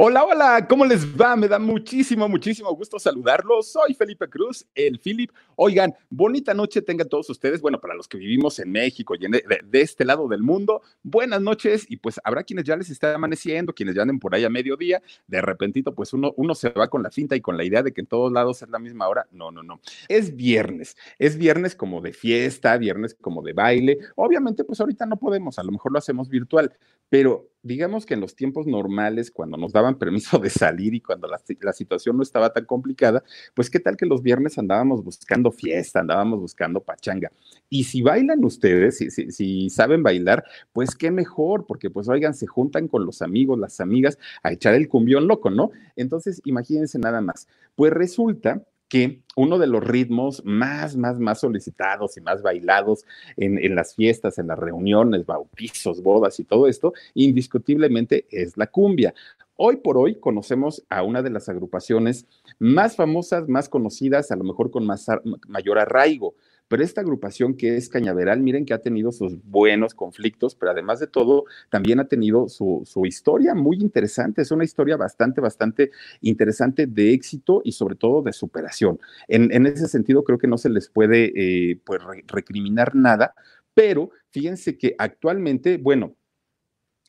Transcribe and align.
Hola, 0.00 0.24
hola, 0.24 0.66
¿cómo 0.68 0.84
les 0.84 1.04
va? 1.20 1.34
Me 1.34 1.48
da 1.48 1.58
muchísimo, 1.58 2.28
muchísimo 2.28 2.72
gusto 2.72 3.00
saludarlos. 3.00 3.72
Soy 3.72 3.94
Felipe 3.94 4.28
Cruz, 4.28 4.64
el 4.76 5.00
Philip. 5.00 5.32
Oigan, 5.56 5.92
bonita 6.08 6.54
noche 6.54 6.82
tengan 6.82 7.08
todos 7.08 7.28
ustedes. 7.30 7.60
Bueno, 7.60 7.80
para 7.80 7.96
los 7.96 8.06
que 8.06 8.16
vivimos 8.16 8.60
en 8.60 8.70
México 8.70 9.16
y 9.16 9.26
de, 9.28 9.80
este 9.80 10.04
lado 10.04 10.28
del 10.28 10.40
mundo, 10.40 10.82
buenas 11.02 11.42
noches. 11.42 11.84
Y 11.88 11.96
pues 11.96 12.20
habrá 12.22 12.44
quienes 12.44 12.64
ya 12.64 12.76
les 12.76 12.90
está 12.90 13.12
amaneciendo, 13.12 13.74
quienes 13.74 13.96
ya 13.96 14.02
anden 14.02 14.20
por 14.20 14.36
ahí 14.36 14.44
a 14.44 14.48
mediodía. 14.48 15.02
De 15.26 15.42
repentito, 15.42 15.92
pues 15.92 16.12
uno, 16.12 16.32
uno 16.36 16.54
se 16.54 16.68
va 16.68 16.86
con 16.86 17.02
la 17.02 17.10
cinta 17.10 17.34
y 17.34 17.40
con 17.40 17.56
la 17.56 17.64
idea 17.64 17.82
de 17.82 17.92
que 17.92 18.00
en 18.00 18.06
todos 18.06 18.30
lados 18.30 18.62
es 18.62 18.68
la 18.68 18.78
misma 18.78 19.08
hora. 19.08 19.26
No, 19.32 19.50
no, 19.50 19.64
no. 19.64 19.80
Es 20.06 20.36
viernes. 20.36 20.96
Es 21.18 21.36
viernes 21.36 21.74
como 21.74 22.00
de 22.00 22.12
fiesta, 22.12 22.78
viernes 22.78 23.16
como 23.20 23.42
de 23.42 23.52
baile. 23.52 23.98
Obviamente, 24.14 24.62
pues 24.62 24.78
ahorita 24.78 25.06
no 25.06 25.16
podemos, 25.16 25.58
a 25.58 25.64
lo 25.64 25.72
mejor 25.72 25.90
lo 25.90 25.98
hacemos 25.98 26.28
virtual, 26.28 26.72
pero 27.08 27.48
digamos 27.62 28.06
que 28.06 28.14
en 28.14 28.20
los 28.20 28.34
tiempos 28.34 28.66
normales, 28.66 29.30
cuando 29.30 29.56
nos 29.56 29.72
daban 29.72 29.98
permiso 29.98 30.38
de 30.38 30.50
salir 30.50 30.94
y 30.94 31.00
cuando 31.00 31.28
la, 31.28 31.38
situación 31.72 32.16
no 32.16 32.22
estaba 32.22 32.52
tan 32.52 32.64
complicada, 32.64 33.22
pues 33.54 33.70
qué 33.70 33.80
tal 33.80 33.96
que 33.96 34.06
los 34.06 34.22
viernes 34.22 34.58
andábamos 34.58 35.04
buscando 35.04 35.50
fiesta, 35.50 36.00
andábamos 36.00 36.40
buscando 36.40 36.80
pachanga. 36.80 37.30
Y 37.68 37.84
si 37.84 38.02
bailan 38.02 38.44
ustedes, 38.44 38.98
si, 38.98 39.10
si, 39.10 39.30
si 39.30 39.70
saben 39.70 40.02
bailar, 40.02 40.44
pues 40.72 40.94
qué 40.94 41.10
mejor, 41.10 41.66
porque 41.66 41.90
pues 41.90 42.08
oigan, 42.08 42.34
se 42.34 42.46
juntan 42.46 42.88
con 42.88 43.04
los 43.04 43.22
amigos, 43.22 43.58
las 43.58 43.80
amigas 43.80 44.18
a 44.42 44.52
echar 44.52 44.74
el 44.74 44.88
cumbión 44.88 45.26
loco, 45.26 45.50
¿no? 45.50 45.70
Entonces, 45.96 46.40
imagínense 46.44 46.98
nada 46.98 47.20
más. 47.20 47.48
Pues 47.74 47.92
resulta 47.92 48.62
que 48.88 49.20
uno 49.36 49.58
de 49.58 49.66
los 49.66 49.84
ritmos 49.84 50.42
más, 50.44 50.96
más, 50.96 51.18
más 51.18 51.40
solicitados 51.40 52.16
y 52.16 52.20
más 52.20 52.42
bailados 52.42 53.04
en, 53.36 53.58
en, 53.58 53.74
las 53.74 53.94
fiestas, 53.94 54.38
en 54.38 54.48
las 54.48 54.58
reuniones, 54.58 55.26
bautizos, 55.26 56.02
bodas 56.02 56.40
y 56.40 56.44
todo 56.44 56.66
esto, 56.66 56.92
indiscutiblemente 57.14 58.26
es 58.30 58.56
la 58.56 58.66
cumbia. 58.66 59.14
Hoy 59.60 59.78
por 59.78 59.98
hoy 59.98 60.14
conocemos 60.20 60.84
a 60.88 61.02
una 61.02 61.20
de 61.20 61.30
las 61.30 61.48
agrupaciones 61.48 62.26
más 62.60 62.94
famosas, 62.94 63.48
más 63.48 63.68
conocidas, 63.68 64.30
a 64.30 64.36
lo 64.36 64.44
mejor 64.44 64.70
con 64.70 64.86
más, 64.86 65.06
mayor 65.48 65.80
arraigo. 65.80 66.34
Pero 66.68 66.82
esta 66.82 67.00
agrupación 67.00 67.54
que 67.54 67.76
es 67.76 67.88
Cañaveral, 67.88 68.40
miren 68.40 68.64
que 68.64 68.74
ha 68.74 68.78
tenido 68.78 69.10
sus 69.10 69.42
buenos 69.44 69.94
conflictos, 69.94 70.54
pero 70.54 70.72
además 70.72 71.00
de 71.00 71.06
todo, 71.06 71.44
también 71.70 71.98
ha 71.98 72.08
tenido 72.08 72.48
su, 72.48 72.82
su 72.84 73.06
historia 73.06 73.54
muy 73.54 73.78
interesante. 73.78 74.42
Es 74.42 74.50
una 74.50 74.64
historia 74.64 74.96
bastante, 74.96 75.40
bastante 75.40 75.90
interesante 76.20 76.86
de 76.86 77.12
éxito 77.12 77.62
y 77.64 77.72
sobre 77.72 77.96
todo 77.96 78.22
de 78.22 78.32
superación. 78.32 79.00
En, 79.26 79.52
en 79.52 79.66
ese 79.66 79.88
sentido, 79.88 80.24
creo 80.24 80.38
que 80.38 80.46
no 80.46 80.58
se 80.58 80.68
les 80.68 80.88
puede 80.88 81.32
eh, 81.34 81.80
pues, 81.84 82.00
recriminar 82.26 82.94
nada, 82.94 83.34
pero 83.74 84.10
fíjense 84.30 84.76
que 84.76 84.94
actualmente, 84.98 85.78
bueno, 85.78 86.16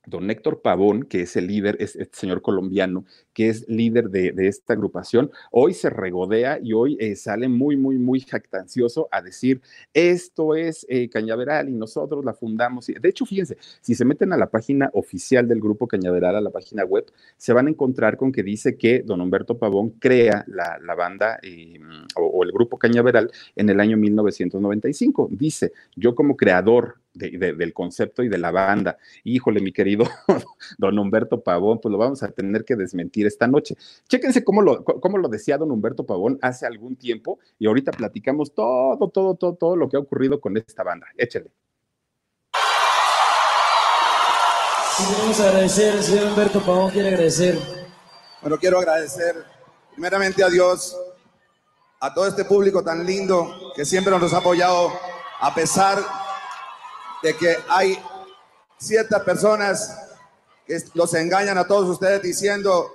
don 0.10 0.30
Héctor 0.30 0.62
Pavón, 0.62 1.04
que 1.04 1.22
es 1.22 1.36
el 1.36 1.48
líder, 1.48 1.78
es 1.80 1.96
este 1.96 2.18
señor 2.18 2.42
colombiano, 2.42 3.06
que 3.34 3.50
es 3.50 3.68
líder 3.70 4.10
de, 4.10 4.34
esta 4.48 4.74
agrupación, 4.74 5.32
hoy 5.52 5.74
se 5.74 5.90
regodea 5.90 6.60
y 6.62 6.74
hoy 6.74 6.98
eh, 7.00 7.16
sale 7.16 7.48
muy, 7.48 7.78
muy, 7.78 7.98
muy 7.98 8.20
jactancioso 8.20 9.08
a 9.12 9.22
decir, 9.22 9.62
esto 9.94 10.56
es 10.56 10.86
eh, 10.90 11.10
Cañaveral 11.10 11.70
y 11.70 11.74
nosotros 11.74 12.26
la 12.26 12.34
fundamos. 12.34 12.88
De 12.88 13.10
hecho, 13.10 13.26
fíjense, 13.26 13.58
si 13.82 13.96
se 13.96 14.06
meten 14.06 14.34
a 14.34 14.38
la 14.38 14.50
página 14.50 14.90
oficial 14.94 15.48
del 15.48 15.62
grupo 15.62 15.88
Cañaveral, 15.88 16.36
a 16.36 16.42
la 16.42 16.50
página 16.50 16.84
web, 16.84 17.06
se 17.38 17.54
van 17.54 17.68
a 17.68 17.70
encontrar 17.70 18.18
con 18.18 18.32
que 18.32 18.44
dice 18.44 18.78
que 18.78 19.04
don 19.04 19.22
Humberto 19.22 19.58
Pavón 19.58 19.92
crea 19.92 20.46
la, 20.48 20.96
banda 20.96 21.40
o, 22.16 22.26
o 22.26 22.44
el 22.44 22.52
grupo 22.52 22.78
Cañaveral 22.78 23.32
en 23.56 23.70
el 23.70 23.80
año 23.80 23.96
1995. 23.96 25.30
Dice, 25.32 25.72
yo 25.96 26.16
como 26.16 26.36
creador 26.36 26.96
de, 27.20 27.38
de, 27.38 27.54
del 27.54 27.74
concepto 27.74 28.24
y 28.24 28.30
de 28.30 28.38
la 28.38 28.50
banda. 28.50 28.98
Híjole, 29.24 29.60
mi 29.60 29.72
querido 29.72 30.06
don 30.78 30.98
Humberto 30.98 31.44
Pavón, 31.44 31.80
pues 31.80 31.92
lo 31.92 31.98
vamos 31.98 32.24
a 32.24 32.32
tener 32.32 32.66
que 32.66 32.76
desmentir 32.76 33.28
esta 33.28 33.46
noche. 33.46 33.76
Chéquense 34.08 34.44
cómo 34.44 34.62
lo, 34.62 34.84
cómo 34.84 35.18
lo 35.18 35.28
decía 35.28 35.58
don 35.58 35.72
Humberto 35.72 36.06
Pavón 36.06 36.40
hace 36.42 36.66
algún 36.66 36.96
tiempo 36.96 37.40
y 37.60 37.68
ahorita 37.68 37.92
platicamos 37.92 38.54
todo, 38.54 39.10
todo, 39.10 39.36
todo, 39.36 39.56
todo 39.56 39.76
lo 39.76 39.90
que 39.90 39.98
ha 39.98 40.00
ocurrido 40.00 40.40
con 40.40 40.58
esta 40.58 40.84
banda. 40.84 41.08
Échele. 41.18 41.52
Sí, 44.98 45.04
queremos 45.14 45.40
agradecer, 45.40 45.96
el 45.96 46.04
señor 46.04 46.28
Humberto 46.28 46.60
Pavón 46.62 46.92
quiere 46.92 47.10
agradecer. 47.10 47.58
Bueno, 48.42 48.58
quiero 48.58 48.80
agradecer 48.80 49.36
primeramente 49.92 50.44
a 50.44 50.50
Dios, 50.50 50.98
a 52.00 52.14
todo 52.14 52.28
este 52.28 52.46
público 52.46 52.84
tan 52.84 53.06
lindo 53.06 53.74
que 53.76 53.84
siempre 53.84 54.18
nos 54.18 54.34
ha 54.34 54.38
apoyado 54.38 54.92
a 55.42 55.54
pesar 55.54 55.98
de 57.22 57.36
que 57.36 57.56
hay 57.68 57.98
ciertas 58.78 59.24
personas 59.24 60.18
que 60.66 60.78
los 60.94 61.14
engañan 61.14 61.58
a 61.58 61.68
todos 61.68 61.90
ustedes 61.90 62.22
diciendo 62.22 62.92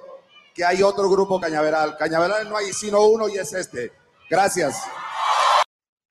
que 0.55 0.65
hay 0.65 0.83
otro 0.83 1.11
grupo 1.11 1.41
Cañaveral. 1.41 1.97
Cañaveral 1.97 2.49
no 2.49 2.57
hay 2.57 2.73
sino 2.73 3.05
uno 3.07 3.29
y 3.29 3.37
es 3.37 3.53
este. 3.53 3.93
Gracias. 4.31 4.83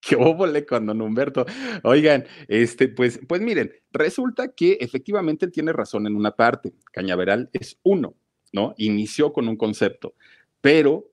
Qué 0.01 0.17
óvole 0.17 0.65
con 0.65 0.85
don 0.85 1.01
Humberto. 1.01 1.45
Oigan, 1.83 2.25
este, 2.49 2.89
pues, 2.89 3.21
pues 3.25 3.39
miren, 3.41 3.71
resulta 3.91 4.49
que 4.49 4.77
efectivamente 4.81 5.47
tiene 5.47 5.71
razón 5.71 6.05
en 6.07 6.15
una 6.15 6.35
parte. 6.35 6.73
Cañaveral 6.91 7.49
es 7.53 7.79
uno, 7.83 8.15
¿no? 8.51 8.73
Inició 8.77 9.31
con 9.31 9.47
un 9.47 9.55
concepto, 9.55 10.15
pero 10.59 11.12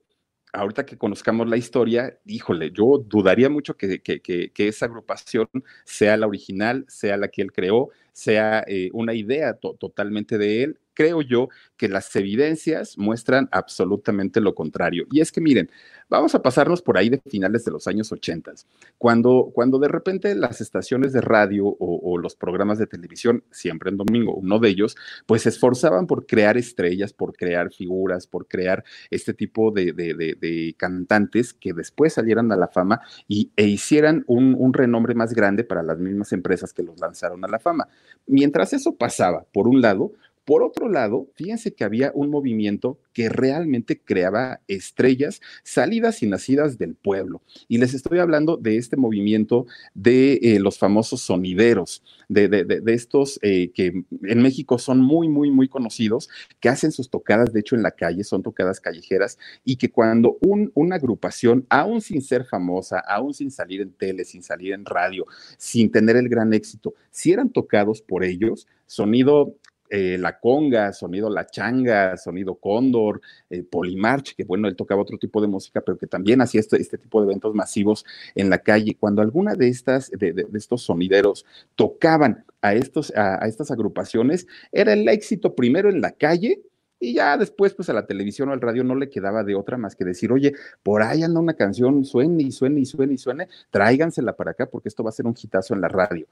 ahorita 0.53 0.85
que 0.85 0.97
conozcamos 0.97 1.47
la 1.47 1.57
historia, 1.57 2.17
híjole, 2.25 2.71
yo 2.71 2.97
dudaría 2.97 3.49
mucho 3.49 3.75
que, 3.75 4.01
que, 4.01 4.21
que, 4.21 4.67
esa 4.67 4.85
agrupación 4.85 5.47
sea 5.85 6.17
la 6.17 6.27
original, 6.27 6.85
sea 6.87 7.17
la 7.17 7.29
que 7.29 7.41
él 7.41 7.51
creó, 7.51 7.89
sea 8.11 8.63
eh, 8.67 8.89
una 8.93 9.13
idea 9.13 9.53
to 9.53 9.75
totalmente 9.75 10.37
de 10.37 10.63
él. 10.63 10.79
Creo 11.01 11.23
yo 11.23 11.49
que 11.77 11.89
las 11.89 12.15
evidencias 12.15 12.95
muestran 12.95 13.49
absolutamente 13.51 14.39
lo 14.39 14.53
contrario. 14.53 15.07
Y 15.11 15.19
es 15.19 15.31
que 15.31 15.41
miren, 15.41 15.71
vamos 16.09 16.35
a 16.35 16.43
pasarnos 16.43 16.83
por 16.83 16.95
ahí 16.95 17.09
de 17.09 17.19
finales 17.25 17.65
de 17.65 17.71
los 17.71 17.87
años 17.87 18.11
80, 18.11 18.53
cuando, 18.99 19.49
cuando 19.51 19.79
de 19.79 19.87
repente 19.87 20.35
las 20.35 20.61
estaciones 20.61 21.11
de 21.11 21.21
radio 21.21 21.65
o, 21.65 22.19
los 22.19 22.35
programas 22.35 22.77
de 22.77 22.85
televisión, 22.85 23.43
siempre 23.49 23.89
en 23.89 23.97
domingo, 23.97 24.35
uno 24.35 24.59
de 24.59 24.69
ellos, 24.69 24.95
pues 25.25 25.41
se 25.41 25.49
esforzaban 25.49 26.05
por 26.05 26.27
crear 26.27 26.55
estrellas, 26.55 27.13
por 27.13 27.33
crear 27.33 27.71
figuras, 27.73 28.27
por 28.27 28.47
crear 28.47 28.83
este 29.09 29.33
tipo 29.33 29.71
de, 29.71 29.93
de, 29.93 30.75
cantantes 30.77 31.51
que 31.51 31.73
después 31.73 32.13
salieran 32.13 32.51
a 32.51 32.57
la 32.57 32.67
fama 32.67 33.01
y, 33.27 33.49
e 33.55 33.65
hicieran 33.65 34.23
un 34.27 34.71
renombre 34.71 35.15
más 35.15 35.33
grande 35.33 35.63
para 35.63 35.81
las 35.81 35.97
mismas 35.97 36.31
empresas 36.31 36.73
que 36.73 36.83
los 36.83 36.99
lanzaron 36.99 37.43
a 37.43 37.47
la 37.47 37.57
fama. 37.57 37.87
Mientras 38.27 38.73
eso 38.73 38.95
pasaba, 38.95 39.45
por 39.51 39.67
un 39.67 39.81
lado, 39.81 40.11
por 40.45 40.63
otro 40.63 40.89
lado, 40.89 41.27
fíjense 41.35 41.73
que 41.73 41.83
había 41.83 42.11
un 42.15 42.29
movimiento 42.29 42.99
que 43.13 43.29
realmente 43.29 43.99
creaba 43.99 44.61
estrellas 44.67 45.41
salidas 45.63 46.23
y 46.23 46.27
nacidas 46.27 46.77
del 46.77 46.95
pueblo. 46.95 47.41
Y 47.67 47.77
les 47.77 47.93
estoy 47.93 48.19
hablando 48.19 48.57
de 48.57 48.77
este 48.77 48.97
movimiento 48.97 49.65
de 49.93 50.39
eh, 50.41 50.59
los 50.59 50.79
famosos 50.79 51.21
sonideros, 51.21 52.03
de, 52.27 52.47
de, 52.47 52.63
de, 52.63 52.81
de 52.81 52.93
estos 52.93 53.39
eh, 53.43 53.71
que 53.73 54.03
en 54.23 54.41
México 54.41 54.79
son 54.79 54.99
muy, 54.99 55.29
muy, 55.29 55.51
muy 55.51 55.67
conocidos, 55.67 56.29
que 56.59 56.69
hacen 56.69 56.91
sus 56.91 57.09
tocadas, 57.09 57.53
de 57.53 57.59
hecho, 57.59 57.75
en 57.75 57.83
la 57.83 57.91
calle, 57.91 58.23
son 58.23 58.41
tocadas 58.41 58.79
callejeras, 58.79 59.37
y 59.63 59.75
que 59.75 59.91
cuando 59.91 60.37
un, 60.41 60.71
una 60.73 60.95
agrupación, 60.95 61.65
aún 61.69 62.01
sin 62.01 62.21
ser 62.21 62.45
famosa, 62.45 62.99
aún 62.99 63.33
sin 63.33 63.51
salir 63.51 63.81
en 63.81 63.91
tele, 63.91 64.25
sin 64.25 64.41
salir 64.41 64.73
en 64.73 64.85
radio, 64.85 65.25
sin 65.57 65.91
tener 65.91 66.15
el 66.15 66.29
gran 66.29 66.53
éxito, 66.53 66.93
si 67.11 67.31
eran 67.31 67.49
tocados 67.49 68.01
por 68.01 68.23
ellos, 68.23 68.67
sonido 68.85 69.55
eh, 69.93 70.17
la 70.17 70.39
conga, 70.39 70.93
sonido 70.93 71.29
la 71.29 71.45
changa, 71.45 72.15
sonido 72.15 72.55
cóndor, 72.55 73.19
eh, 73.49 73.61
Polimarch, 73.61 74.35
que 74.35 74.45
bueno, 74.45 74.69
él 74.69 74.75
tocaba 74.77 75.01
otro 75.01 75.17
tipo 75.17 75.41
de 75.41 75.47
música, 75.47 75.81
pero 75.81 75.97
que 75.97 76.07
también 76.07 76.39
hacía 76.39 76.61
este, 76.61 76.77
este 76.77 76.97
tipo 76.97 77.19
de 77.19 77.27
eventos 77.27 77.53
masivos 77.53 78.05
en 78.33 78.49
la 78.49 78.59
calle. 78.59 78.95
Cuando 78.97 79.21
alguna 79.21 79.53
de 79.55 79.67
estas, 79.67 80.09
de, 80.11 80.47
estos 80.53 80.83
sonideros 80.83 81.45
tocaban 81.75 82.45
a, 82.61 82.73
estos, 82.73 83.11
a 83.17 83.45
estas 83.47 83.69
agrupaciones, 83.69 84.47
era 84.71 84.93
el 84.93 85.07
éxito 85.09 85.55
primero 85.55 85.89
en 85.89 85.99
la 85.99 86.11
calle 86.11 86.61
y 87.01 87.13
ya 87.15 87.35
después, 87.35 87.73
pues 87.73 87.89
a 87.89 87.93
la 87.93 88.05
televisión 88.05 88.49
o 88.49 88.53
al 88.53 88.61
radio 88.61 88.83
no 88.83 88.93
le 88.93 89.09
quedaba 89.09 89.43
de 89.43 89.55
otra 89.55 89.75
más 89.75 89.95
que 89.95 90.05
decir, 90.05 90.31
oye, 90.31 90.53
por 90.83 91.01
ahí 91.01 91.23
anda 91.23 91.39
una 91.39 91.55
canción, 91.55 92.05
suene 92.05 92.43
y 92.43 92.51
suene 92.51 92.81
y 92.81 92.85
suene 92.85 93.15
y 93.15 93.17
suene, 93.17 93.47
tráigansela 93.71 94.35
para 94.35 94.51
acá 94.51 94.67
porque 94.67 94.87
esto 94.87 95.03
va 95.03 95.09
a 95.09 95.13
ser 95.13 95.25
un 95.25 95.33
hitazo 95.35 95.73
en 95.73 95.81
la 95.81 95.87
radio. 95.87 96.27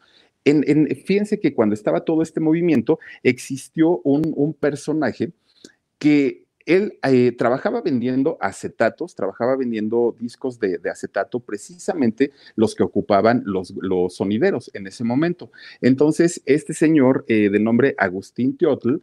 En, 0.45 0.87
fíjense 1.05 1.39
que 1.39 1.55
cuando 1.55 1.73
estaba 1.73 2.01
todo 2.01 2.21
este 2.21 2.39
movimiento, 2.39 2.99
existió 3.23 3.99
un, 4.03 4.53
personaje 4.59 5.31
que 5.97 6.45
él 6.65 6.99
eh, 7.03 7.31
trabajaba 7.31 7.81
vendiendo 7.81 8.37
acetatos, 8.39 9.15
trabajaba 9.15 9.55
vendiendo 9.55 10.15
discos 10.19 10.59
de, 10.59 10.79
acetato, 10.91 11.39
precisamente 11.39 12.31
los 12.55 12.75
que 12.75 12.83
ocupaban 12.83 13.41
los, 13.45 13.73
los, 13.81 14.15
sonideros 14.15 14.69
en 14.75 14.85
ese 14.85 15.03
momento. 15.03 15.51
Entonces, 15.81 16.43
este 16.45 16.75
señor 16.75 17.25
eh, 17.27 17.49
de 17.49 17.59
nombre 17.59 17.95
Agustín 17.97 18.55
Teotl 18.55 18.97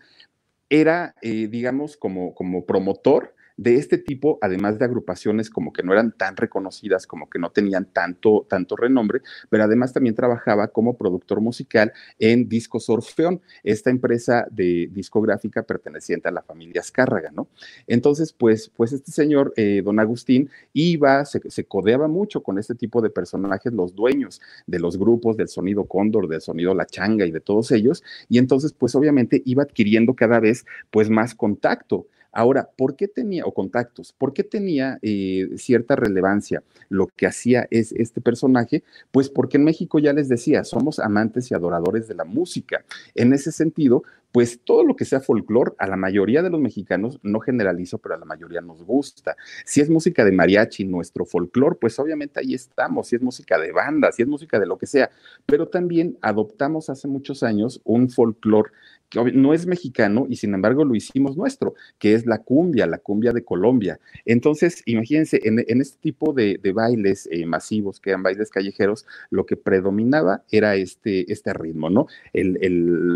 era, 0.71 1.15
eh, 1.23 1.49
digamos, 1.49 1.97
como, 1.97 2.35
como 2.35 2.67
promotor 2.67 3.36
de 3.57 3.77
este 3.77 3.99
tipo, 3.99 4.39
además 4.43 4.79
de 4.79 4.85
agrupaciones 4.85 5.51
como 5.51 5.73
que 5.73 5.83
no 5.83 5.93
eran 5.93 6.13
tan 6.13 6.37
reconocidas, 6.37 7.07
como 7.07 7.31
que 7.31 7.39
no 7.39 7.51
tenían 7.51 7.87
tanto, 7.87 8.47
tanto 8.49 8.77
renombre, 8.77 9.23
pero 9.49 9.65
además 9.65 9.93
también 9.93 10.15
trabajaba 10.15 10.69
como 10.69 10.97
productor 10.97 11.41
musical 11.41 11.93
en 12.19 12.49
Discos 12.49 12.89
Orfeón, 12.91 13.41
esta 13.63 13.91
empresa 13.91 14.47
de 14.51 14.89
discográfica 14.93 15.63
perteneciente 15.63 16.29
a 16.29 16.33
la 16.33 16.43
familia 16.43 16.81
Azcárraga, 16.81 17.31
¿no? 17.33 17.49
Entonces, 17.87 18.33
pues, 18.33 18.71
pues 18.77 18.93
este 18.93 19.11
señor, 19.11 19.53
eh, 19.57 19.83
don 19.85 19.99
Agustín, 20.01 20.51
iba, 20.73 21.25
se, 21.25 21.41
se, 21.51 21.65
codeaba 21.65 22.09
mucho 22.09 22.43
con 22.43 22.59
este 22.59 22.75
tipo 22.75 23.01
de 23.01 23.11
personajes, 23.11 23.73
los 23.73 23.95
dueños 23.95 24.41
de 24.67 24.79
los 24.79 24.99
grupos 24.99 25.37
del 25.37 25.49
sonido 25.49 25.85
Cóndor, 25.85 26.29
del 26.29 26.41
sonido 26.41 26.75
La 26.75 26.87
Changa 26.87 27.25
y 27.25 27.31
de 27.31 27.41
todos 27.41 27.73
ellos, 27.73 28.03
y 28.29 28.39
entonces, 28.39 28.73
pues 28.73 28.95
obviamente 28.95 29.43
iba 29.45 29.63
adquiriendo 29.63 30.15
cada 30.15 30.41
vez, 30.41 30.67
pues, 30.91 31.09
más 31.09 31.35
contacto 31.35 32.07
Ahora, 32.37 32.69
¿por 32.77 32.97
qué 32.97 33.09
tenía, 33.09 33.47
o 33.47 33.55
contactos, 33.55 34.13
por 34.13 34.35
qué 34.35 34.45
tenía 34.45 34.99
eh, 35.01 35.49
cierta 35.57 35.97
relevancia 35.97 36.63
lo 36.91 37.07
que 37.07 37.27
hacía 37.27 37.67
es 37.71 37.93
este 37.93 38.21
personaje? 38.21 38.85
Pues 39.11 39.31
porque 39.31 39.57
en 39.57 39.65
México 39.65 39.99
ya 39.99 40.13
les 40.13 40.29
decía, 40.29 40.63
somos 40.63 40.99
amantes 40.99 41.51
y 41.51 41.55
adoradores 41.55 42.09
de 42.09 42.15
la 42.15 42.27
música. 42.27 42.85
En 43.15 43.33
ese 43.33 43.53
sentido, 43.53 44.03
pues 44.33 44.61
todo 44.63 44.85
lo 44.85 44.97
que 44.97 45.07
sea 45.07 45.21
folclore, 45.21 45.73
a 45.79 45.87
la 45.87 45.97
mayoría 45.97 46.43
de 46.43 46.51
los 46.51 46.61
mexicanos, 46.61 47.19
no 47.23 47.41
generalizo, 47.41 47.97
pero 47.97 48.17
a 48.17 48.19
la 48.19 48.27
mayoría 48.27 48.61
nos 48.61 48.83
gusta. 48.83 49.35
Si 49.65 49.81
es 49.81 49.89
música 49.89 50.23
de 50.27 50.33
mariachi, 50.33 50.85
nuestro 50.85 51.25
folclore, 51.25 51.79
pues 51.81 51.99
obviamente 51.99 52.41
ahí 52.41 52.53
estamos. 52.53 53.09
Si 53.09 53.17
es 53.17 53.23
música 53.23 53.59
de 53.59 53.73
banda, 53.73 54.13
si 54.13 54.21
es 54.21 54.29
música 54.29 54.61
de 54.61 54.67
lo 54.67 54.77
que 54.77 54.85
sea. 54.85 55.09
Pero 55.47 55.69
también 55.69 56.19
adoptamos 56.21 56.91
hace 56.91 57.09
muchos 57.09 57.43
años 57.43 57.81
un 57.85 58.11
folclore 58.11 58.73
no 59.15 59.55
es 59.55 59.67
mexicano 59.67 60.27
y 60.29 60.37
sin 60.37 60.55
embargo 60.55 60.85
lo 60.85 60.95
hicimos 60.95 61.37
nuestro, 61.37 61.75
que 61.99 62.15
es 62.15 62.27
la 62.27 62.39
cumbia, 62.39 62.87
la 62.87 62.99
cumbia 62.99 63.33
de 63.33 63.45
Colombia. 63.45 63.99
Entonces, 64.25 64.83
imagínense, 64.87 65.41
en, 65.45 65.81
este 65.81 65.99
tipo 66.01 66.33
de, 66.33 66.59
bailes 66.75 67.29
eh, 67.31 67.47
masivos, 67.47 68.01
que 68.01 68.11
eran 68.11 68.23
bailes 68.23 68.51
callejeros, 68.51 69.07
lo 69.31 69.47
que 69.47 69.57
predominaba 69.57 70.43
era 70.51 70.77
este, 70.77 71.31
este 71.33 71.53
ritmo, 71.53 71.89
¿no? 71.91 72.07
El, 72.33 72.57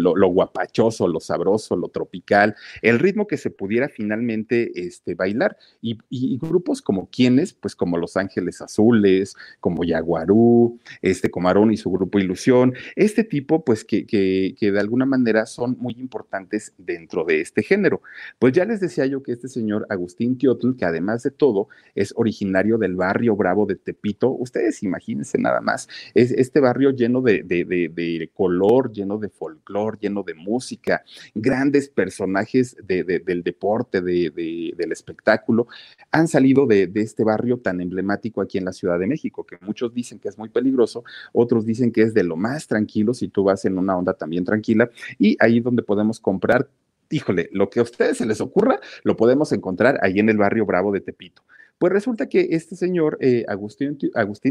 lo, 0.03 0.29
guapachoso, 0.29 1.09
lo 1.09 1.21
sabroso, 1.21 1.77
lo 1.77 1.89
tropical, 1.89 2.55
el 2.83 2.99
ritmo 2.99 3.27
que 3.27 3.37
se 3.37 3.51
pudiera 3.51 3.89
finalmente 3.89 4.71
este, 4.75 5.15
bailar. 5.15 5.57
Y, 5.83 5.99
grupos 6.41 6.81
como 6.81 7.09
quienes, 7.11 7.53
pues 7.53 7.77
como 7.77 7.99
Los 7.99 8.17
Ángeles 8.17 8.63
Azules, 8.63 9.37
como 9.61 9.85
Yaguarú, 9.85 10.79
este, 11.03 11.31
Comarón 11.31 11.73
y 11.73 11.77
su 11.77 11.91
grupo 11.91 12.19
Ilusión, 12.19 12.75
este 12.97 13.25
tipo, 13.25 13.65
pues 13.65 13.85
que, 13.85 14.07
que, 14.07 14.55
que 14.59 14.73
de 14.73 14.81
alguna 14.81 15.07
manera 15.07 15.47
son 15.47 15.77
muy 15.81 15.95
importantes 15.99 16.73
dentro 16.79 17.25
de 17.25 17.41
este 17.41 17.63
género. 17.63 18.03
Pues 18.39 18.53
ya 18.53 18.65
les 18.65 18.81
decía 18.81 19.07
yo 19.07 19.23
que 19.23 19.33
este 19.33 19.49
señor 19.49 19.87
Agustín 19.89 20.39
Teotl, 20.39 20.77
que 20.77 20.85
además 20.85 21.23
de 21.23 21.31
todo 21.31 21.69
es 21.95 22.13
originario 22.17 22.79
del 22.79 22.95
barrio 22.95 23.35
Bravo 23.37 23.67
de 23.67 23.77
Tepito, 23.77 24.31
ustedes 24.31 24.83
imagínense 24.83 25.39
nada 25.39 25.61
más, 25.61 25.89
es 26.15 26.31
este 26.33 26.61
barrio 26.61 26.91
lleno 26.91 27.23
de, 27.23 28.31
color, 28.35 28.93
lleno 28.93 29.19
de 29.19 29.29
folclor, 29.29 29.99
lleno 29.99 30.23
de 30.23 30.35
música, 30.35 31.03
grandes 31.35 31.89
personajes 31.89 32.77
del 32.85 33.43
deporte, 33.43 34.01
del 34.01 34.93
espectáculo, 34.93 35.67
han 36.11 36.29
salido 36.29 36.67
de 36.67 36.91
este 36.95 37.25
barrio 37.25 37.59
tan 37.59 37.81
emblemático 37.81 38.41
aquí 38.41 38.59
en 38.59 38.65
la 38.65 38.73
Ciudad 38.73 38.99
de 38.99 39.07
México, 39.07 39.45
que 39.45 39.57
muchos 39.61 39.95
dicen 39.95 40.19
que 40.19 40.29
es 40.29 40.39
muy 40.39 40.49
peligroso, 40.49 41.05
otros 41.33 41.65
dicen 41.65 41.93
que 41.93 42.03
es 42.03 42.15
de 42.15 42.25
lo 42.25 42.37
más 42.37 42.67
tranquilo 42.67 43.15
si 43.15 43.29
tú 43.29 43.45
vas 43.45 43.65
en 43.65 43.79
una 43.79 43.97
onda 43.97 44.15
también 44.15 44.45
tranquila, 44.45 44.91
y 45.19 45.37
ahí 45.41 45.61
donde 45.71 45.83
podemos 45.83 46.21
comprar, 46.21 46.69
híjole, 47.11 47.49
lo 47.53 47.71
que 47.71 47.81
a 47.81 47.85
ustedes 47.85 48.19
se 48.19 48.27
les 48.27 48.41
ocurra, 48.41 48.81
lo 49.05 49.17
podemos 49.17 49.53
encontrar 49.53 49.99
ahí 50.03 50.19
en 50.19 50.29
el 50.29 50.37
barrio 50.37 50.67
Bravo 50.67 50.93
de 50.93 51.01
Tepito. 51.01 51.43
Pues 51.79 51.95
resulta 51.95 52.29
que 52.29 52.49
este 52.51 52.77
señor, 52.77 53.17
eh, 53.21 53.47
Agustín, 53.49 53.97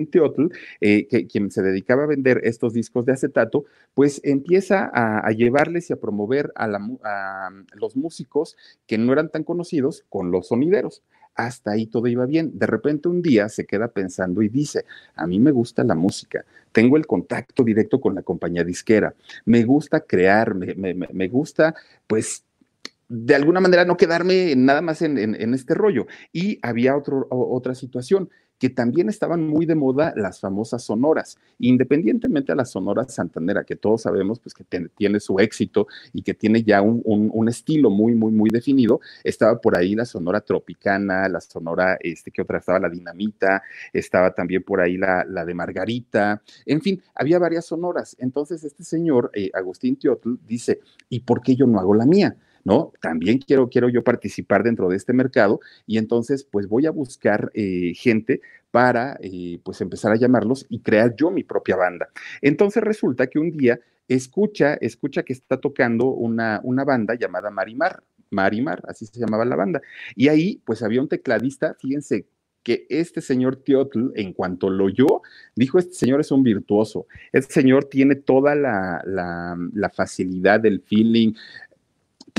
Teotl, 0.10 0.48
eh, 0.82 1.28
quien 1.28 1.52
se 1.52 1.62
dedicaba 1.62 2.04
a 2.04 2.08
vender 2.08 2.42
estos 2.44 2.74
discos 2.74 3.06
de 3.06 3.12
acetato, 3.12 3.66
pues 3.94 4.20
empieza 4.24 4.90
a, 4.92 5.30
llevarles 5.32 5.92
y 5.92 5.94
a 5.94 5.98
promover 5.98 6.52
a, 6.56 6.66
a, 7.04 7.50
los 7.76 7.96
músicos 7.96 8.58
que 8.88 8.98
no 8.98 9.14
eran 9.14 9.30
tan 9.30 9.44
conocidos 9.44 10.06
con 10.10 10.32
los 10.32 10.48
sonideros. 10.48 11.04
Hasta 11.40 11.72
ahí 11.72 11.86
todo 11.86 12.08
iba 12.08 12.26
bien. 12.26 12.52
De 12.60 12.66
repente 12.66 13.08
un 13.08 13.22
día 13.22 13.48
se 13.48 13.66
queda 13.66 13.88
pensando 13.88 14.42
y 14.42 14.50
dice, 14.50 14.84
a 15.16 15.26
mí 15.26 15.40
me 15.40 15.52
gusta 15.52 15.86
la 15.86 15.96
música, 15.96 16.44
tengo 16.74 16.98
el 16.98 17.08
contacto 17.08 17.64
directo 17.64 18.02
con 18.02 18.14
la 18.14 18.24
compañía 18.24 18.66
disquera, 18.66 19.16
me 19.46 19.64
gusta 19.64 20.02
crear, 20.02 20.54
me, 20.54 21.28
gusta 21.30 21.76
pues 22.08 22.44
de 23.08 23.36
alguna 23.36 23.62
manera 23.62 23.86
no 23.86 23.96
quedarme 23.96 24.54
nada 24.58 24.82
más 24.82 25.02
en, 25.02 25.54
este 25.54 25.76
rollo. 25.76 26.08
Y 26.34 26.60
había 26.62 26.98
otro, 26.98 27.26
otra 27.30 27.74
situación 27.74 28.30
que 28.60 28.70
también 28.70 29.10
estaban 29.10 29.48
muy 29.48 29.66
de 29.66 29.76
moda 29.76 30.14
las 30.16 30.40
famosas 30.40 30.84
sonoras, 30.84 31.38
independientemente 31.60 32.52
de 32.52 32.58
la 32.58 32.66
sonora 32.66 33.06
santanera, 33.08 33.64
que 33.64 33.78
todos 33.78 34.02
sabemos 34.02 34.40
pues 34.40 34.54
que 34.54 34.66
tiene 34.98 35.20
su 35.20 35.40
éxito 35.40 35.88
y 36.14 36.22
que 36.22 36.34
tiene 36.34 36.62
ya 36.62 36.82
un, 36.82 37.02
un, 37.06 37.50
estilo 37.50 37.90
muy, 37.90 38.14
muy, 38.14 38.32
muy 38.32 38.50
definido, 38.50 39.00
estaba 39.24 39.60
por 39.60 39.78
ahí 39.78 39.96
la 39.96 40.06
sonora 40.06 40.42
tropicana, 40.42 41.28
la 41.30 41.42
sonora, 41.42 41.98
este, 42.02 42.32
que 42.32 42.42
otra 42.42 42.60
estaba 42.60 42.80
la 42.80 42.90
dinamita, 42.90 43.64
estaba 43.94 44.32
también 44.32 44.62
por 44.62 44.82
ahí 44.82 44.98
la, 44.98 45.26
la 45.26 45.46
de 45.46 45.54
Margarita, 45.54 46.42
en 46.66 46.82
fin, 46.82 47.02
había 47.16 47.40
varias 47.40 47.66
sonoras. 47.66 48.16
Entonces 48.20 48.64
este 48.64 48.84
señor, 48.84 49.32
eh, 49.34 49.50
Agustín 49.54 49.96
Teotl, 49.96 50.36
dice, 50.46 50.82
¿y 51.08 51.22
por 51.22 51.42
qué 51.42 51.56
yo 51.56 51.66
no 51.66 51.80
hago 51.80 51.96
la 51.96 52.06
mía? 52.06 52.36
¿No? 52.64 52.92
También 53.02 53.40
quiero, 53.40 53.70
quiero 53.70 53.90
yo 53.90 54.04
participar 54.04 54.64
dentro 54.64 54.90
de 54.90 54.98
este 54.98 55.14
mercado 55.14 55.60
y 55.86 55.98
entonces 55.98 56.44
pues 56.44 56.68
voy 56.68 56.86
a 56.86 56.92
buscar 56.92 57.52
eh, 57.54 57.94
gente 57.96 58.42
para 58.72 59.18
eh, 59.22 59.60
pues 59.64 59.82
empezar 59.82 60.12
a 60.12 60.16
llamarlos 60.16 60.66
y 60.70 60.80
crear 60.80 61.16
yo 61.16 61.32
mi 61.32 61.44
propia 61.44 61.76
banda. 61.76 62.10
Entonces 62.42 62.84
resulta 62.84 63.28
que 63.28 63.40
un 63.40 63.52
día 63.52 63.80
escucha, 64.08 64.76
escucha 64.76 65.24
que 65.24 65.34
está 65.34 65.58
tocando 65.58 66.08
una, 66.08 66.62
una 66.64 66.84
banda 66.84 67.16
llamada 67.16 67.50
Marimar, 67.50 68.04
Marimar, 68.32 68.84
así 68.88 69.06
se 69.06 69.20
llamaba 69.20 69.46
la 69.46 69.56
banda. 69.56 69.82
Y 70.16 70.28
ahí 70.28 70.62
pues 70.66 70.84
había 70.84 71.02
un 71.02 71.08
tecladista, 71.08 71.76
fíjense 71.80 72.28
que 72.64 72.86
este 72.90 73.22
señor 73.22 73.58
Teotl, 73.58 74.12
en 74.16 74.34
cuanto 74.34 74.70
lo 74.70 74.86
oyó, 74.86 75.22
dijo, 75.56 75.80
este 75.80 75.94
señor 75.94 76.20
es 76.20 76.32
un 76.32 76.44
virtuoso, 76.44 77.08
este 77.32 77.54
señor 77.54 77.86
tiene 77.86 78.16
toda 78.16 78.54
la, 78.54 79.02
la, 79.06 79.58
la 79.74 79.90
facilidad 79.90 80.60
del 80.60 80.82
feeling, 80.82 81.34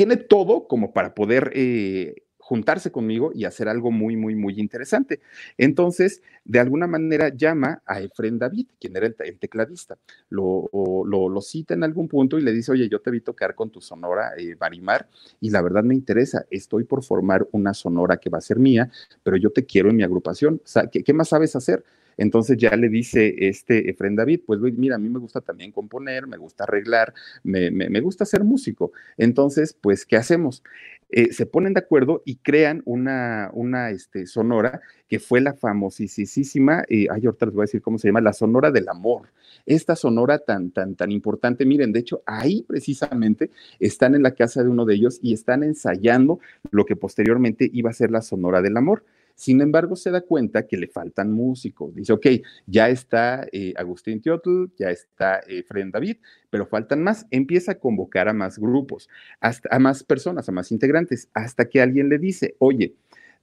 tiene 0.01 0.17
todo 0.17 0.67
como 0.67 0.95
para 0.95 1.15
poder 1.15 1.53
eh, 1.55 2.23
juntarse 2.39 2.91
conmigo 2.91 3.33
y 3.35 3.45
hacer 3.45 3.69
algo 3.69 3.91
muy, 3.91 4.17
muy, 4.17 4.35
muy 4.35 4.59
interesante. 4.59 5.21
Entonces, 5.59 6.23
de 6.43 6.59
alguna 6.59 6.87
manera 6.87 7.29
llama 7.29 7.83
a 7.85 8.01
Efren 8.01 8.39
David, 8.39 8.69
quien 8.81 8.97
era 8.97 9.07
el, 9.07 9.39
tecladista, 9.39 9.99
lo, 10.31 10.71
lo, 11.05 11.41
cita 11.43 11.75
en 11.75 11.85
algún 11.85 12.09
punto 12.09 12.39
y 12.39 12.43
le 12.43 12.51
dice, 12.53 12.73
oye, 12.73 12.89
yo 12.89 13.03
te 13.03 13.11
vi 13.11 13.21
tocar 13.21 13.55
con 13.55 13.69
tu 13.69 13.83
sonora 13.83 14.33
eh, 14.39 14.55
Barimar 14.55 15.07
y 15.39 15.51
la 15.51 15.61
verdad 15.61 15.85
me 15.85 15.93
interesa, 15.93 16.47
estoy 16.49 16.85
por 16.85 17.05
formar 17.05 17.47
una 17.53 17.75
sonora 17.75 18.17
que 18.17 18.31
va 18.31 18.39
a 18.39 18.41
ser 18.41 18.59
mía, 18.59 18.91
pero 19.23 19.37
yo 19.37 19.51
te 19.51 19.67
quiero 19.67 19.91
en 19.91 19.97
mi 19.97 20.03
agrupación. 20.03 20.63
¿qué, 20.91 21.05
¿qué, 21.05 21.13
más 21.13 21.29
sabes 21.29 21.57
hacer? 21.57 21.85
Entonces 22.21 22.59
ya 22.59 22.77
le 22.77 22.91
dice 22.91 23.35
este 23.39 23.89
Efren 23.89 24.15
David, 24.15 24.43
pues 24.47 24.61
mira, 24.61 24.97
a 24.97 24.99
mí 24.99 25.09
me 25.09 25.19
gusta 25.19 25.41
también 25.41 25.73
componer, 25.73 26.27
me 26.27 26.37
gusta 26.37 26.65
arreglar, 26.65 27.15
me, 27.43 27.71
me, 27.71 28.01
gusta 28.01 28.27
ser 28.27 28.45
músico. 28.45 28.93
Entonces, 29.17 29.73
pues, 29.73 30.05
¿qué 30.05 30.17
hacemos? 30.17 30.63
Eh, 31.09 31.33
se 31.33 31.47
ponen 31.47 31.73
de 31.73 31.81
acuerdo 31.81 32.23
y 32.27 32.37
crean 32.37 32.83
una, 32.85 33.49
una 33.55 33.89
este, 33.89 34.27
sonora 34.27 34.83
que 35.09 35.19
fue 35.19 35.41
la 35.41 35.55
famosísima, 35.55 36.85
y 36.91 37.09
ay, 37.09 37.25
ahorita 37.25 37.47
les 37.47 37.55
voy 37.55 37.63
a 37.63 37.65
decir 37.65 37.81
cómo 37.81 37.97
se 37.97 38.09
llama, 38.09 38.21
la 38.21 38.35
sonora 38.35 38.71
del 38.71 38.91
amor. 38.91 39.31
Esta 39.65 39.97
sonora 39.97 40.41
tan, 40.41 40.73
tan, 40.73 40.97
tan 40.97 41.11
importante, 41.11 41.65
miren, 41.65 41.91
de 41.91 42.01
hecho, 42.01 42.23
ahí 42.27 42.67
precisamente 42.69 43.51
están 43.79 44.15
en 44.15 44.23
la 44.23 44.35
casa 44.35 44.63
de 44.63 44.69
uno 44.69 44.85
de 44.85 44.95
ellos 44.95 45.19
y 45.23 45.33
están 45.33 45.65
ensayando 45.65 46.39
lo 46.71 46.85
que 46.85 46.97
posteriormente 46.97 47.71
iba 47.73 47.89
a 47.89 47.95
ser 47.95 48.11
la 48.11 48.21
sonora 48.21 48.61
del 48.61 48.77
amor. 48.77 49.05
Sin 49.41 49.63
embargo, 49.63 49.97
se 49.97 50.11
da 50.11 50.21
cuenta 50.21 50.67
que 50.67 50.77
le 50.77 50.87
faltan 50.87 51.33
músicos. 51.33 51.95
Dice, 51.95 52.13
ok, 52.13 52.27
ya 52.67 52.91
está 52.91 53.47
eh, 53.53 53.73
Agustín 53.75 54.21
Teotl, 54.21 54.67
ya 54.77 54.91
está 54.91 55.41
eh, 55.49 55.63
Fred 55.63 55.87
David, 55.91 56.19
pero 56.51 56.67
faltan 56.67 57.03
más. 57.03 57.27
Empieza 57.31 57.73
a 57.73 57.79
convocar 57.79 58.29
a 58.29 58.35
más 58.35 58.59
grupos, 58.59 59.09
hasta, 59.41 59.75
a 59.75 59.79
más 59.79 60.05
personas, 60.05 60.47
a 60.51 60.53
más 60.53 60.71
integrantes, 60.73 61.31
hasta 61.33 61.71
que 61.71 61.81
alguien 61.81 62.11
le 62.11 62.19
dice, 62.19 62.55
oye, 62.59 62.97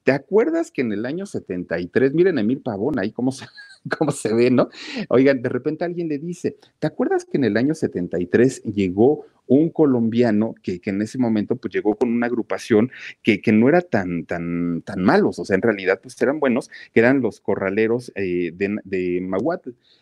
¿te 0.04 0.12
acuerdas 0.12 0.70
que 0.70 0.82
en 0.82 0.92
el 0.92 1.04
año 1.04 1.26
73, 1.26 2.14
miren 2.14 2.38
Emil 2.38 2.62
Pavón 2.62 3.00
ahí 3.00 3.12
cómo 3.12 3.32
se, 3.32 3.48
cómo 3.98 4.12
se 4.12 4.34
ve, 4.34 4.52
¿no? 4.52 4.70
Oigan, 5.10 5.42
de 5.42 5.50
repente 5.50 5.86
alguien 5.86 6.08
le 6.08 6.18
dice, 6.18 6.58
¿te 6.80 6.88
acuerdas 6.88 7.26
que 7.26 7.38
en 7.38 7.46
el 7.46 7.58
año 7.58 7.74
73 7.74 8.64
llegó 8.64 9.26
un 9.48 9.70
colombiano 9.70 10.56
que, 10.62 10.82
en 10.84 11.02
ese 11.02 11.18
momento 11.18 11.56
pues 11.56 11.74
llegó 11.74 11.96
con 11.96 12.12
una 12.12 12.28
agrupación 12.28 12.92
que, 13.24 13.42
que, 13.42 13.52
no 13.52 13.70
era 13.70 13.82
tan, 13.82 14.26
tan, 14.26 14.82
tan 14.84 15.04
malos, 15.04 15.40
o 15.40 15.46
sea, 15.46 15.56
en 15.56 15.62
realidad 15.62 16.00
pues 16.02 16.22
eran 16.22 16.40
buenos, 16.40 16.70
que 16.94 17.00
eran 17.00 17.22
los 17.22 17.40
corraleros 17.40 18.12
eh, 18.16 18.52
de, 18.54 18.78
de. 18.84 19.28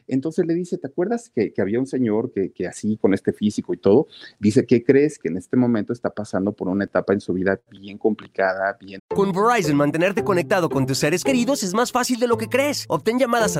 Entonces 0.07 0.45
le 0.45 0.53
dice, 0.53 0.77
¿te 0.77 0.87
acuerdas 0.87 1.29
que, 1.29 1.51
que 1.53 1.61
había 1.61 1.79
un 1.79 1.87
señor 1.87 2.31
que, 2.31 2.51
que, 2.51 2.67
así, 2.67 2.97
con 2.97 3.13
este 3.13 3.33
físico 3.33 3.73
y 3.73 3.77
todo, 3.77 4.07
dice, 4.39 4.65
¿qué 4.65 4.83
crees? 4.83 5.17
Que 5.17 5.29
en 5.29 5.37
este 5.37 5.57
momento 5.57 5.93
está 5.93 6.09
pasando 6.09 6.51
por 6.51 6.67
una 6.67 6.83
etapa 6.83 7.13
en 7.13 7.21
su 7.21 7.33
vida 7.33 7.59
bien 7.71 7.97
complicada, 7.97 8.77
bien... 8.79 8.99
Con 9.07 9.31
Verizon, 9.31 9.75
mantenerte 9.75 10.23
conectado 10.23 10.69
con 10.69 10.85
tus 10.85 10.97
seres 10.97 11.23
queridos 11.23 11.63
es 11.63 11.73
más 11.73 11.91
fácil 11.91 12.19
de 12.19 12.27
lo 12.27 12.37
que 12.37 12.47
crees. 12.47 12.85
Obtén 12.87 13.19
llamadas 13.19 13.57
a 13.57 13.59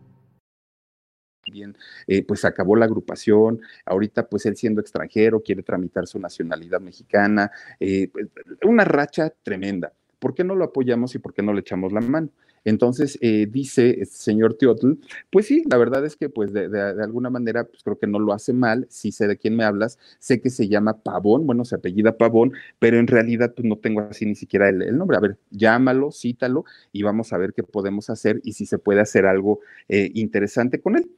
bien, 1.51 1.77
eh, 2.07 2.23
pues 2.23 2.45
acabó 2.45 2.75
la 2.75 2.85
agrupación, 2.85 3.61
ahorita 3.85 4.27
pues 4.27 4.45
él 4.45 4.55
siendo 4.55 4.81
extranjero 4.81 5.41
quiere 5.41 5.63
tramitar 5.63 6.07
su 6.07 6.19
nacionalidad 6.19 6.81
mexicana, 6.81 7.51
eh, 7.79 8.09
pues, 8.11 8.27
una 8.63 8.85
racha 8.85 9.31
tremenda. 9.43 9.93
¿por 10.21 10.35
qué 10.35 10.43
no 10.43 10.55
lo 10.55 10.65
apoyamos 10.65 11.15
y 11.15 11.19
por 11.19 11.33
qué 11.33 11.41
no 11.41 11.51
le 11.51 11.61
echamos 11.61 11.91
la 11.91 11.99
mano? 11.99 12.29
Entonces, 12.63 13.17
eh, 13.21 13.47
dice 13.49 14.01
este 14.01 14.17
señor 14.17 14.53
Teotl, 14.53 14.93
pues 15.31 15.47
sí, 15.47 15.63
la 15.67 15.77
verdad 15.77 16.05
es 16.05 16.15
que 16.15 16.29
pues 16.29 16.53
de, 16.53 16.79
alguna 17.01 17.31
manera, 17.31 17.63
pues 17.63 17.81
creo 17.81 17.97
que 17.97 18.05
no 18.05 18.19
lo 18.19 18.33
hace 18.33 18.53
mal, 18.53 18.85
sí 18.87 19.11
sé 19.11 19.27
de 19.27 19.35
quién 19.35 19.55
me 19.55 19.63
hablas, 19.63 19.97
sé 20.19 20.41
que 20.41 20.51
se 20.51 20.67
llama 20.67 21.01
Pavón, 21.01 21.47
bueno, 21.47 21.65
se 21.65 21.75
apellida 21.75 22.17
Pavón, 22.17 22.53
pero 22.77 22.99
en 22.99 23.07
realidad 23.07 23.53
pues 23.55 23.67
no 23.67 23.79
tengo 23.79 24.01
así 24.01 24.27
ni 24.27 24.35
siquiera 24.35 24.69
el, 24.69 24.95
nombre. 24.95 25.17
A 25.17 25.21
ver, 25.21 25.37
llámalo, 25.49 26.11
cítalo 26.11 26.65
y 26.91 27.01
vamos 27.01 27.33
a 27.33 27.39
ver 27.39 27.53
qué 27.53 27.63
podemos 27.63 28.11
hacer 28.11 28.41
y 28.43 28.53
si 28.53 28.67
se 28.67 28.77
puede 28.77 29.01
hacer 29.01 29.25
algo 29.25 29.61
eh, 29.89 30.11
interesante 30.13 30.79
con 30.79 30.97
él. 30.97 31.09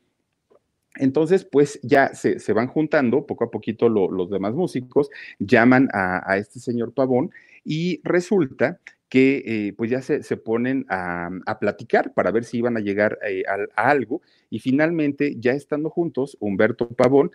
Entonces, 0.95 1.45
pues 1.45 1.79
ya 1.81 2.13
se, 2.13 2.53
van 2.53 2.67
juntando 2.67 3.25
poco 3.25 3.45
a 3.45 3.51
poquito 3.51 3.89
los 3.89 4.29
demás 4.29 4.53
músicos, 4.53 5.09
llaman 5.39 5.89
a, 5.93 6.21
a 6.31 6.38
este 6.38 6.59
señor 6.59 6.93
Pavón 6.93 7.31
y 7.63 8.01
resulta 8.03 8.79
que 9.13 9.43
eh, 9.45 9.73
pues 9.77 9.91
ya 9.91 10.01
se, 10.01 10.38
ponen 10.38 10.88
a, 10.89 11.29
platicar 11.59 12.15
para 12.15 12.31
ver 12.31 12.45
si 12.45 12.57
iban 12.57 12.77
a 12.77 12.79
llegar 12.79 13.19
eh, 13.23 13.43
a, 13.47 13.88
algo 13.88 14.23
y 14.50 14.57
finalmente 14.57 15.35
ya 15.38 15.51
estando 15.51 15.91
juntos, 15.91 16.35
Humberto 16.39 16.88
Pavón 16.89 17.29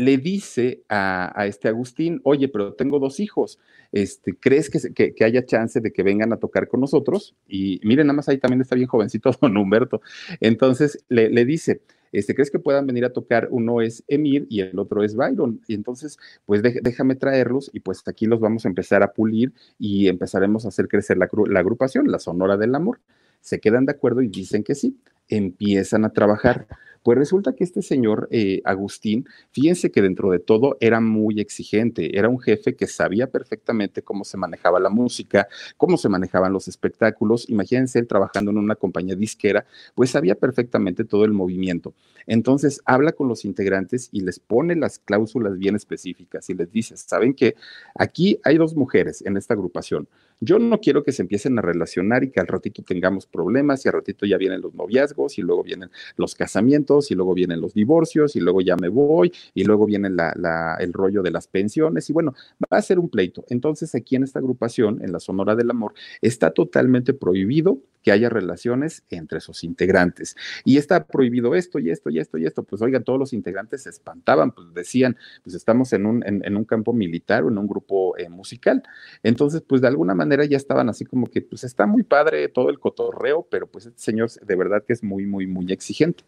le 0.00 0.16
dice 0.16 0.82
a, 0.88 1.44
este 1.46 1.68
Agustín, 1.68 2.22
oye, 2.24 2.48
pero 2.48 2.72
tengo 2.72 2.98
dos 2.98 3.20
hijos, 3.20 3.58
este, 3.92 4.34
¿crees 4.34 4.70
que, 4.70 5.14
que, 5.14 5.24
haya 5.24 5.44
chance 5.44 5.78
de 5.78 5.92
que 5.92 6.02
vengan 6.02 6.32
a 6.32 6.38
tocar 6.38 6.68
con 6.68 6.80
nosotros? 6.80 7.34
Y 7.46 7.80
miren, 7.84 8.06
nada 8.06 8.16
más 8.16 8.28
ahí 8.30 8.38
también 8.38 8.62
está 8.62 8.76
bien 8.76 8.88
jovencito 8.88 9.30
don 9.42 9.58
Humberto. 9.58 10.00
Entonces 10.40 11.04
le, 11.10 11.28
le 11.28 11.44
dice, 11.44 11.82
este, 12.12 12.34
¿crees 12.34 12.50
que 12.50 12.58
puedan 12.58 12.86
venir 12.86 13.04
a 13.04 13.12
tocar? 13.12 13.48
Uno 13.50 13.82
es 13.82 14.02
Emir 14.08 14.46
y 14.48 14.60
el 14.62 14.78
otro 14.78 15.04
es 15.04 15.14
Byron. 15.14 15.60
Y 15.66 15.74
entonces, 15.74 16.18
pues 16.46 16.62
déjame 16.62 17.14
traerlos 17.14 17.70
y 17.74 17.80
pues 17.80 18.02
aquí 18.06 18.24
los 18.24 18.40
vamos 18.40 18.64
a 18.64 18.68
empezar 18.68 19.02
a 19.02 19.12
pulir 19.12 19.52
y 19.78 20.08
empezaremos 20.08 20.64
a 20.64 20.68
hacer 20.68 20.88
crecer 20.88 21.18
la, 21.18 21.28
la 21.48 21.60
agrupación, 21.60 22.10
la 22.10 22.18
Sonora 22.18 22.56
del 22.56 22.74
Amor. 22.74 23.00
Se 23.42 23.60
quedan 23.60 23.84
de 23.84 23.92
acuerdo 23.92 24.22
y 24.22 24.28
dicen 24.28 24.64
que 24.64 24.74
sí, 24.74 24.96
empiezan 25.28 26.06
a 26.06 26.10
trabajar. 26.10 26.66
Pues 27.02 27.16
resulta 27.16 27.54
que 27.54 27.64
este 27.64 27.80
señor 27.80 28.28
eh, 28.30 28.60
Agustín, 28.64 29.26
fíjense 29.52 29.90
que 29.90 30.02
dentro 30.02 30.30
de 30.30 30.38
todo 30.38 30.76
era 30.80 31.00
muy 31.00 31.40
exigente, 31.40 32.18
era 32.18 32.28
un 32.28 32.38
jefe 32.38 32.76
que 32.76 32.86
sabía 32.86 33.26
perfectamente 33.26 34.02
cómo 34.02 34.24
se 34.24 34.36
manejaba 34.36 34.78
la 34.80 34.90
música, 34.90 35.48
cómo 35.78 35.96
se 35.96 36.10
manejaban 36.10 36.52
los 36.52 36.68
espectáculos. 36.68 37.48
Imagínense 37.48 37.98
él 37.98 38.06
trabajando 38.06 38.50
en 38.50 38.58
una 38.58 38.74
compañía 38.74 39.16
disquera, 39.16 39.64
pues 39.94 40.10
sabía 40.10 40.34
perfectamente 40.34 41.04
todo 41.04 41.24
el 41.24 41.32
movimiento. 41.32 41.94
Entonces 42.26 42.82
habla 42.84 43.12
con 43.12 43.28
los 43.28 43.46
integrantes 43.46 44.10
y 44.12 44.20
les 44.20 44.38
pone 44.38 44.76
las 44.76 44.98
cláusulas 44.98 45.58
bien 45.58 45.76
específicas 45.76 46.50
y 46.50 46.54
les 46.54 46.70
dice, 46.70 46.98
¿saben 46.98 47.32
qué? 47.32 47.54
Aquí 47.94 48.38
hay 48.44 48.58
dos 48.58 48.76
mujeres 48.76 49.22
en 49.24 49.38
esta 49.38 49.54
agrupación. 49.54 50.06
Yo 50.42 50.58
no 50.58 50.80
quiero 50.80 51.02
que 51.02 51.12
se 51.12 51.22
empiecen 51.22 51.58
a 51.58 51.62
relacionar 51.62 52.24
y 52.24 52.30
que 52.30 52.40
al 52.40 52.46
ratito 52.46 52.82
tengamos 52.82 53.26
problemas 53.26 53.84
y 53.84 53.88
al 53.88 53.94
ratito 53.94 54.24
ya 54.24 54.38
vienen 54.38 54.62
los 54.62 54.74
noviazgos 54.74 55.38
y 55.38 55.42
luego 55.42 55.62
vienen 55.62 55.90
los 56.16 56.34
casamientos 56.34 56.89
y 57.10 57.14
luego 57.14 57.34
vienen 57.34 57.60
los 57.60 57.74
divorcios 57.74 58.34
y 58.36 58.40
luego 58.40 58.60
ya 58.60 58.76
me 58.76 58.88
voy 58.88 59.32
y 59.54 59.64
luego 59.64 59.86
viene 59.86 60.08
el 60.08 60.92
rollo 60.92 61.22
de 61.22 61.30
las 61.30 61.46
pensiones 61.46 62.10
y 62.10 62.12
bueno, 62.12 62.34
va 62.60 62.78
a 62.78 62.82
ser 62.82 62.98
un 62.98 63.08
pleito. 63.08 63.44
Entonces 63.48 63.94
aquí 63.94 64.16
en 64.16 64.24
esta 64.24 64.40
agrupación, 64.40 65.02
en 65.02 65.12
la 65.12 65.20
Sonora 65.20 65.54
del 65.54 65.70
Amor, 65.70 65.94
está 66.20 66.50
totalmente 66.50 67.14
prohibido 67.14 67.78
que 68.02 68.12
haya 68.12 68.28
relaciones 68.28 69.04
entre 69.10 69.40
sus 69.40 69.62
integrantes. 69.64 70.36
Y 70.64 70.78
está 70.78 71.06
prohibido 71.06 71.54
esto 71.54 71.78
y 71.78 71.90
esto 71.90 72.10
y 72.10 72.18
esto 72.18 72.38
y 72.38 72.46
esto. 72.46 72.62
Pues 72.62 72.80
oigan, 72.82 73.04
todos 73.04 73.18
los 73.18 73.32
integrantes 73.32 73.82
se 73.82 73.90
espantaban, 73.90 74.52
pues 74.52 74.72
decían, 74.72 75.16
pues 75.42 75.54
estamos 75.54 75.92
en 75.92 76.06
un, 76.06 76.22
en, 76.26 76.56
un 76.56 76.64
campo 76.64 76.92
militar 76.92 77.44
o 77.44 77.48
en 77.48 77.58
un 77.58 77.66
grupo 77.66 78.16
eh, 78.16 78.28
musical. 78.28 78.82
Entonces, 79.22 79.62
pues 79.66 79.82
de 79.82 79.88
alguna 79.88 80.14
manera 80.14 80.44
ya 80.44 80.56
estaban 80.56 80.88
así 80.88 81.04
como 81.04 81.26
que, 81.26 81.42
pues 81.42 81.64
está 81.64 81.86
muy 81.86 82.02
padre 82.02 82.48
todo 82.48 82.70
el 82.70 82.78
cotorreo, 82.78 83.46
pero 83.50 83.66
pues 83.66 83.86
este 83.86 84.00
señor 84.00 84.30
de 84.30 84.56
verdad 84.56 84.84
que 84.84 84.92
es 84.92 85.02
muy, 85.02 85.26
muy, 85.26 85.46
muy 85.46 85.70
exigente. 85.72 86.24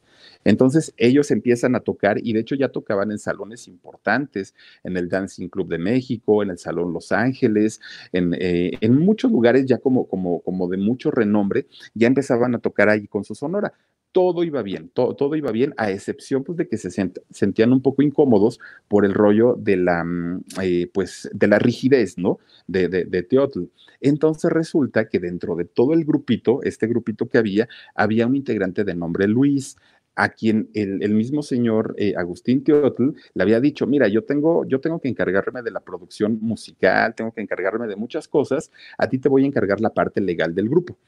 Entonces 0.52 0.92
ellos 0.98 1.30
empiezan 1.30 1.74
a 1.74 1.80
tocar 1.80 2.18
y 2.22 2.34
de 2.34 2.40
hecho 2.40 2.54
ya 2.54 2.68
tocaban 2.68 3.10
en 3.10 3.18
salones 3.18 3.68
importantes, 3.68 4.54
en 4.84 4.98
el 4.98 5.08
Dancing 5.08 5.48
Club 5.48 5.66
de 5.68 5.78
México, 5.78 6.42
en 6.42 6.50
el 6.50 6.58
Salón 6.58 6.92
Los 6.92 7.10
Ángeles, 7.10 7.80
en, 8.12 8.36
eh, 8.38 8.78
muchos 8.90 9.32
lugares 9.32 9.64
ya 9.64 9.78
como, 9.78 10.06
como, 10.06 10.42
como 10.42 10.68
de 10.68 10.76
mucho 10.76 11.10
renombre, 11.10 11.68
ya 11.94 12.06
empezaban 12.06 12.54
a 12.54 12.58
tocar 12.58 12.90
ahí 12.90 13.06
con 13.08 13.24
su 13.24 13.34
sonora 13.34 13.72
todo 14.12 14.44
iba 14.44 14.62
bien, 14.62 14.90
todo, 14.90 15.16
todo, 15.16 15.36
iba 15.36 15.50
bien, 15.50 15.72
a 15.78 15.90
excepción 15.90 16.44
pues, 16.44 16.58
de 16.58 16.68
que 16.68 16.76
se 16.76 16.90
sentían 17.30 17.72
un 17.72 17.80
poco 17.80 18.02
incómodos 18.02 18.60
por 18.86 19.06
el 19.06 19.14
rollo 19.14 19.54
de 19.58 19.78
la, 19.78 20.04
mm, 20.04 20.44
eh, 20.62 20.90
pues, 20.92 21.30
de 21.32 21.46
la 21.46 21.58
rigidez, 21.58 22.18
¿no? 22.18 22.38
De, 22.66 22.88
de, 22.88 23.06
de, 23.06 23.22
Teotl. 23.22 23.64
Entonces 24.00 24.52
resulta 24.52 25.08
que 25.08 25.18
dentro 25.18 25.56
de 25.56 25.64
todo 25.64 25.94
el 25.94 26.04
grupito, 26.04 26.62
este 26.62 26.86
grupito 26.86 27.26
que 27.26 27.38
había, 27.38 27.68
había 27.94 28.26
un 28.26 28.36
integrante 28.36 28.84
de 28.84 28.94
nombre 28.94 29.26
Luis, 29.26 29.76
a 30.14 30.28
quien 30.28 30.70
el, 30.74 31.14
mismo 31.14 31.42
señor 31.42 31.94
eh, 31.98 32.14
Agustín 32.16 32.64
Teotl 32.64 33.10
le 33.34 33.42
había 33.42 33.60
dicho, 33.60 33.86
mira, 33.86 34.08
yo 34.08 34.24
tengo, 34.24 34.64
yo 34.66 34.80
tengo 34.80 35.00
que 35.00 35.08
encargarme 35.08 35.62
de 35.62 35.70
la 35.70 35.80
producción 35.80 36.38
musical, 36.40 37.14
tengo 37.14 37.32
que 37.32 37.40
encargarme 37.40 37.86
de 37.86 37.96
muchas 37.96 38.28
cosas, 38.28 38.70
a 38.98 39.08
ti 39.08 39.18
te 39.18 39.28
voy 39.28 39.44
a 39.44 39.46
encargar 39.46 39.80
la 39.80 39.90
parte 39.90 40.20
legal 40.20 40.54
del 40.54 40.68
grupo. 40.68 40.98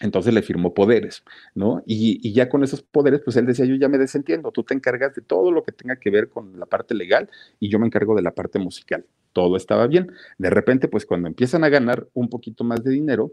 Entonces 0.00 0.34
le 0.34 0.42
firmó 0.42 0.74
poderes, 0.74 1.22
¿no? 1.54 1.82
Y, 1.86 2.32
ya 2.32 2.48
con 2.48 2.64
esos 2.64 2.82
poderes, 2.82 3.20
pues 3.24 3.36
él 3.36 3.46
decía, 3.46 3.64
yo 3.64 3.76
ya 3.76 3.88
me 3.88 3.98
desentiendo, 3.98 4.50
tú 4.50 4.64
te 4.64 4.74
encargas 4.74 5.14
de 5.14 5.22
todo 5.22 5.52
lo 5.52 5.62
que 5.62 5.70
tenga 5.70 5.96
que 5.96 6.10
ver 6.10 6.28
con 6.28 6.58
la 6.58 6.66
parte 6.66 6.94
legal 6.94 7.30
y 7.60 7.68
yo 7.68 7.78
me 7.78 7.86
encargo 7.86 8.16
de 8.16 8.22
la 8.22 8.32
parte 8.32 8.58
musical. 8.58 9.06
Todo 9.32 9.56
estaba 9.56 9.86
bien. 9.86 10.10
De 10.36 10.50
repente, 10.50 10.88
pues 10.88 11.06
cuando 11.06 11.28
empiezan 11.28 11.62
a 11.62 11.68
ganar 11.68 12.08
un 12.12 12.28
poquito 12.28 12.64
más 12.64 12.82
de 12.82 12.90
dinero, 12.90 13.32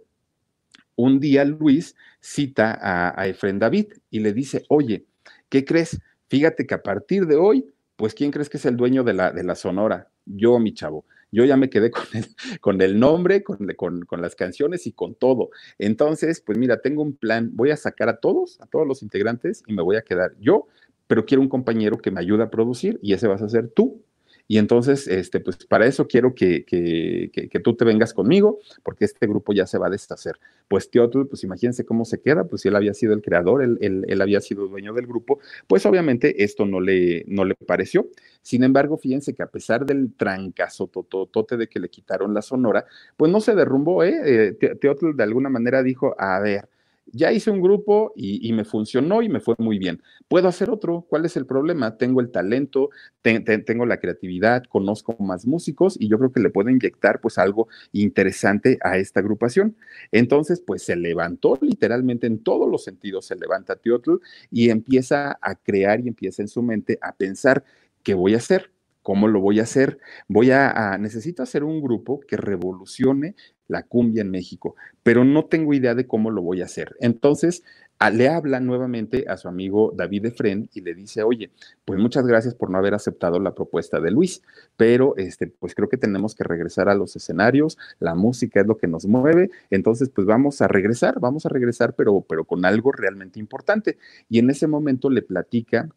un 1.01 1.19
día 1.19 1.43
Luis 1.45 1.95
cita 2.19 2.77
a, 2.81 3.27
Efren 3.27 3.59
David 3.59 3.87
y 4.09 4.19
le 4.19 4.33
dice, 4.33 4.63
oye, 4.69 5.05
¿qué 5.49 5.65
crees? 5.65 5.99
Fíjate 6.27 6.65
que 6.65 6.75
a 6.75 6.83
partir 6.83 7.25
de 7.25 7.35
hoy 7.35 7.65
Pues, 7.95 8.15
¿quién 8.15 8.31
crees 8.31 8.49
que 8.49 8.57
es 8.57 8.65
el 8.65 8.77
dueño 8.77 9.03
de 9.03 9.13
la, 9.13 9.31
de 9.31 9.43
la 9.43 9.53
Sonora? 9.53 10.09
Yo, 10.25 10.57
mi 10.57 10.73
chavo. 10.73 11.05
Yo 11.31 11.45
ya 11.45 11.55
me 11.55 11.69
quedé 11.69 11.91
con 11.91 12.05
el, 12.13 12.25
con 12.59 12.81
el 12.81 12.99
nombre, 12.99 13.43
con, 13.43 13.67
con, 13.75 14.05
con, 14.05 14.21
las 14.21 14.35
canciones 14.35 14.87
y 14.87 14.91
con 14.91 15.13
todo. 15.13 15.49
Entonces, 15.77 16.41
pues 16.41 16.57
mira, 16.57 16.81
tengo 16.81 17.03
un 17.03 17.15
plan. 17.15 17.51
Voy 17.53 17.69
a 17.69 17.77
sacar 17.77 18.09
a 18.09 18.17
todos, 18.17 18.59
a 18.59 18.65
todos 18.65 18.87
los 18.87 19.03
integrantes 19.03 19.63
y 19.67 19.73
me 19.73 19.83
voy 19.83 19.97
a 19.97 20.01
quedar 20.01 20.31
yo, 20.39 20.67
pero 21.07 21.25
quiero 21.25 21.41
un 21.41 21.49
compañero 21.49 21.97
que 21.99 22.11
me 22.11 22.19
ayude 22.19 22.43
a 22.43 22.49
producir 22.49 22.99
y 23.03 23.13
ese 23.13 23.27
vas 23.27 23.41
a 23.41 23.49
ser 23.49 23.69
tú. 23.69 24.01
Y 24.47 24.57
entonces, 24.57 25.07
este, 25.07 25.39
pues 25.39 25.57
para 25.65 25.85
eso 25.85 26.07
quiero 26.07 26.35
que, 26.35 26.65
que, 26.65 27.31
que, 27.31 27.59
tú 27.59 27.75
te 27.75 27.85
vengas 27.85 28.13
conmigo, 28.13 28.59
porque 28.83 29.05
este 29.05 29.27
grupo 29.27 29.53
ya 29.53 29.65
se 29.65 29.77
va 29.77 29.87
a 29.87 29.89
deshacer. 29.89 30.39
Pues 30.67 30.89
Teotl, 30.89 31.23
pues 31.25 31.43
imagínense 31.43 31.85
cómo 31.85 32.05
se 32.05 32.21
queda, 32.21 32.45
pues 32.45 32.61
si 32.61 32.67
él 32.67 32.75
había 32.75 32.93
sido 32.93 33.13
el 33.13 33.21
creador, 33.21 33.63
él, 33.63 33.77
él, 33.81 34.05
él, 34.07 34.21
había 34.21 34.41
sido 34.41 34.67
dueño 34.67 34.93
del 34.93 35.07
grupo, 35.07 35.39
pues 35.67 35.85
obviamente 35.85 36.43
esto 36.43 36.65
no 36.65 36.79
le, 36.79 37.23
no 37.27 37.45
le 37.45 37.55
pareció. 37.55 38.07
Sin 38.41 38.63
embargo, 38.63 38.97
fíjense 38.97 39.33
que 39.33 39.43
a 39.43 39.47
pesar 39.47 39.85
del 39.85 40.13
trancazo 40.15 40.87
tototote 40.87 41.57
de 41.57 41.67
que 41.67 41.79
le 41.79 41.89
quitaron 41.89 42.33
la 42.33 42.41
sonora, 42.41 42.85
pues 43.17 43.31
no 43.31 43.39
se 43.39 43.55
derrumbó, 43.55 44.03
¿eh? 44.03 44.53
eh 44.61 44.75
Teotl 44.79 45.15
de 45.15 45.23
alguna 45.23 45.49
manera 45.49 45.83
dijo, 45.83 46.15
a 46.17 46.39
ver, 46.39 46.67
ya 47.13 47.31
hice 47.31 47.51
un 47.51 47.61
grupo 47.61 48.13
y, 48.15 48.51
me 48.53 48.65
funcionó 48.65 49.21
y 49.21 49.29
me 49.29 49.39
fue 49.39 49.55
muy 49.57 49.77
bien. 49.77 50.01
Puedo 50.27 50.47
hacer 50.47 50.69
otro. 50.69 51.05
¿Cuál 51.09 51.25
es 51.25 51.37
el 51.37 51.45
problema? 51.45 51.97
Tengo 51.97 52.21
el 52.21 52.31
talento, 52.31 52.89
tengo 53.21 53.85
la 53.85 53.99
creatividad, 53.99 54.63
conozco 54.63 55.15
más 55.19 55.45
músicos 55.45 55.97
y 55.99 56.07
yo 56.07 56.17
creo 56.17 56.31
que 56.31 56.39
le 56.39 56.49
puedo 56.49 56.69
inyectar 56.69 57.21
pues 57.21 57.37
algo 57.37 57.67
interesante 57.91 58.79
a 58.83 58.97
esta 58.97 59.19
agrupación. 59.19 59.75
Entonces, 60.11 60.61
pues 60.61 60.83
se 60.83 60.95
levantó 60.95 61.57
literalmente 61.61 62.27
en 62.27 62.39
todos 62.43 62.69
los 62.69 62.83
sentidos, 62.83 63.25
se 63.25 63.35
levanta 63.35 63.75
Teotl 63.75 64.15
y 64.49 64.69
empieza 64.69 65.37
a 65.41 65.55
crear 65.55 66.01
y 66.01 66.07
empieza 66.07 66.41
en 66.41 66.47
su 66.47 66.61
mente 66.61 66.97
a 67.01 67.13
pensar 67.13 67.63
qué 68.03 68.13
voy 68.13 68.33
a 68.33 68.37
hacer. 68.37 68.71
¿Cómo 69.01 69.27
lo 69.27 69.39
voy 69.39 69.59
a 69.59 69.63
hacer? 69.63 69.99
Voy 70.27 70.51
a, 70.51 70.97
necesito 70.99 71.43
hacer 71.43 71.63
un 71.63 71.81
grupo 71.81 72.19
que 72.21 72.37
revolucione 72.37 73.35
la 73.67 73.83
cumbia 73.83 74.21
en 74.21 74.31
México, 74.31 74.75
pero 75.01 75.23
no 75.23 75.45
tengo 75.45 75.73
idea 75.73 75.95
de 75.95 76.05
cómo 76.05 76.29
lo 76.29 76.41
voy 76.41 76.61
a 76.61 76.65
hacer. 76.65 76.95
Entonces, 76.99 77.63
le 78.09 78.29
habla 78.29 78.59
nuevamente 78.59 79.25
a 79.27 79.37
su 79.37 79.47
amigo 79.47 79.93
David 79.95 80.25
Efren 80.27 80.69
y 80.73 80.81
le 80.81 80.95
dice, 80.95 81.21
oye, 81.21 81.51
pues 81.85 81.99
muchas 81.99 82.25
gracias 82.25 82.55
por 82.55 82.71
no 82.71 82.79
haber 82.79 82.95
aceptado 82.95 83.39
la 83.39 83.53
propuesta 83.53 83.99
de 83.99 84.09
Luis, 84.09 84.41
pero 84.75 85.15
este, 85.17 85.47
pues 85.47 85.75
creo 85.75 85.87
que 85.87 85.97
tenemos 85.97 86.33
que 86.33 86.43
regresar 86.43 86.89
a 86.89 86.95
los 86.95 87.15
escenarios, 87.15 87.77
la 87.99 88.15
música 88.15 88.61
es 88.61 88.67
lo 88.67 88.77
que 88.77 88.87
nos 88.87 89.05
mueve, 89.05 89.51
entonces 89.69 90.09
pues 90.09 90.25
vamos 90.25 90.61
a 90.61 90.67
regresar, 90.67 91.19
vamos 91.19 91.45
a 91.45 91.49
regresar, 91.49 91.93
pero, 91.95 92.21
pero 92.21 92.45
con 92.45 92.65
algo 92.65 92.91
realmente 92.91 93.39
importante. 93.39 93.97
Y 94.29 94.39
en 94.39 94.49
ese 94.49 94.67
momento 94.67 95.09
le 95.09 95.21
platica 95.21 95.89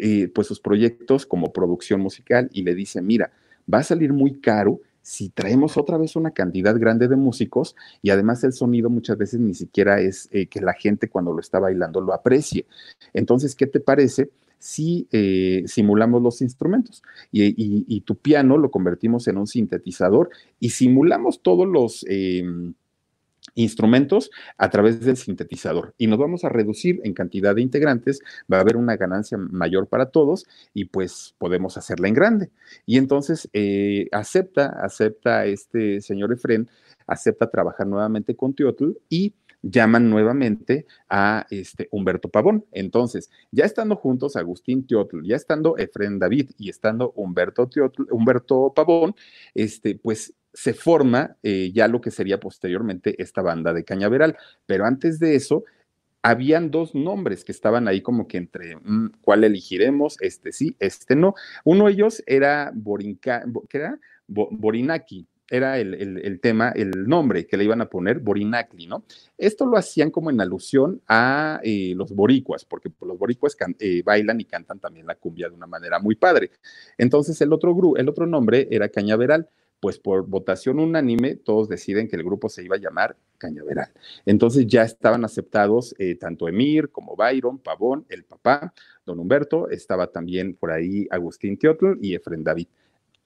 eh, 0.00 0.30
pues 0.34 0.46
sus 0.46 0.60
proyectos 0.60 1.26
como 1.26 1.52
producción 1.52 2.00
musical 2.00 2.48
y 2.52 2.62
le 2.62 2.74
dice, 2.74 3.02
mira, 3.02 3.30
va 3.72 3.78
a 3.78 3.82
salir 3.82 4.12
muy 4.12 4.40
caro 4.40 4.80
si 5.02 5.30
traemos 5.30 5.76
otra 5.76 5.98
vez 5.98 6.16
una 6.16 6.30
cantidad 6.30 6.78
grande 6.78 7.08
de 7.08 7.16
músicos 7.16 7.74
y 8.02 8.10
además 8.10 8.44
el 8.44 8.52
sonido 8.52 8.90
muchas 8.90 9.16
veces 9.16 9.40
ni 9.40 9.54
siquiera 9.54 10.00
es 10.00 10.28
eh, 10.30 10.46
que 10.46 10.60
la 10.60 10.74
gente 10.74 11.08
cuando 11.08 11.32
lo 11.32 11.40
está 11.40 11.58
bailando 11.58 12.00
lo 12.00 12.12
aprecie. 12.12 12.66
Entonces, 13.12 13.54
¿qué 13.54 13.66
te 13.66 13.80
parece? 13.80 14.30
si 14.60 15.08
eh, 15.10 15.64
simulamos 15.66 16.22
los 16.22 16.42
instrumentos 16.42 17.02
y, 17.32 18.00
tu 18.02 18.16
piano 18.16 18.58
lo 18.58 18.70
convertimos 18.70 19.26
en 19.26 19.38
un 19.38 19.46
sintetizador 19.46 20.28
y 20.60 20.70
simulamos 20.70 21.40
todos 21.40 21.66
los, 21.66 22.04
em, 22.08 22.74
instrumentos 23.62 24.30
a 24.58 24.70
través 24.70 25.00
del 25.00 25.16
sintetizador 25.16 25.94
y 25.98 26.06
nos 26.06 26.18
vamos 26.18 26.44
a 26.44 26.48
reducir 26.48 27.00
en 27.04 27.14
cantidad 27.14 27.54
de 27.54 27.62
integrantes, 27.62 28.20
va 28.52 28.58
a 28.58 28.60
haber 28.60 28.76
una 28.76 28.96
ganancia 28.96 29.38
mayor 29.38 29.88
para 29.88 30.06
todos 30.06 30.46
y 30.74 30.86
pues 30.86 31.34
podemos 31.38 31.76
hacerla 31.76 32.08
en 32.08 32.14
grande. 32.14 32.50
Y 32.86 32.98
entonces 32.98 33.48
eh, 33.52 34.08
acepta, 34.12 34.66
acepta 34.82 35.46
este 35.46 36.00
señor 36.00 36.32
Efren, 36.32 36.68
acepta 37.06 37.50
trabajar 37.50 37.86
nuevamente 37.86 38.36
con 38.36 38.54
Teotl 38.54 38.92
y 39.08 39.34
llaman 39.62 40.08
nuevamente 40.08 40.86
a 41.08 41.46
este 41.50 41.88
Humberto 41.90 42.28
Pavón. 42.28 42.64
Entonces, 42.72 43.30
ya 43.50 43.64
estando 43.64 43.96
juntos 43.96 44.36
Agustín 44.36 44.86
Teotl, 44.86 45.22
ya 45.22 45.36
estando 45.36 45.76
Efren 45.76 46.18
David 46.18 46.50
y 46.58 46.70
estando 46.70 47.12
Humberto, 47.12 47.68
Teotl, 47.68 48.04
Humberto 48.10 48.72
Pavón, 48.74 49.14
este, 49.54 49.96
pues 49.96 50.34
se 50.52 50.74
forma 50.74 51.36
eh, 51.42 51.70
ya 51.72 51.88
lo 51.88 52.00
que 52.00 52.10
sería 52.10 52.40
posteriormente 52.40 53.20
esta 53.22 53.42
banda 53.42 53.72
de 53.72 53.84
Cañaveral. 53.84 54.36
Pero 54.66 54.84
antes 54.84 55.18
de 55.18 55.36
eso, 55.36 55.64
habían 56.22 56.70
dos 56.70 56.94
nombres 56.94 57.44
que 57.44 57.52
estaban 57.52 57.88
ahí 57.88 58.02
como 58.02 58.28
que 58.28 58.38
entre 58.38 58.76
mm, 58.76 59.12
cuál 59.22 59.44
elegiremos, 59.44 60.16
este 60.20 60.52
sí, 60.52 60.76
este 60.78 61.16
no. 61.16 61.34
Uno 61.64 61.86
de 61.86 61.92
ellos 61.92 62.22
era 62.26 62.72
Borinca, 62.74 63.44
¿qué 63.68 63.78
era? 63.78 63.98
Borinaki, 64.26 65.26
era 65.50 65.78
el, 65.80 66.38
tema, 66.40 66.70
el 66.70 67.08
nombre 67.08 67.44
que 67.44 67.56
le 67.56 67.64
iban 67.64 67.80
a 67.80 67.90
poner, 67.90 68.20
Borinacli, 68.20 68.86
¿no? 68.86 69.04
Esto 69.36 69.66
lo 69.66 69.76
hacían 69.76 70.12
como 70.12 70.30
en 70.30 70.40
alusión 70.40 71.02
a 71.08 71.60
eh, 71.64 71.92
los 71.96 72.14
boricuas, 72.14 72.64
porque 72.64 72.88
los 73.00 73.18
boricuas 73.18 73.56
eh, 73.80 74.02
bailan 74.04 74.40
y 74.40 74.44
cantan 74.44 74.78
también 74.78 75.08
la 75.08 75.16
cumbia 75.16 75.48
de 75.48 75.56
una 75.56 75.66
manera 75.66 75.98
muy 75.98 76.14
padre. 76.14 76.52
Entonces 76.96 77.40
el 77.40 77.52
otro, 77.52 77.96
el 77.96 78.08
otro 78.08 78.26
nombre 78.26 78.68
era 78.70 78.88
Cañaveral 78.88 79.48
pues 79.80 79.98
por 79.98 80.26
votación 80.26 80.78
unánime 80.78 81.36
todos 81.36 81.68
deciden 81.68 82.06
que 82.06 82.16
el 82.16 82.22
grupo 82.22 82.48
se 82.48 82.62
iba 82.62 82.76
a 82.76 82.78
llamar 82.78 83.16
Cañaveral. 83.38 83.90
Entonces 84.26 84.66
ya 84.66 84.82
estaban 84.82 85.24
aceptados 85.24 85.94
eh, 85.98 86.14
tanto 86.14 86.46
Emir 86.46 86.90
como 86.90 87.16
Byron, 87.16 87.58
Pavón, 87.58 88.04
el 88.10 88.24
papá, 88.24 88.74
don 89.06 89.18
Humberto, 89.18 89.70
estaba 89.70 90.08
también 90.08 90.54
por 90.54 90.70
ahí 90.70 91.08
Agustín 91.10 91.56
Teotl 91.56 91.98
y 92.00 92.14
Efren 92.14 92.44
David. 92.44 92.68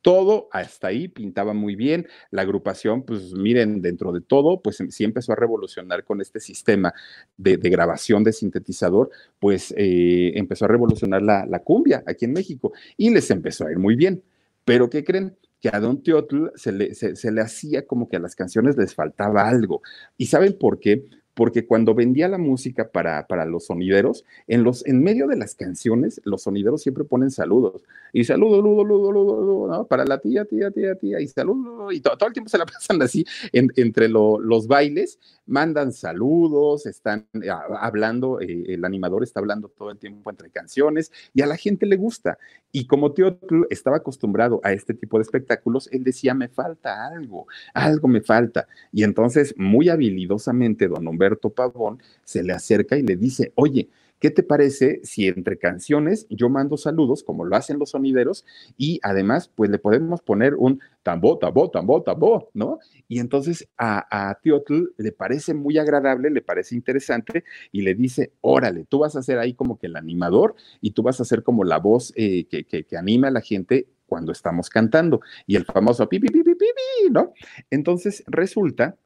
Todo 0.01 0.49
hasta 0.53 0.89
ahí 0.89 1.09
pintaba 1.09 1.55
muy 1.55 1.77
bien. 1.77 2.07
La 2.31 2.43
agrupación, 2.43 3.05
pues 3.05 3.33
miren, 3.33 3.81
dentro 3.81 4.13
de 4.13 4.21
todo, 4.21 4.61
pues 4.61 4.77
sí 4.91 5.03
empezó 5.03 5.33
a 5.33 5.37
revolucionar 5.37 6.05
con 6.05 6.21
este 6.21 6.41
sistema 6.41 6.93
de, 7.39 7.57
grabación 7.57 8.23
de 8.23 8.35
sintetizador, 8.35 9.11
pues 9.41 9.75
eh, 9.79 10.33
empezó 10.37 10.67
a 10.67 10.69
revolucionar 10.69 11.23
la, 11.23 11.47
la 11.47 11.61
cumbia 11.61 12.05
aquí 12.07 12.27
en 12.27 12.35
México 12.35 12.73
y 12.99 13.11
les 13.11 13.31
empezó 13.31 13.67
a 13.67 13.73
ir 13.73 13.79
muy 13.79 13.97
bien. 13.97 14.23
Pero 14.67 14.91
¿qué 14.91 15.05
creen? 15.05 15.37
Que 15.65 15.75
a 15.75 15.81
Don 15.81 16.03
Teotl 16.03 16.49
se 16.57 16.73
le, 16.73 16.95
se, 16.95 17.33
le 17.33 17.41
hacía 17.41 17.87
como 17.87 18.07
que 18.07 18.17
a 18.17 18.21
las 18.21 18.37
canciones 18.37 18.77
les 18.77 18.95
faltaba 18.95 19.49
algo. 19.49 19.81
¿Y 20.19 20.27
saben 20.27 20.59
por 20.59 20.79
qué? 20.79 21.07
Porque 21.35 21.67
cuando 21.67 21.95
vendía 21.95 22.29
la 22.29 22.39
música 22.39 22.91
para, 22.91 23.27
para 23.27 23.45
los 23.45 23.67
sonideros, 23.67 24.25
en, 24.47 24.63
los, 24.63 24.87
en 24.87 25.03
medio 25.03 25.27
de 25.27 25.37
las 25.37 25.55
canciones, 25.55 26.21
los 26.25 26.43
sonideros 26.43 26.83
siempre 26.83 27.05
ponen 27.05 27.31
saludos. 27.31 27.83
Y 28.13 28.25
saludo, 28.25 28.57
saludo, 28.57 28.83
saludo, 28.83 29.37
saludo, 29.41 29.69
¿no? 29.69 29.87
Para 29.87 30.05
la 30.05 30.19
tía, 30.19 30.45
tía, 30.45 30.71
tía, 30.71 30.95
tía, 30.95 31.21
y 31.21 31.27
saludo, 31.27 31.91
y 31.91 32.01
todo, 32.01 32.17
todo 32.17 32.29
el 32.29 32.33
tiempo 32.33 32.49
se 32.49 32.59
la 32.59 32.67
pasan 32.67 33.03
así 33.03 33.25
entre 33.53 34.09
los 34.09 34.67
bailes, 34.69 35.19
mandan 35.47 35.93
saludos, 35.93 36.87
están 36.87 37.27
eh, 37.35 37.49
hablando, 37.81 38.41
eh, 38.41 38.65
el 38.69 38.85
animador 38.85 39.23
está 39.23 39.41
hablando 39.41 39.69
todo 39.69 39.91
el 39.91 39.99
tiempo 39.99 40.31
entre 40.31 40.51
canciones, 40.51 41.11
y 41.35 41.43
a 41.43 41.47
la 41.47 41.57
gente 41.57 41.87
le 41.87 41.97
gusta. 41.97 42.39
Y 42.71 42.87
como 42.87 43.13
tío 43.13 43.39
estaba 43.71 43.99
acostumbrado 43.99 44.61
a 44.65 44.73
este 44.73 44.95
tipo 44.95 45.19
de 45.19 45.23
espectáculos, 45.23 45.89
él 45.93 46.03
decía, 46.05 46.35
me 46.35 46.49
falta 46.49 47.07
algo, 47.07 47.47
algo 47.73 48.09
me 48.09 48.21
falta. 48.21 48.67
Y 48.93 49.05
entonces, 49.05 49.55
muy 49.57 49.89
habilidosamente, 49.89 50.89
don 50.89 51.07
Humberto, 51.07 51.24
Humberto 51.25 51.51
Pavón 51.51 52.03
se 52.25 52.43
le 52.43 52.53
acerca 52.53 52.97
y 52.97 53.03
le 53.03 53.17
dice, 53.17 53.53
oye, 53.55 53.89
¿qué 54.21 54.31
te 54.31 54.43
parece 54.43 55.01
si 55.05 55.27
entre 55.27 55.59
canciones 55.59 56.27
yo 56.29 56.49
mando 56.49 56.77
saludos, 56.77 57.23
como 57.23 57.45
lo 57.45 57.57
hacen 57.57 57.79
los 57.79 57.91
sonideros, 57.91 58.45
y 58.77 59.01
además, 59.03 59.51
pues 59.55 59.71
le 59.71 59.79
podemos 59.79 60.21
poner 60.21 60.55
un 60.55 60.81
tambo, 61.03 61.39
tambo, 61.39 61.71
tambo, 61.71 62.03
tambo, 62.03 62.51
¿no? 62.55 62.79
Y 63.09 63.21
entonces 63.21 63.69
a, 63.79 64.07
a 64.11 64.35
Teotl 64.41 64.93
le 64.97 65.13
parece 65.13 65.55
muy 65.55 65.79
agradable, 65.79 66.31
le 66.31 66.43
parece 66.43 66.75
interesante, 66.75 67.45
y 67.73 67.83
le 67.83 67.95
dice, 67.95 68.33
órale, 68.41 68.85
tú 68.89 68.99
vas 69.01 69.17
a 69.17 69.23
ser 69.23 69.39
ahí 69.39 69.55
como 69.55 69.79
que 69.79 69.87
el 69.87 69.97
animador, 69.97 70.55
y 70.81 70.91
tú 70.91 71.03
vas 71.03 71.21
a 71.21 71.25
ser 71.25 71.43
como 71.43 71.65
la 71.65 71.79
voz 71.79 72.13
eh, 72.17 72.47
que, 72.47 72.65
que, 72.65 72.85
que 72.85 72.97
anima 72.97 73.29
a 73.29 73.33
la 73.33 73.41
gente 73.41 73.87
cuando 74.07 74.33
estamos 74.33 74.69
cantando, 74.69 75.21
y 75.47 75.57
el 75.57 75.65
famoso 75.65 76.07
pi, 76.09 76.21
pi, 76.21 76.29
pi, 76.29 76.43
pi, 76.43 76.55
pi, 76.55 77.11
¿no? 77.11 77.33
Entonces 77.71 78.23
resulta 78.27 78.97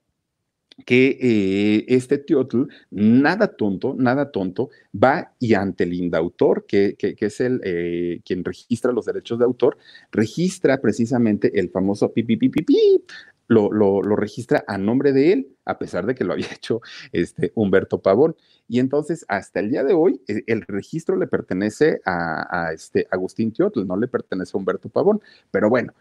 que 0.85 1.19
eh, 1.21 1.85
este 1.89 2.19
Teotl, 2.19 2.65
nada 2.91 3.49
tonto, 3.49 3.95
nada 3.99 4.31
tonto, 4.31 4.71
va 4.95 5.33
y 5.39 5.55
ante 5.55 5.85
el 5.85 5.95
indautor, 5.95 6.67
que, 6.67 6.97
que, 6.97 7.17
es 7.19 7.41
el 7.41 7.61
eh, 7.65 8.21
quien 8.25 8.45
registra 8.45 8.93
los 8.93 9.07
derechos 9.07 9.39
de 9.39 9.45
autor, 9.45 9.79
registra 10.13 10.81
precisamente 10.81 11.59
el 11.59 11.71
famoso 11.71 12.13
pi, 12.13 12.27
lo, 13.49 13.73
lo, 13.73 14.03
lo, 14.03 14.15
registra 14.15 14.63
a 14.67 14.77
nombre 14.77 15.13
de 15.13 15.33
él, 15.33 15.57
a 15.65 15.79
pesar 15.79 16.07
de 16.07 16.15
que 16.15 16.25
lo 16.25 16.33
había 16.35 16.53
hecho 16.55 16.81
este 17.13 17.53
Humberto 17.55 18.01
Pavón. 18.01 18.37
Y 18.69 18.79
entonces, 18.79 19.25
hasta 19.29 19.61
el 19.61 19.71
día 19.71 19.85
de 19.85 19.95
hoy, 19.95 20.21
e, 20.29 20.45
el 20.47 20.63
registro 20.63 21.17
le 21.17 21.27
pertenece 21.27 22.01
a, 22.05 22.69
a 22.69 22.73
este 22.73 23.07
Agustín 23.11 23.53
Teotl, 23.53 23.87
no 23.87 23.97
le 23.97 24.09
pertenece 24.09 24.53
a 24.55 24.59
Humberto 24.59 24.91
Pavón. 24.91 25.21
Pero 25.51 25.71
bueno, 25.71 25.95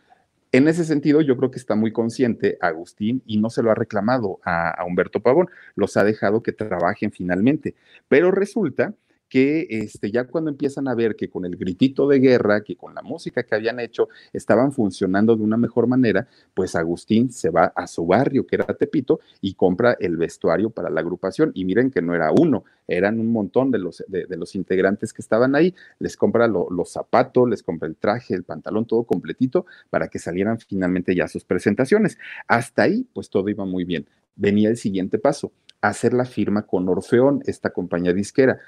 en 0.52 0.68
ese 0.68 0.86
sentido, 0.86 1.22
yo 1.22 1.36
creo 1.38 1.52
que 1.52 1.60
está 1.60 1.76
muy 1.76 1.92
consciente 1.92 2.58
Agustín 2.62 3.22
y 3.26 3.38
no 3.38 3.50
se 3.50 3.62
lo 3.62 3.72
ha 3.72 3.76
reclamado 3.76 4.40
a, 4.44 4.84
Humberto 4.86 5.20
Pavón, 5.20 5.50
los 5.76 5.98
ha 5.98 6.04
dejado 6.04 6.42
que 6.42 6.54
trabajen 6.54 7.12
finalmente. 7.12 7.76
Pero 8.08 8.32
resulta 8.32 8.94
que 9.30 9.68
este, 9.70 10.12
ya 10.12 10.26
cuando 10.26 10.50
empiezan 10.50 10.88
a 10.88 10.96
ver 10.96 11.16
que 11.16 11.30
con 11.30 11.46
el 11.46 11.56
gritito 11.58 12.08
de 12.08 12.20
guerra, 12.20 12.62
que 12.62 12.76
con 12.76 12.96
la 12.96 13.02
música 13.02 13.44
que 13.44 13.56
habían 13.56 13.80
hecho 13.80 14.08
estaban 14.34 14.72
funcionando 14.72 15.36
de 15.36 15.44
una 15.44 15.58
mejor 15.58 15.88
manera, 15.88 16.28
pues 16.54 16.76
Agustín 16.76 17.32
se 17.32 17.50
va 17.50 17.66
a 17.76 17.88
su 17.88 18.06
barrio, 18.06 18.48
que 18.48 18.56
era 18.56 18.66
Tepito, 18.66 19.20
y 19.42 19.54
compra 19.54 19.98
el 20.00 20.18
vestuario 20.18 20.70
para 20.70 20.90
la 20.90 21.02
agrupación. 21.02 21.52
Y 21.54 21.66
miren 21.66 21.92
que 21.92 22.02
no 22.02 22.16
era 22.16 22.32
uno, 22.32 22.64
eran 22.88 23.20
un 23.20 23.32
montón 23.32 23.72
de 23.72 23.80
los, 23.80 24.04
de, 24.08 24.26
los 24.38 24.56
integrantes 24.56 25.14
que 25.14 25.22
estaban 25.22 25.56
ahí. 25.56 25.74
Les 26.00 26.16
compra 26.16 26.48
los 26.48 26.92
zapatos, 26.92 27.50
les 27.50 27.64
compra 27.64 27.88
el 27.88 27.96
traje, 27.96 28.34
el 28.34 28.44
pantalón, 28.44 28.86
todo 28.86 29.04
completito 29.04 29.66
para 29.90 30.08
que 30.08 30.20
salieran 30.20 30.60
finalmente 30.60 31.16
ya 31.16 31.28
sus 31.28 31.44
presentaciones. 31.44 32.18
Hasta 32.48 32.84
ahí, 32.84 33.08
pues 33.14 33.30
todo 33.30 33.50
iba 33.50 33.66
muy 33.66 33.84
bien. 33.84 34.08
Venía 34.36 34.70
el 34.70 34.78
siguiente 34.78 35.18
paso, 35.18 35.52
hacer 35.82 36.14
la 36.14 36.26
firma 36.26 36.64
con 36.64 36.88
Orfeón, 36.88 37.42
esta 37.46 37.72
compañía 37.72 38.14
disquera. 38.14 38.60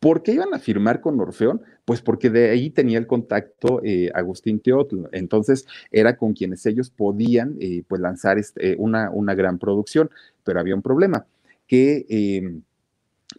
¿Por 0.00 0.22
qué 0.22 0.32
iban 0.32 0.52
a 0.52 0.58
firmar 0.58 1.00
con 1.00 1.18
Orfeón? 1.20 1.62
Pues 1.84 2.02
porque 2.02 2.30
de 2.30 2.50
ahí 2.50 2.70
tenía 2.70 2.98
el 2.98 3.06
contacto 3.06 3.80
eh, 3.82 4.10
Agustín 4.14 4.60
Teotl. 4.60 5.06
Entonces 5.12 5.66
era 5.90 6.16
con 6.16 6.34
quienes 6.34 6.66
ellos 6.66 6.90
podían 6.90 7.56
eh, 7.60 7.82
pues 7.88 8.00
lanzar 8.00 8.38
este, 8.38 8.76
una, 8.78 9.10
una, 9.10 9.34
gran 9.34 9.58
producción. 9.58 10.10
Pero 10.44 10.60
había 10.60 10.74
un 10.74 10.82
problema, 10.82 11.26
que 11.66 12.06
em, 12.08 12.62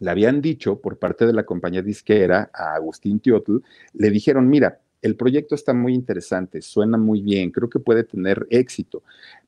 le 0.00 0.10
habían 0.10 0.40
dicho 0.40 0.80
por 0.80 0.98
parte 0.98 1.26
de 1.26 1.32
la 1.32 1.44
compañía 1.44 1.82
disquera 1.82 2.50
a 2.52 2.74
Agustín 2.74 3.20
Teotl, 3.20 3.58
le 3.94 4.10
dijeron, 4.10 4.48
mira, 4.48 4.80
el 5.02 5.16
proyecto 5.16 5.54
está 5.54 5.74
muy 5.74 5.94
interesante, 5.94 6.62
suena 6.62 6.98
muy 6.98 7.22
bien, 7.22 7.50
creo 7.50 7.68
que 7.68 7.78
puede 7.78 8.04
tener 8.04 8.46
éxito, 8.50 9.02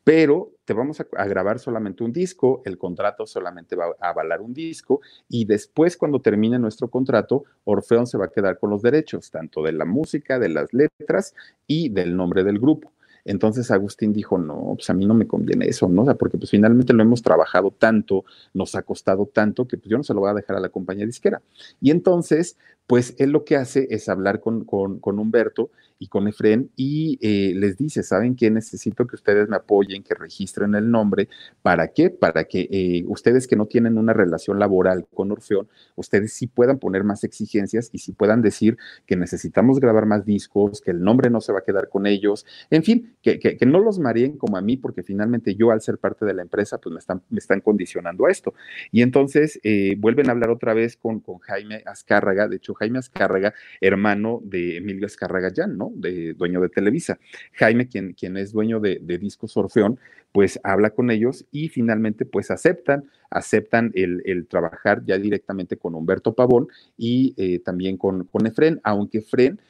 pero 0.04 0.52
te 0.64 0.72
vamos 0.72 1.00
a, 1.00 1.24
grabar 1.26 1.58
solamente 1.58 2.04
un 2.04 2.12
disco, 2.12 2.62
el 2.64 2.78
contrato 2.78 3.26
solamente 3.26 3.76
va 3.76 3.86
a 4.00 4.10
avalar 4.10 4.40
un 4.40 4.54
disco 4.54 5.00
y 5.28 5.44
después 5.44 5.96
cuando 5.96 6.20
termine 6.20 6.58
nuestro 6.58 6.88
contrato, 6.88 7.44
Orfeón 7.64 8.06
se 8.06 8.18
va 8.18 8.26
a 8.26 8.30
quedar 8.30 8.58
con 8.58 8.70
los 8.70 8.82
derechos, 8.82 9.30
tanto 9.30 9.62
de 9.62 9.72
la 9.72 9.84
música, 9.84 10.38
de 10.38 10.48
las 10.48 10.72
letras 10.72 11.34
y 11.66 11.88
del 11.88 12.16
nombre 12.16 12.44
del 12.44 12.58
grupo. 12.58 12.92
Entonces 13.24 13.70
Agustín 13.70 14.12
dijo, 14.12 14.38
no, 14.38 14.72
pues 14.76 14.88
a 14.90 14.94
mí 14.94 15.06
no 15.06 15.14
me 15.14 15.26
conviene 15.26 15.66
eso, 15.66 15.88
¿no? 15.88 16.02
O 16.02 16.04
sea, 16.04 16.14
porque 16.14 16.38
pues 16.38 16.50
finalmente 16.50 16.92
lo 16.92 17.02
hemos 17.02 17.22
trabajado 17.22 17.70
tanto, 17.70 18.24
nos 18.54 18.74
ha 18.74 18.82
costado 18.82 19.26
tanto, 19.26 19.66
que 19.66 19.76
pues 19.76 19.90
yo 19.90 19.96
no 19.96 20.04
se 20.04 20.14
lo 20.14 20.20
voy 20.20 20.30
a 20.30 20.34
dejar 20.34 20.56
a 20.56 20.60
la 20.60 20.68
compañía 20.68 21.06
disquera. 21.06 21.42
Y 21.80 21.90
entonces, 21.90 22.56
pues 22.90 23.14
él 23.18 23.30
lo 23.30 23.44
que 23.44 23.54
hace 23.54 23.86
es 23.90 24.08
hablar 24.08 24.40
con, 24.40 24.64
con, 24.64 25.18
Humberto 25.20 25.70
y 26.00 26.08
con 26.08 26.26
Efren 26.26 26.72
y 26.74 27.20
eh, 27.22 27.54
les 27.54 27.76
dice, 27.76 28.02
¿saben 28.02 28.34
qué? 28.34 28.50
Necesito 28.50 29.06
que 29.06 29.14
ustedes 29.14 29.48
me 29.48 29.54
apoyen, 29.54 30.02
que 30.02 30.16
registren 30.16 30.74
el 30.74 30.90
nombre. 30.90 31.28
¿Para 31.62 31.92
qué? 31.92 32.10
Para 32.10 32.46
que 32.46 32.66
eh, 32.68 33.04
ustedes 33.06 33.46
que 33.46 33.54
no 33.54 33.66
tienen 33.66 33.96
una 33.96 34.12
relación 34.12 34.58
laboral 34.58 35.06
con 35.14 35.30
Orfeón, 35.30 35.68
ustedes 35.94 36.32
sí 36.32 36.48
puedan 36.48 36.80
poner 36.80 37.04
más 37.04 37.22
exigencias 37.22 37.90
y 37.92 37.98
sí 37.98 38.10
puedan 38.10 38.42
decir 38.42 38.76
que 39.06 39.14
necesitamos 39.14 39.78
grabar 39.78 40.06
más 40.06 40.24
discos, 40.24 40.80
que 40.80 40.90
el 40.90 41.00
nombre 41.00 41.30
no 41.30 41.40
se 41.40 41.52
va 41.52 41.60
a 41.60 41.64
quedar 41.64 41.90
con 41.90 42.08
ellos, 42.08 42.44
en 42.70 42.82
fin, 42.82 43.14
que, 43.22 43.38
que, 43.38 43.66
no 43.66 43.78
los 43.78 44.00
mareen 44.00 44.36
como 44.36 44.56
a 44.56 44.62
mí, 44.62 44.76
porque 44.76 45.04
finalmente 45.04 45.54
yo 45.54 45.70
al 45.70 45.80
ser 45.80 45.98
parte 45.98 46.24
de 46.24 46.34
la 46.34 46.42
empresa, 46.42 46.78
pues 46.78 46.92
me 46.92 46.98
están, 46.98 47.22
me 47.30 47.38
están 47.38 47.60
condicionando 47.60 48.26
a 48.26 48.32
esto. 48.32 48.52
Y 48.90 49.02
entonces 49.02 49.60
eh, 49.62 49.94
vuelven 49.96 50.28
a 50.28 50.32
hablar 50.32 50.50
otra 50.50 50.74
vez 50.74 50.96
con, 50.96 51.20
con 51.20 51.38
Jaime 51.38 51.84
Azcárraga, 51.86 52.48
de 52.48 52.56
hecho 52.56 52.74
Jaime 52.80 52.98
Azcárraga, 52.98 53.54
hermano 53.80 54.40
de 54.42 54.78
Emilio 54.78 55.06
Azcárraga 55.06 55.52
Jan, 55.54 55.76
¿no? 55.76 55.92
De, 55.94 56.34
dueño 56.34 56.60
de 56.60 56.70
Televisa. 56.70 57.18
Jaime, 57.52 57.86
quien, 57.86 58.14
quien 58.14 58.36
es 58.36 58.52
dueño 58.52 58.80
de, 58.80 58.98
Discos 59.20 59.56
Orfeón, 59.56 59.98
pues 60.32 60.58
habla 60.64 60.90
con 60.90 61.10
ellos 61.10 61.44
y 61.52 61.68
finalmente 61.68 62.24
pues 62.24 62.50
aceptan, 62.50 63.04
aceptan 63.28 63.92
el, 63.94 64.46
trabajar 64.48 65.04
ya 65.04 65.18
directamente 65.18 65.76
con 65.76 65.94
Humberto 65.94 66.34
Pavón 66.34 66.68
y 66.96 67.34
eh, 67.36 67.58
también 67.58 67.96
con, 67.98 68.24
con 68.24 68.46
Efren, 68.46 68.80
aunque 68.82 69.18
Efren 69.18 69.60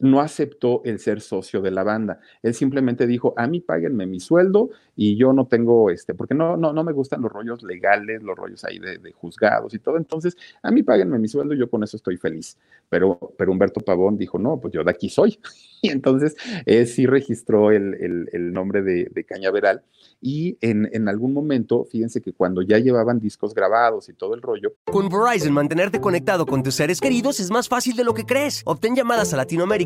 no 0.00 0.20
aceptó 0.20 0.82
el 0.84 0.98
ser 0.98 1.20
socio 1.20 1.60
de 1.60 1.70
la 1.70 1.82
banda. 1.82 2.20
Él 2.42 2.54
simplemente 2.54 3.06
dijo, 3.06 3.34
a 3.36 3.46
mí 3.46 3.60
páguenme 3.60 4.06
mi 4.06 4.20
sueldo 4.20 4.70
y 4.94 5.16
yo 5.16 5.32
no 5.32 5.46
tengo, 5.46 5.90
este, 5.90 6.14
porque 6.14 6.34
no, 6.34 6.56
no, 6.56 6.72
no 6.72 6.84
me 6.84 6.92
gustan 6.92 7.22
los 7.22 7.32
rollos 7.32 7.62
legales, 7.62 8.22
los 8.22 8.36
rollos 8.36 8.64
ahí 8.64 8.78
de, 8.78 9.12
juzgados 9.12 9.72
y 9.74 9.78
todo. 9.78 9.96
Entonces, 9.96 10.36
a 10.62 10.70
mí 10.70 10.82
páguenme 10.82 11.18
mi 11.18 11.28
sueldo 11.28 11.54
y 11.54 11.58
yo 11.58 11.70
con 11.70 11.82
eso 11.82 11.96
estoy 11.96 12.16
feliz. 12.16 12.58
Pero, 12.88 13.18
pero 13.36 13.52
Humberto 13.52 13.80
Pavón 13.80 14.16
dijo, 14.16 14.38
no, 14.38 14.60
pues 14.60 14.72
yo 14.72 14.84
de 14.84 14.90
aquí 14.90 15.08
soy. 15.08 15.38
Y 15.82 15.90
entonces 15.90 16.34
él 16.64 16.86
sí 16.86 17.06
registró 17.06 17.70
el, 17.70 18.52
nombre 18.52 18.82
de, 18.82 19.10
de, 19.12 19.24
Cañaveral 19.24 19.82
y 20.22 20.56
en, 20.62 20.88
en 20.90 21.06
algún 21.06 21.34
momento, 21.34 21.84
fíjense 21.84 22.22
que 22.22 22.32
cuando 22.32 22.62
ya 22.62 22.78
llevaban 22.78 23.20
discos 23.20 23.54
grabados 23.54 24.08
y 24.08 24.14
todo 24.14 24.34
el 24.34 24.40
rollo. 24.40 24.74
Con 24.86 25.10
Verizon, 25.10 25.52
mantenerte 25.52 26.00
conectado 26.00 26.46
con 26.46 26.62
tus 26.62 26.74
seres 26.74 26.98
queridos 26.98 27.38
es 27.40 27.50
más 27.50 27.68
fácil 27.68 27.94
de 27.94 28.04
lo 28.04 28.14
que 28.14 28.24
crees. 28.24 28.62
Obtén 28.64 28.96
llamadas 28.96 29.34
a 29.34 29.36
Latinoamérica 29.36 29.85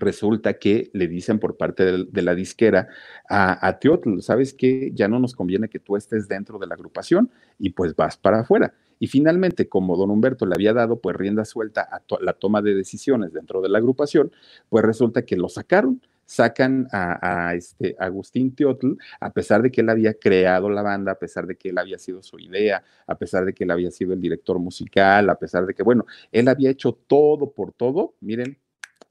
resulta 0.00 0.54
que 0.54 0.90
le 0.92 1.06
dicen 1.06 1.38
por 1.38 1.56
parte 1.56 2.04
de, 2.04 2.22
la 2.22 2.34
disquera 2.34 2.88
a, 3.28 3.66
a 3.66 3.78
Teotl, 3.78 4.20
¿sabes 4.20 4.54
qué? 4.54 4.90
Ya 4.94 5.08
no 5.08 5.18
nos 5.18 5.34
conviene 5.34 5.68
que 5.68 5.78
tú 5.78 5.96
estés 5.96 6.26
dentro 6.26 6.58
de 6.58 6.66
la 6.66 6.74
agrupación 6.74 7.30
y 7.58 7.70
pues 7.70 7.94
vas 7.94 8.16
para 8.16 8.40
afuera. 8.40 8.74
Y 8.98 9.06
finalmente, 9.06 9.68
como 9.68 9.96
don 9.96 10.10
Humberto 10.10 10.44
le 10.44 10.54
había 10.54 10.74
dado 10.74 11.00
pues 11.00 11.16
rienda 11.16 11.44
suelta 11.44 11.82
a 11.82 12.02
la 12.20 12.32
toma 12.34 12.60
de 12.60 12.74
decisiones 12.74 13.32
dentro 13.32 13.62
de 13.62 13.68
la 13.68 13.78
agrupación, 13.78 14.32
pues 14.68 14.84
resulta 14.84 15.22
que 15.22 15.36
lo 15.36 15.48
sacaron 15.48 16.02
sacan 16.30 16.86
a, 16.92 17.54
este 17.56 17.96
Agustín 17.98 18.54
Teotl, 18.54 18.92
a 19.18 19.32
pesar 19.32 19.62
de 19.62 19.72
que 19.72 19.80
él 19.80 19.88
había 19.88 20.14
creado 20.14 20.70
la 20.70 20.80
banda, 20.80 21.10
a 21.10 21.18
pesar 21.18 21.44
de 21.44 21.56
que 21.56 21.70
él 21.70 21.78
había 21.78 21.98
sido 21.98 22.22
su 22.22 22.38
idea, 22.38 22.84
a 23.08 23.16
pesar 23.16 23.44
de 23.44 23.52
que 23.52 23.64
él 23.64 23.70
había 23.72 23.90
sido 23.90 24.12
el 24.12 24.20
director 24.20 24.60
musical, 24.60 25.28
a 25.28 25.34
pesar 25.34 25.66
de 25.66 25.74
que, 25.74 25.82
bueno, 25.82 26.06
él 26.30 26.46
había 26.46 26.70
hecho 26.70 26.92
todo 26.92 27.50
por 27.50 27.72
todo, 27.72 28.14
miren, 28.20 28.56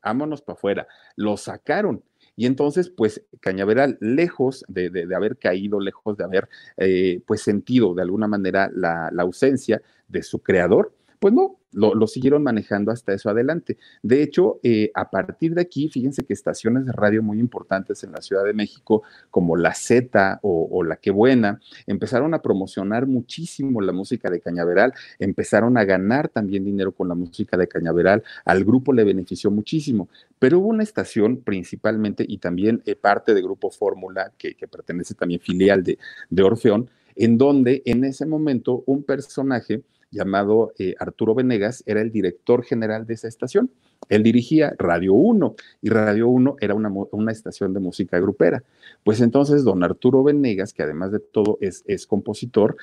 vámonos 0.03 0.41
para 0.41 0.55
afuera, 0.55 0.87
lo 1.15 1.37
sacaron. 1.37 2.03
Y 2.35 2.45
entonces, 2.45 2.89
pues 2.89 3.21
Cañaveral, 3.41 3.97
lejos 3.99 4.63
de, 4.67 5.07
haber 5.13 5.37
caído, 5.37 5.79
lejos 5.79 6.15
de 6.17 6.23
haber, 6.23 6.47
eh, 6.77 7.21
pues 7.25 7.41
sentido 7.41 7.93
de 7.93 8.01
alguna 8.01 8.27
manera 8.27 8.69
la, 8.73 9.09
la 9.11 9.23
ausencia 9.23 9.81
de 10.07 10.23
su 10.23 10.39
creador, 10.39 10.93
pues 11.19 11.33
no, 11.33 11.59
lo, 11.71 12.07
siguieron 12.07 12.43
manejando 12.43 12.91
hasta 12.91 13.13
eso 13.13 13.29
adelante. 13.29 13.77
De 14.01 14.23
hecho, 14.23 14.59
eh, 14.63 14.91
a 14.95 15.09
partir 15.11 15.53
de 15.53 15.61
aquí, 15.61 15.89
fíjense 15.89 16.23
que 16.23 16.33
estaciones 16.33 16.85
de 16.85 16.93
radio 16.93 17.21
muy 17.21 17.39
importantes 17.39 18.03
en 18.03 18.13
la 18.13 18.21
Ciudad 18.21 18.43
de 18.43 18.53
México, 18.53 19.03
como 19.29 19.55
La 19.55 19.73
Z 19.73 20.39
o, 20.41 20.83
La 20.83 20.95
Qué 20.95 21.11
Buena, 21.11 21.59
empezaron 21.85 22.33
a 22.33 22.41
promocionar 22.41 23.05
muchísimo 23.05 23.81
la 23.81 23.91
música 23.91 24.29
de 24.29 24.39
Cañaveral, 24.39 24.93
empezaron 25.19 25.77
a 25.77 25.83
ganar 25.83 26.29
también 26.29 26.63
dinero 26.63 26.91
con 26.93 27.07
la 27.07 27.15
música 27.15 27.57
de 27.57 27.67
Cañaveral, 27.67 28.23
al 28.45 28.63
grupo 28.63 28.93
le 28.93 29.03
benefició 29.03 29.51
muchísimo, 29.51 30.09
pero 30.39 30.59
hubo 30.59 30.69
una 30.69 30.83
estación 30.83 31.41
principalmente 31.41 32.25
y 32.27 32.37
también 32.37 32.81
eh, 32.85 32.95
parte 32.95 33.33
de 33.33 33.41
Grupo 33.41 33.69
Fórmula, 33.69 34.31
que, 34.37 34.55
pertenece 34.69 35.15
también 35.15 35.41
filial 35.41 35.83
de, 35.83 35.97
de 36.29 36.43
Orfeón, 36.43 36.89
en 37.15 37.37
donde 37.37 37.81
en 37.85 38.05
ese 38.05 38.25
momento 38.25 38.83
un 38.85 39.03
personaje 39.03 39.83
llamado 40.11 40.73
eh, 40.79 40.95
Arturo 40.99 41.35
Venegas, 41.35 41.83
era 41.85 42.01
el 42.01 42.11
director 42.11 42.63
general 42.63 43.05
de 43.05 43.13
esa 43.13 43.27
estación. 43.27 43.71
Él 44.07 44.23
dirigía 44.23 44.73
Radio 44.77 45.13
1 45.13 45.55
y 45.81 45.89
Radio 45.89 46.29
1 46.29 46.55
era 46.59 46.73
una, 46.73 46.89
una, 46.89 47.31
estación 47.31 47.73
de 47.73 47.79
música 47.79 48.19
grupera. 48.19 48.63
Pues 49.03 49.21
entonces 49.21 49.63
don 49.63 49.83
Arturo 49.83 50.23
Venegas, 50.23 50.73
que 50.73 50.83
además 50.83 51.11
de 51.11 51.19
todo 51.19 51.57
es, 51.61 51.83
es 51.85 52.07
compositor, 52.07 52.77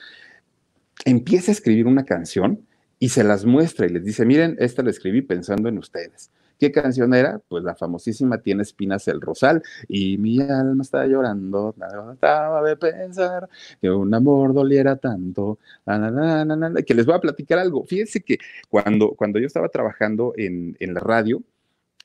empieza 1.04 1.50
a 1.50 1.54
escribir 1.54 1.86
una 1.86 2.04
canción 2.04 2.60
y 2.98 3.10
se 3.10 3.24
las 3.24 3.44
muestra 3.44 3.86
y 3.86 3.90
les 3.90 4.04
dice, 4.04 4.24
miren, 4.24 4.56
esta 4.58 4.82
la 4.82 4.90
escribí 4.90 5.22
pensando 5.22 5.68
en 5.68 5.78
ustedes. 5.78 6.30
¿Qué 6.58 6.72
canción 6.72 7.12
era? 7.14 7.40
Pues 7.48 7.64
la 7.64 7.74
famosísima 7.74 8.38
Tiene 8.38 8.62
espinas 8.62 9.06
el 9.08 9.20
rosal 9.20 9.62
y 9.88 10.18
mi 10.18 10.40
alma 10.40 10.82
está 10.82 11.06
llorando, 11.06 11.74
nada 11.76 12.62
de 12.62 12.76
pensar 12.76 13.48
que 13.80 13.90
un 13.90 14.12
amor 14.14 14.54
doliera 14.54 14.96
tanto, 14.96 15.58
que 16.86 16.94
les 16.94 17.06
voy 17.06 17.14
a 17.14 17.20
platicar 17.20 17.58
algo. 17.58 17.84
Fíjense 17.84 18.22
que 18.22 18.38
cuando, 18.68 19.10
cuando 19.10 19.38
yo 19.38 19.46
estaba 19.46 19.68
trabajando 19.68 20.32
en, 20.36 20.76
en 20.80 20.94
la 20.94 21.00
radio, 21.00 21.42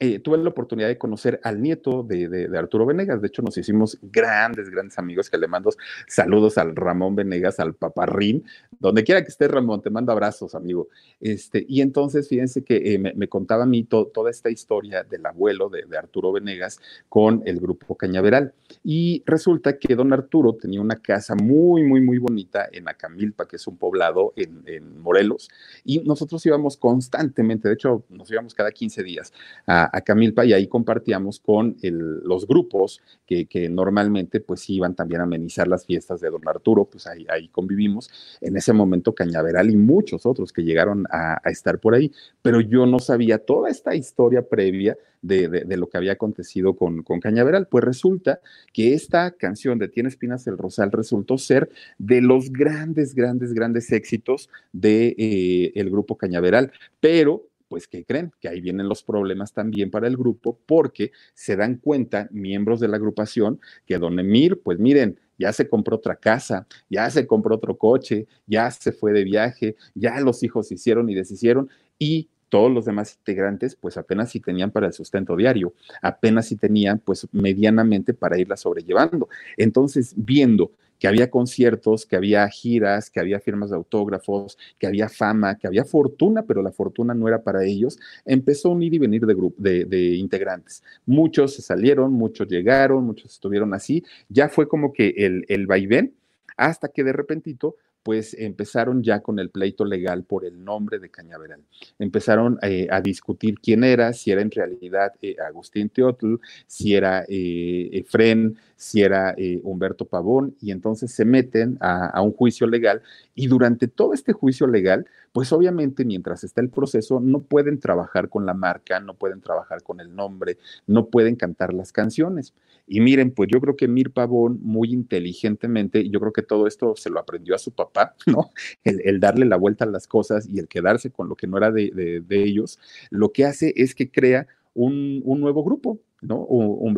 eh, 0.04 0.18
tuve 0.18 0.40
la 0.40 0.50
oportunidad 0.50 0.88
de 0.88 0.98
conocer 0.98 1.40
al 1.44 1.62
nieto 1.62 2.02
de, 2.02 2.50
Arturo 2.58 2.88
Venegas. 2.88 3.22
De 3.22 3.28
hecho, 3.28 3.44
nos 3.44 3.56
hicimos 3.56 4.00
grandes, 4.02 4.68
grandes 4.72 4.98
amigos 4.98 5.30
que 5.30 5.38
le 5.38 5.48
mando 5.48 5.70
saludos 6.08 6.58
al 6.58 6.76
Ramón 6.76 7.16
Venegas, 7.16 7.60
al 7.60 7.76
paparrín. 7.76 8.44
Donde 8.80 9.04
quiera 9.04 9.22
que 9.22 9.28
esté 9.28 9.48
Ramón, 9.48 9.80
te 9.84 9.92
mando 9.92 10.12
abrazos, 10.12 10.56
amigo. 10.56 10.88
Este, 11.20 11.64
y 11.70 11.82
entonces, 11.82 12.28
fíjense 12.28 12.64
que 12.64 12.96
eh, 12.96 12.98
me, 12.98 13.28
contaba 13.28 13.62
a 13.62 13.68
mí 13.68 13.84
toda 13.84 14.32
esta 14.32 14.50
historia 14.50 15.04
del 15.04 15.24
abuelo 15.24 15.70
de, 15.70 15.86
Arturo 15.96 16.32
Venegas 16.32 16.80
con 17.08 17.44
el 17.46 17.60
grupo 17.60 17.94
Cañaveral. 17.94 18.56
Y 18.84 19.22
resulta 19.28 19.78
que 19.78 19.96
don 19.96 20.14
Arturo 20.14 20.56
tenía 20.56 20.82
una 20.82 20.96
casa 20.96 21.36
muy, 21.36 21.84
muy, 21.84 22.02
muy 22.02 22.18
bonita 22.18 22.68
en 22.72 22.90
Acamilpa, 22.90 23.48
que 23.48 23.58
es 23.58 23.68
un 23.68 23.78
poblado 23.78 24.34
en, 24.36 25.00
Morelos. 25.00 25.48
Y 25.86 26.00
nosotros 26.00 26.44
íbamos 26.48 26.76
constantemente, 26.76 27.68
de 27.68 27.76
hecho, 27.76 28.04
nos 28.10 28.32
íbamos 28.32 28.56
cada 28.56 28.72
15 28.72 29.04
días 29.04 29.32
a 29.68 29.91
a 29.92 30.02
Camilpa 30.02 30.46
y 30.46 30.54
ahí 30.54 30.68
compartíamos 30.68 31.40
con 31.40 31.76
los 31.82 32.48
grupos 32.48 33.02
que, 33.26 33.70
normalmente 33.70 34.40
pues 34.40 34.70
iban 34.70 34.96
también 34.96 35.22
a 35.22 35.24
amenizar 35.24 35.68
las 35.68 35.86
fiestas 35.86 36.20
de 36.22 36.30
don 36.30 36.48
Arturo, 36.48 36.86
pues 36.86 37.08
ahí, 37.08 37.26
ahí 37.30 37.48
convivimos. 37.50 38.10
En 38.42 38.58
ese 38.58 38.74
momento 38.74 39.14
Cañaveral 39.14 39.70
y 39.70 39.78
muchos 39.78 40.26
otros 40.26 40.52
que 40.52 40.64
llegaron 40.64 41.06
a, 41.12 41.42
estar 41.50 41.80
por 41.80 41.96
ahí, 41.96 42.12
pero 42.42 42.62
yo 42.62 42.86
no 42.86 43.00
sabía 43.00 43.38
toda 43.38 43.70
esta 43.70 43.96
historia 43.96 44.48
previa 44.48 44.98
de, 45.22 45.78
lo 45.78 45.88
que 45.88 45.98
había 45.98 46.14
acontecido 46.14 46.76
con, 46.76 47.04
con, 47.04 47.20
Cañaveral. 47.20 47.68
Pues 47.68 47.84
resulta 47.84 48.40
que 48.74 48.94
esta 48.94 49.32
canción 49.32 49.78
de 49.80 49.88
Tiene 49.88 50.10
Espinas 50.10 50.48
el 50.48 50.58
Rosal 50.58 50.92
resultó 50.92 51.38
ser 51.38 51.70
de 51.98 52.22
los 52.22 52.52
grandes, 52.52 53.14
grandes, 53.14 53.54
grandes 53.54 53.92
éxitos 53.92 54.50
de 54.72 55.16
eh, 55.18 55.72
el 55.76 55.90
grupo 55.90 56.18
Cañaveral, 56.18 56.72
pero 57.00 57.51
pues 57.72 57.88
¿qué 57.88 58.04
creen? 58.04 58.34
Que 58.42 58.50
ahí 58.50 58.60
vienen 58.60 58.90
los 58.90 59.02
problemas 59.02 59.54
también 59.54 59.90
para 59.92 60.06
el 60.06 60.18
grupo 60.18 60.60
porque 60.66 61.14
se 61.34 61.56
dan 61.56 61.78
cuenta 61.78 62.28
miembros 62.30 62.82
de 62.82 62.90
la 62.90 62.98
agrupación 62.98 63.62
que 63.86 63.98
don 63.98 64.20
Emir, 64.20 64.62
pues 64.62 64.78
miren, 64.78 65.18
ya 65.40 65.54
se 65.54 65.70
compró 65.70 65.96
otra 65.96 66.18
casa, 66.18 66.68
ya 66.90 67.10
se 67.10 67.26
compró 67.26 67.56
otro 67.56 67.78
coche, 67.78 68.28
ya 68.46 68.70
se 68.72 68.92
fue 68.92 69.14
de 69.14 69.24
viaje, 69.24 69.78
ya 69.96 70.20
los 70.20 70.44
hijos 70.44 70.68
se 70.68 70.74
hicieron 70.74 71.10
y 71.10 71.16
deshicieron 71.16 71.70
y 71.98 72.30
todos 72.50 72.70
los 72.70 72.84
demás 72.84 73.16
integrantes 73.18 73.78
pues 73.78 73.96
apenas 73.96 74.32
si 74.32 74.42
tenían 74.42 74.72
para 74.72 74.88
el 74.88 74.94
sustento 74.94 75.38
diario, 75.38 75.74
apenas 76.02 76.48
si 76.48 76.58
tenían 76.58 77.00
pues 77.00 77.26
medianamente 77.32 78.14
para 78.14 78.38
irla 78.38 78.58
sobrellevando. 78.58 79.30
Entonces, 79.56 80.14
viendo 80.18 80.74
que 81.02 81.08
había 81.08 81.32
conciertos, 81.32 82.06
que 82.06 82.16
había 82.16 82.48
giras, 82.48 83.10
que 83.10 83.20
había 83.20 83.40
firmas 83.40 83.72
de 83.72 83.76
autógrafos, 83.76 84.56
que 84.78 84.86
había 84.86 85.10
fama, 85.10 85.58
que 85.58 85.66
había 85.66 85.84
fortuna, 85.84 86.44
pero 86.44 86.62
la 86.62 86.72
fortuna 86.72 87.16
no 87.16 87.28
era 87.28 87.42
para 87.42 87.64
ellos, 87.64 87.98
empezó 88.24 88.70
a 88.70 88.74
unir 88.74 88.94
y 88.94 89.00
venir 89.00 89.26
de, 89.26 90.16
integrantes. 90.16 90.84
Muchos 91.08 91.56
se 91.56 91.64
salieron, 91.64 92.14
muchos 92.14 92.48
llegaron, 92.48 93.04
muchos 93.04 93.32
estuvieron 93.32 93.74
así. 93.74 94.04
Ya 94.30 94.48
fue 94.48 94.68
como 94.68 94.94
que 94.94 95.16
el, 95.18 95.44
el 95.48 95.66
vaivén, 95.66 96.14
hasta 96.56 96.90
que 96.90 97.04
de 97.04 97.14
repentito 97.14 97.78
pues 98.04 98.36
empezaron 98.38 99.04
ya 99.04 99.22
con 99.22 99.40
el 99.40 99.50
pleito 99.50 99.86
legal 99.86 100.24
por 100.24 100.46
el 100.46 100.64
nombre 100.64 101.00
de 101.00 101.10
Cañaveral. 101.10 101.62
Empezaron 102.00 102.58
eh, 102.62 102.88
a 102.90 103.02
discutir 103.02 103.60
quién 103.60 103.84
era, 103.84 104.14
si 104.14 104.32
era 104.32 104.42
en 104.42 104.52
realidad 104.52 105.14
eh, 105.22 105.36
Agustín 105.48 105.90
Teotl, 105.90 106.36
si 106.68 106.96
era 106.96 107.26
eh, 107.28 107.90
Efren, 107.94 108.58
si 108.76 109.02
era 109.04 109.36
Humberto 109.62 110.06
Pavón, 110.06 110.56
y 110.60 110.72
entonces 110.72 111.12
se 111.12 111.24
meten 111.24 111.78
a, 111.82 112.20
un 112.24 112.32
juicio 112.32 112.66
legal 112.66 113.04
y 113.36 113.46
durante 113.46 113.88
todo 113.88 114.14
este 114.16 114.34
juicio 114.34 114.66
legal, 114.66 115.06
pues 115.34 115.54
obviamente 115.54 116.04
mientras 116.04 116.44
está 116.44 116.62
el 116.62 116.70
proceso 116.70 117.20
no 117.20 117.40
pueden 117.42 117.80
trabajar 117.80 118.28
con 118.28 118.48
la 118.48 118.56
marca, 118.56 119.00
no 119.00 119.14
pueden 119.14 119.40
trabajar 119.40 119.84
con 119.84 120.00
el 120.00 120.16
nombre, 120.16 120.58
no 120.88 121.08
pueden 121.08 121.36
cantar 121.36 121.76
las 121.76 121.92
canciones. 121.92 122.56
Y 122.88 123.00
miren, 123.00 123.32
pues 123.32 123.50
yo 123.50 123.62
creo 123.62 123.76
que 123.76 123.88
Mir 123.88 124.12
Pavón 124.12 124.60
muy 124.62 124.92
inteligentemente, 124.92 126.10
yo 126.10 126.20
creo 126.20 126.34
que 126.34 126.42
todo 126.42 126.68
esto 126.68 126.96
se 126.98 127.10
lo 127.10 127.20
aprendió 127.20 127.56
a 127.56 127.60
su 127.60 127.72
papá, 127.72 127.91
¿no? 128.28 128.50
El, 128.84 129.20
darle 129.20 129.46
la 129.46 129.58
vuelta 129.58 129.86
a 129.86 129.88
las 129.88 130.08
cosas 130.08 130.48
y 130.48 130.60
el 130.60 130.68
quedarse 130.68 131.12
con 131.12 131.30
lo 131.30 131.36
que 131.36 131.48
no 131.48 131.58
era 131.58 131.72
de, 131.72 132.24
ellos, 132.30 132.80
lo 133.10 133.32
que 133.32 133.46
hace 133.46 133.74
es 133.76 133.96
que 133.96 134.10
crea 134.10 134.48
un 134.74 135.24
nuevo 135.26 135.64
grupo, 135.64 136.00
¿no? 136.22 136.48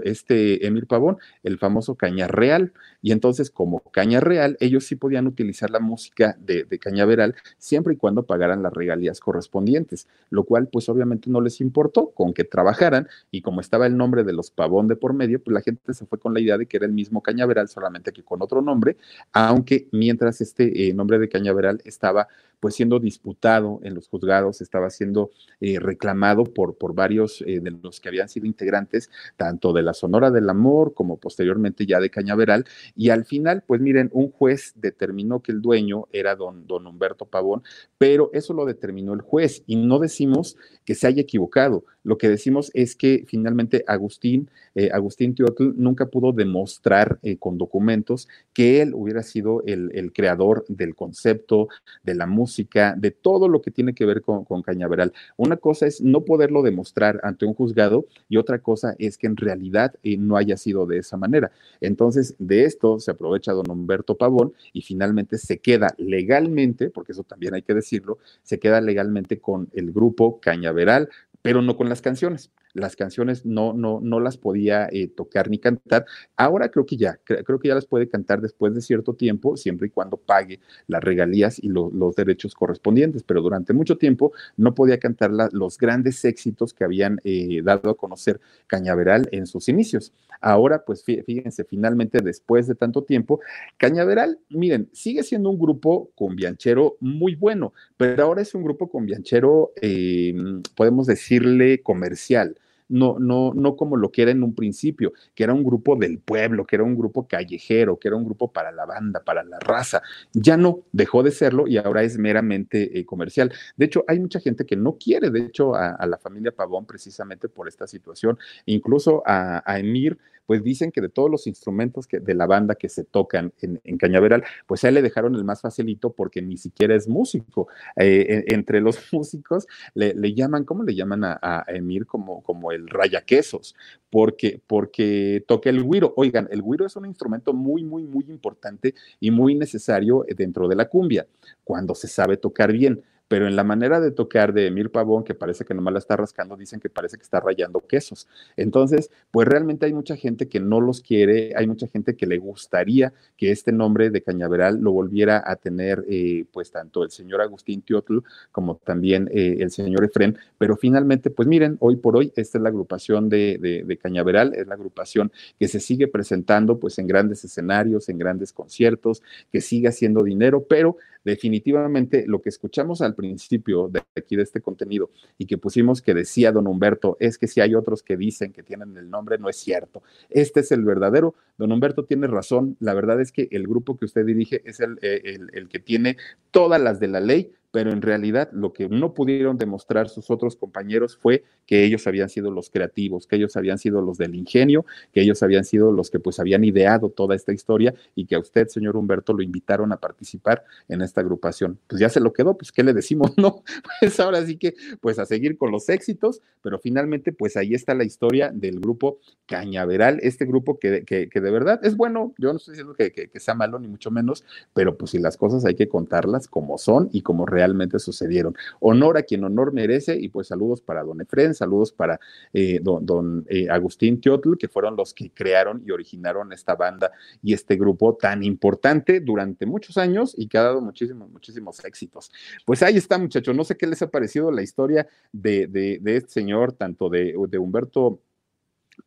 este 0.04 0.66
Emir 0.68 0.88
Pavón, 0.88 1.18
el 1.44 1.58
famoso 1.58 1.96
Caña 1.96 2.28
Real. 2.28 2.74
Y 3.02 3.12
entonces, 3.12 3.50
como 3.50 3.80
Caña 3.92 4.20
Real, 4.20 4.58
ellos 4.60 4.86
sí 4.86 4.96
podían 4.96 5.28
utilizar 5.28 5.70
la 5.70 5.80
música 5.80 6.38
de, 6.40 6.64
de 6.64 6.80
Cañaveral 6.80 7.36
siempre 7.58 7.94
y 7.94 7.98
cuando 7.98 8.24
pagaran 8.24 8.64
las 8.64 8.74
regalías 8.74 9.20
correspondientes, 9.20 10.08
lo 10.30 10.44
cual 10.44 10.68
pues 10.68 10.90
obviamente 10.90 11.30
no 11.30 11.42
les 11.42 11.62
importó 11.62 12.12
con 12.12 12.34
que 12.34 12.44
trabajaran 12.44 13.08
y 13.32 13.42
como 13.42 13.62
estaba 13.62 13.88
el 13.88 13.98
nombre 13.98 14.24
de 14.24 14.34
los 14.34 14.52
Pavón 14.52 14.88
de 14.88 14.96
por 14.96 15.14
medio, 15.14 15.42
pues 15.42 15.54
la 15.54 15.62
gente 15.62 15.94
se 15.94 16.06
fue 16.06 16.20
con 16.20 16.34
la 16.34 16.40
idea 16.40 16.58
de 16.58 16.66
que 16.66 16.78
era 16.78 16.86
el 16.86 16.94
mismo 16.94 17.22
Cañaveral, 17.22 17.68
solamente 17.68 18.12
que 18.12 18.24
con 18.24 18.42
otro 18.42 18.62
nombre, 18.62 18.98
aunque 19.32 19.88
mientras 19.92 20.42
este 20.42 20.88
eh, 20.88 20.94
nombre 20.94 21.20
de 21.20 21.30
Cañaveral 21.30 21.82
estaba 21.86 22.28
pues 22.64 22.76
siendo 22.76 22.98
disputado 22.98 23.82
en 23.84 23.94
los 23.94 24.08
juzgados, 24.08 24.62
estaba 24.62 24.90
siendo 24.90 25.32
eh, 25.60 25.80
reclamado 25.80 26.46
por, 26.46 26.78
por 26.78 26.96
varios 26.96 27.44
eh, 27.46 27.60
de 27.60 27.72
los 27.72 28.00
que 28.00 28.08
habían 28.08 28.30
sido 28.30 28.46
integrantes, 28.46 29.10
tanto 29.36 29.74
de 29.74 29.82
la 29.82 29.94
Sonora 29.94 30.32
del 30.32 30.50
Amor 30.50 30.94
como 30.94 31.18
posteriormente 31.18 31.86
ya 31.86 32.00
de 32.00 32.10
Cañaveral, 32.10 32.64
y 32.96 33.10
al 33.10 33.26
final, 33.26 33.64
pues 33.68 33.82
miren, 33.82 34.10
un 34.14 34.32
juez 34.32 34.72
determinó 34.78 35.42
que 35.42 35.52
el 35.52 35.62
dueño 35.62 36.08
era 36.14 36.38
don, 36.38 36.66
don 36.66 36.88
Humberto 36.88 37.26
Pavón, 37.26 37.64
pero 37.98 38.30
eso 38.32 38.54
lo 38.54 38.64
determinó 38.64 39.14
el 39.14 39.20
juez 39.20 39.64
y 39.68 39.76
no 39.76 40.00
decimos 40.00 40.56
que 40.86 40.96
se 40.96 41.08
haya 41.08 41.22
equivocado, 41.22 41.84
lo 42.04 42.18
que 42.18 42.30
decimos 42.30 42.72
es 42.74 42.96
que 42.96 43.26
finalmente 43.28 43.84
Agustín, 43.88 44.50
eh, 44.76 44.90
Agustín 44.94 45.36
Teotl 45.36 45.74
nunca 45.76 46.06
pudo 46.08 46.34
demostrar 46.34 47.20
con 47.40 47.58
documentos 47.58 48.28
que 48.54 48.82
él 48.82 48.94
hubiera 48.94 49.24
sido 49.24 49.64
el, 49.66 49.90
el 49.94 50.12
creador 50.12 50.66
del 50.68 50.96
concepto, 50.96 51.70
de 52.04 52.16
la 52.16 52.26
música, 52.26 52.53
de 52.58 53.12
todo 53.12 53.48
lo 53.48 53.62
que 53.62 53.72
tiene 53.72 53.94
que 53.94 54.06
ver 54.06 54.22
con, 54.22 54.44
Cañaveral. 54.64 55.14
Una 55.38 55.58
cosa 55.58 55.88
es 55.88 56.02
no 56.02 56.22
poderlo 56.22 56.62
demostrar 56.62 57.20
ante 57.24 57.46
un 57.46 57.54
juzgado 57.54 58.06
y 58.30 58.38
otra 58.38 58.60
cosa 58.60 58.96
es 59.00 59.18
que 59.18 59.28
en 59.28 59.36
realidad 59.36 59.96
eh, 60.04 60.18
no 60.18 60.38
haya 60.38 60.58
sido 60.58 60.86
de 60.86 61.00
esa 61.00 61.18
manera. 61.18 61.52
Entonces, 61.82 62.36
de 62.40 62.66
esto 62.66 63.00
se 63.00 63.12
aprovecha 63.12 63.52
don 63.52 63.70
Humberto 63.70 64.16
Pavón 64.16 64.54
y 64.72 64.82
finalmente 64.82 65.38
se 65.38 65.60
queda 65.60 65.94
legalmente, 65.98 66.90
porque 66.90 67.12
eso 67.12 67.24
también 67.24 67.54
hay 67.54 67.62
que 67.62 67.74
decirlo, 67.74 68.20
se 68.44 68.60
queda 68.60 68.82
legalmente 68.82 69.40
con 69.40 69.70
el 69.74 69.92
grupo 69.92 70.40
Cañaveral, 70.40 71.10
pero 71.44 71.62
no 71.62 71.78
con 71.78 71.90
las 71.90 72.02
canciones 72.02 72.52
las 72.74 72.96
canciones 72.96 73.46
no, 73.46 73.74
no, 73.74 74.00
no 74.02 74.20
las 74.20 74.38
podía 74.38 74.88
eh, 74.92 75.08
tocar 75.08 75.50
ni 75.50 75.60
cantar. 75.60 76.06
Ahora 76.36 76.70
creo 76.70 76.86
que 76.86 76.98
ya, 76.98 77.20
creo 77.24 77.60
que 77.60 77.68
ya 77.68 77.76
las 77.76 77.86
puede 77.86 78.10
cantar 78.10 78.42
después 78.42 78.74
de 78.74 78.82
cierto 78.82 79.14
tiempo, 79.14 79.56
siempre 79.58 79.88
y 79.88 79.90
cuando 79.92 80.18
pague 80.18 80.60
las 80.88 81.04
regalías 81.04 81.60
y 81.60 81.70
los 81.70 82.16
derechos 82.16 82.56
correspondientes, 82.56 83.24
pero 83.24 83.42
durante 83.42 83.74
mucho 83.74 83.98
tiempo 83.98 84.34
no 84.58 84.74
podía 84.74 84.98
cantar 85.00 85.32
los 85.52 85.78
grandes 85.78 86.26
éxitos 86.26 86.74
que 86.74 86.84
habían 86.84 87.20
eh, 87.24 87.62
dado 87.64 87.92
a 87.92 87.98
conocer 87.98 88.42
Cañaveral 88.68 89.30
en 89.32 89.46
sus 89.46 89.70
inicios. 89.70 90.12
Ahora, 90.42 90.84
pues 90.84 91.04
fíjense, 91.04 91.64
finalmente 91.64 92.20
después 92.22 92.68
de 92.68 92.76
tanto 92.76 93.04
tiempo, 93.04 93.40
Cañaveral, 93.78 94.40
miren, 94.50 94.90
sigue 94.92 95.24
siendo 95.24 95.50
un 95.50 95.60
grupo 95.60 96.10
con 96.16 96.36
Bianchero 96.36 96.98
muy 97.00 97.36
bueno, 97.36 97.74
pero 97.98 98.24
ahora 98.24 98.42
es 98.42 98.54
un 98.56 98.64
grupo 98.64 98.90
con 98.90 99.06
Bianchero, 99.06 99.72
eh, 99.82 100.34
podemos 100.76 101.08
decirle, 101.40 101.82
comercial 101.82 102.56
no, 102.94 103.18
no, 103.20 103.54
no 103.56 103.76
como 103.76 103.98
lo 103.98 104.12
que 104.12 104.22
era 104.22 104.32
en 104.32 104.44
un 104.44 104.54
principio, 104.54 105.14
que 105.34 105.44
era 105.44 105.54
un 105.54 105.64
grupo 105.64 105.96
del 105.96 106.20
pueblo, 106.20 106.66
que 106.66 106.76
era 106.76 106.84
un 106.84 106.96
grupo 106.96 107.28
callejero, 107.28 107.98
que 107.98 108.08
era 108.08 108.18
un 108.18 108.26
grupo 108.26 108.52
para 108.52 108.72
la 108.72 108.86
banda, 108.86 109.24
para 109.24 109.44
la 109.44 109.60
raza. 109.60 110.02
Ya 110.34 110.58
no, 110.58 110.82
dejó 110.92 111.24
de 111.24 111.32
serlo 111.32 111.68
y 111.68 111.78
ahora 111.78 112.04
es 112.04 112.18
meramente 112.18 113.00
eh, 113.00 113.06
comercial. 113.06 113.52
De 113.78 113.86
hecho, 113.86 114.04
hay 114.08 114.20
mucha 114.20 114.40
gente 114.40 114.66
que 114.66 114.76
no 114.76 114.98
quiere, 114.98 115.32
de 115.32 115.40
hecho, 115.40 115.76
a, 115.76 116.06
la 116.06 116.18
familia 116.18 116.52
Pavón 116.52 116.86
precisamente 116.86 117.50
por 117.50 117.68
esta 117.68 117.88
situación. 117.88 118.38
Incluso 118.66 119.24
a, 119.26 119.64
a 119.66 119.80
Emir 119.80 120.18
pues 120.46 120.64
dicen 120.64 120.92
que 120.92 121.02
de 121.02 121.10
todos 121.10 121.30
los 121.30 121.48
instrumentos 121.48 122.08
que, 122.08 122.20
de 122.20 122.34
la 122.34 122.46
banda 122.46 122.76
que 122.76 122.90
se 122.90 123.04
tocan 123.04 123.54
en, 123.62 123.98
Cañaveral, 123.98 124.44
pues 124.68 124.84
a 124.84 124.90
él 124.90 124.96
le 124.96 125.02
dejaron 125.02 125.36
el 125.36 125.44
más 125.44 125.62
facilito 125.62 126.12
porque 126.12 126.42
ni 126.42 126.58
siquiera 126.58 126.96
es 126.96 127.08
músico. 127.08 127.68
Eh, 127.96 128.46
entre 128.48 128.82
los 128.82 128.98
músicos 129.14 129.68
le, 129.94 130.34
llaman, 130.34 130.66
¿cómo 130.66 130.84
le 130.84 130.96
llaman 130.96 131.24
a, 131.24 131.64
Emir? 131.68 132.06
Como, 132.06 132.44
como 132.44 132.72
el 132.72 132.90
rayaquesos, 132.90 133.76
porque, 134.10 134.62
porque 134.66 135.44
toca 135.48 135.70
el 135.70 135.84
güiro. 135.84 136.14
Oigan, 136.18 136.48
el 136.52 136.62
güiro 136.62 136.86
es 136.86 136.96
un 136.96 137.06
instrumento 137.06 137.54
muy, 137.54 137.84
muy, 137.84 138.04
muy 138.04 138.26
importante 138.28 138.96
y 139.20 139.32
muy 139.32 139.56
necesario 139.56 140.26
dentro 140.36 140.68
de 140.68 140.76
la 140.76 140.90
cumbia, 140.90 141.28
cuando 141.64 141.96
se 141.96 142.08
sabe 142.08 142.38
tocar 142.38 142.72
bien 142.72 143.04
pero 143.28 143.48
en 143.48 143.56
la 143.56 143.64
manera 143.64 144.00
de 144.00 144.12
tocar 144.12 144.54
de 144.54 144.68
Emir 144.68 144.92
Pavón, 144.92 145.24
que 145.24 145.34
parece 145.34 145.66
que 145.66 145.74
nomás 145.74 145.94
la 145.94 146.00
está 146.00 146.16
rascando, 146.16 146.56
dicen 146.56 146.80
que 146.80 146.90
parece 146.90 147.18
que 147.18 147.24
está 147.24 147.40
rayando 147.40 147.82
quesos. 147.82 148.28
Entonces, 148.58 149.10
pues 149.32 149.48
realmente 149.48 149.86
hay 149.86 149.94
mucha 149.94 150.16
gente 150.16 150.48
que 150.48 150.60
no 150.60 150.82
los 150.82 151.02
quiere, 151.02 151.54
hay 151.56 151.68
mucha 151.68 151.88
gente 151.88 152.16
que 152.16 152.28
le 152.28 152.38
gustaría 152.38 153.14
que 153.38 153.52
este 153.52 153.72
nombre 153.72 154.10
de 154.10 154.22
Cañaveral 154.22 154.80
lo 154.80 154.92
volviera 154.92 155.44
a 155.46 155.56
tener, 155.56 156.04
eh, 156.08 156.46
pues 156.52 156.72
tanto 156.72 157.04
el 157.04 157.12
señor 157.12 157.42
Agustín 157.42 157.82
Teotl 157.82 158.20
como 158.52 158.76
también 158.78 159.30
eh, 159.34 159.58
el 159.60 159.72
señor 159.72 160.04
Efren, 160.06 160.38
pero 160.58 160.76
finalmente, 160.78 161.30
pues 161.30 161.48
miren, 161.48 161.78
hoy 161.80 161.96
por 161.96 162.16
hoy, 162.16 162.32
esta 162.36 162.58
es 162.58 162.62
la 162.62 162.70
agrupación 162.70 163.30
de, 163.30 163.58
de 163.86 163.98
Cañaveral, 163.98 164.54
es 164.56 164.68
la 164.68 164.76
agrupación 164.76 165.32
que 165.60 165.68
se 165.68 165.80
sigue 165.80 166.08
presentando 166.08 166.80
pues 166.80 166.98
en 167.00 167.08
grandes 167.08 167.44
escenarios, 167.44 168.10
en 168.10 168.18
grandes 168.18 168.54
conciertos, 168.54 169.22
que 169.52 169.62
sigue 169.62 169.88
haciendo 169.88 170.24
dinero, 170.24 170.66
pero 170.68 170.98
definitivamente 171.24 172.26
lo 172.28 172.42
que 172.42 172.50
escuchamos 172.50 173.02
al 173.02 173.16
principio 173.16 173.88
de 173.88 174.02
aquí 174.16 174.36
de 174.36 174.44
este 174.44 174.62
contenido 174.62 175.10
y 175.38 175.46
que 175.46 175.58
pusimos 175.58 176.02
que 176.02 176.14
decía 176.14 176.52
don 176.52 176.68
Humberto 176.68 177.18
es 177.20 177.38
que 177.38 177.48
si 177.48 177.62
hay 177.62 177.76
otros 177.76 178.04
que 178.04 178.18
dicen 178.18 178.52
que 178.52 178.64
tienen 178.64 178.96
el 178.98 179.10
nombre, 179.10 179.38
no 179.38 179.50
es 179.50 179.58
cierto. 179.58 180.04
Este 180.30 180.62
es 180.62 180.72
el 180.72 180.84
verdadero. 180.84 181.36
Don 181.58 181.72
Humberto 181.72 182.06
tiene 182.06 182.28
razón. 182.28 182.78
La 182.80 182.94
verdad 182.94 183.22
es 183.22 183.32
que 183.32 183.48
el 183.52 183.68
grupo 183.68 183.98
que 183.98 184.06
usted 184.06 184.26
dirige 184.26 184.62
es 184.66 184.80
el, 184.80 184.98
eh, 185.02 185.22
el, 185.26 185.50
el 185.54 185.70
que 185.70 185.80
tiene 185.80 186.18
todas 186.52 186.82
las 186.82 187.00
de 187.00 187.08
la 187.08 187.20
ley 187.20 187.52
pero 187.74 187.92
en 187.92 188.04
realidad 188.04 188.50
lo 188.52 188.72
que 188.72 188.88
no 188.88 189.16
pudieron 189.16 189.58
demostrar 189.58 190.08
sus 190.08 190.30
otros 190.30 190.56
compañeros 190.56 191.18
fue 191.18 191.44
que 191.66 191.84
ellos 191.84 192.06
habían 192.06 192.30
sido 192.30 192.52
los 192.52 192.70
creativos, 192.70 193.26
que 193.26 193.36
ellos 193.36 193.58
habían 193.58 193.80
sido 193.80 194.00
los 194.00 194.20
del 194.20 194.36
ingenio, 194.36 194.86
que 195.12 195.22
ellos 195.22 195.42
habían 195.42 195.66
sido 195.66 195.92
los 195.92 196.12
que 196.12 196.20
pues 196.20 196.40
habían 196.40 196.64
ideado 196.64 197.10
toda 197.10 197.36
esta 197.36 197.52
historia 197.52 197.96
y 198.14 198.28
que 198.28 198.36
a 198.36 198.40
usted, 198.40 198.68
señor 198.68 198.96
Humberto, 198.96 199.34
lo 199.34 199.42
invitaron 199.42 199.92
a 199.92 199.98
participar 199.98 200.64
en 200.88 201.02
esta 201.02 201.22
agrupación. 201.22 201.80
Pues 201.88 202.00
ya 202.00 202.10
se 202.10 202.20
lo 202.20 202.32
quedó, 202.32 202.56
pues 202.56 202.72
¿qué 202.72 202.84
le 202.84 202.94
decimos? 202.94 203.34
No, 203.44 203.64
pues 204.00 204.20
ahora 204.22 204.46
sí 204.46 204.56
que 204.56 204.76
pues 205.02 205.18
a 205.18 205.26
seguir 205.26 205.58
con 205.58 205.72
los 205.72 205.90
éxitos, 205.90 206.42
pero 206.62 206.78
finalmente 206.80 207.34
pues 207.34 207.58
ahí 207.58 207.74
está 207.74 207.96
la 207.96 208.06
historia 208.06 208.52
del 208.54 208.80
grupo 208.80 209.18
Cañaveral, 209.48 210.20
este 210.22 210.46
grupo 210.46 210.78
que, 210.80 211.04
que, 211.04 211.28
que 211.28 211.42
de 211.42 211.52
verdad 211.52 211.80
es 211.84 211.98
bueno, 211.98 212.34
yo 212.38 212.52
no 212.54 212.58
estoy 212.58 212.74
diciendo 212.74 212.94
que, 212.94 213.12
que, 213.12 213.40
sea 213.40 213.56
malo 213.56 213.80
ni 213.80 213.88
mucho 213.88 214.12
menos, 214.12 214.46
pero 214.74 214.96
pues 214.96 215.12
si 215.12 215.18
las 215.18 215.36
cosas 215.36 215.66
hay 215.66 215.76
que 215.76 215.90
contarlas 215.90 216.48
como 216.48 216.78
son 216.78 217.10
y 217.12 217.22
como 217.22 217.46
realmente 217.46 217.63
realmente 217.64 217.98
sucedieron. 217.98 218.56
Honor 218.82 219.18
a 219.18 219.24
quien 219.24 219.44
honor 219.44 219.72
merece 219.72 220.18
y 220.20 220.28
pues 220.28 220.48
saludos 220.48 220.82
para 220.82 221.04
don 221.04 221.22
Efren, 221.22 221.54
saludos 221.54 221.94
para 221.94 222.20
eh, 222.52 222.80
don, 222.82 223.46
eh, 223.48 223.68
Agustín 223.70 224.20
Teotl, 224.20 224.58
que 224.58 224.68
fueron 224.68 224.98
los 224.98 225.14
que 225.14 225.32
crearon 225.32 225.82
y 225.86 225.92
originaron 225.92 226.52
esta 226.52 226.76
banda 226.76 227.12
y 227.42 227.54
este 227.54 227.78
grupo 227.78 228.16
tan 228.16 228.44
importante 228.44 229.22
durante 229.22 229.66
muchos 229.66 229.98
años 229.98 230.36
y 230.38 230.48
que 230.48 230.58
ha 230.58 230.64
dado 230.64 230.82
muchísimos, 230.82 231.30
muchísimos 231.30 231.84
éxitos. 231.86 232.32
Pues 232.66 232.84
ahí 232.84 232.98
está, 232.98 233.18
muchachos, 233.18 233.56
no 233.56 233.64
sé 233.64 233.78
qué 233.78 233.88
les 233.88 234.02
ha 234.02 234.10
parecido 234.10 234.52
la 234.52 234.62
historia 234.62 235.08
de, 235.32 236.02
este 236.06 236.30
señor, 236.30 236.74
tanto 236.74 237.10
de, 237.10 237.34
Humberto 237.58 238.20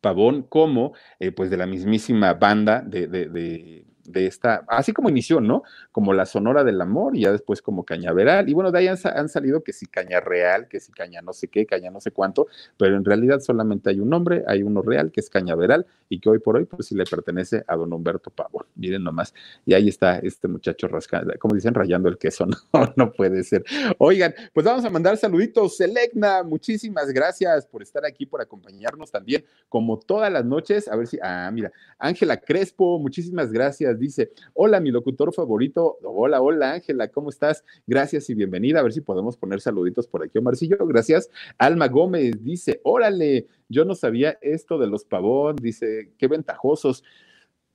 Pavón 0.01 0.43
como 0.43 0.93
eh, 1.19 1.31
pues 1.31 1.49
de 1.49 1.57
la 1.57 1.67
mismísima 1.67 2.33
banda 2.33 2.81
de, 2.81 3.85
de 4.07 4.25
esta, 4.25 4.63
así 4.67 4.93
como 4.93 5.09
inició, 5.09 5.41
¿no? 5.41 5.63
Como 5.91 6.13
la 6.13 6.25
Sonora 6.25 6.63
del 6.63 6.81
Amor 6.81 7.15
y 7.15 7.21
ya 7.21 7.31
después 7.31 7.61
como 7.61 7.83
Cañaveral. 7.83 8.49
Y 8.49 8.53
bueno, 8.53 8.71
de 8.71 8.79
ahí 8.79 8.87
han, 8.87 9.29
salido 9.29 9.63
que 9.63 9.73
si 9.73 9.85
Caña 9.85 10.21
Real, 10.21 10.67
que 10.67 10.79
si 10.79 10.91
Caña 10.91 11.21
no 11.21 11.33
sé 11.33 11.49
qué, 11.49 11.65
Caña 11.65 11.91
no 11.91 11.99
sé 11.99 12.11
cuánto, 12.11 12.47
pero 12.77 12.95
en 12.95 13.03
realidad 13.03 13.41
solamente 13.41 13.89
hay 13.89 13.99
un 13.99 14.09
nombre, 14.09 14.43
hay 14.47 14.63
uno 14.63 14.81
real 14.81 15.11
que 15.11 15.19
es 15.19 15.29
Cañaveral 15.29 15.85
y 16.09 16.19
que 16.19 16.29
hoy 16.29 16.39
por 16.39 16.55
hoy 16.55 16.65
pues 16.65 16.87
sí 16.87 16.95
le 16.95 17.03
pertenece 17.03 17.63
a 17.67 17.75
don 17.75 17.91
Humberto 17.91 18.29
Pavón. 18.29 18.65
Miren 18.75 19.03
nomás, 19.03 19.33
y 19.65 19.73
ahí 19.73 19.89
está 19.89 20.19
este 20.19 20.47
muchacho 20.47 20.87
rascando, 20.87 21.33
como 21.39 21.55
dicen, 21.55 21.73
rayando 21.73 22.07
el 22.07 22.17
queso, 22.17 22.45
no, 22.73 22.93
no 22.95 23.11
puede 23.11 23.43
ser. 23.43 23.65
Oigan, 23.97 24.33
pues 24.53 24.65
vamos 24.65 24.85
a 24.85 24.89
mandar 24.89 25.17
saluditos. 25.17 25.75
Selecna, 25.75 26.43
muchísimas 26.43 27.11
gracias 27.11 27.65
por 27.65 27.81
estar 27.81 28.05
aquí, 28.05 28.25
por 28.25 28.41
acompañarnos 28.41 29.11
también, 29.11 29.43
como 29.67 29.99
todas 29.99 30.31
las 30.31 30.45
noches. 30.45 30.87
A 30.87 30.95
ver 30.95 31.07
si, 31.07 31.19
ah, 31.21 31.49
mira, 31.51 31.73
Ángela 31.99 32.37
Crespo, 32.37 32.99
muchísimas 32.99 33.51
gracias 33.51 33.96
dice, 33.97 34.31
hola, 34.53 34.79
mi 34.79 34.91
locutor 34.91 35.33
favorito, 35.33 35.97
hola, 36.03 36.41
hola 36.41 36.73
Ángela, 36.73 37.09
¿cómo 37.09 37.29
estás? 37.29 37.63
Gracias 37.85 38.29
y 38.29 38.33
bienvenida, 38.33 38.79
a 38.79 38.83
ver 38.83 38.93
si 38.93 39.01
podemos 39.01 39.37
poner 39.37 39.61
saluditos 39.61 40.07
por 40.07 40.23
aquí, 40.23 40.37
Omarcillo, 40.37 40.77
gracias. 40.87 41.29
Alma 41.57 41.87
Gómez 41.87 42.43
dice, 42.43 42.79
órale, 42.83 43.47
yo 43.69 43.85
no 43.85 43.95
sabía 43.95 44.37
esto 44.41 44.77
de 44.77 44.87
los 44.87 45.05
pavón, 45.05 45.55
dice, 45.57 46.11
qué 46.17 46.27
ventajosos. 46.27 47.03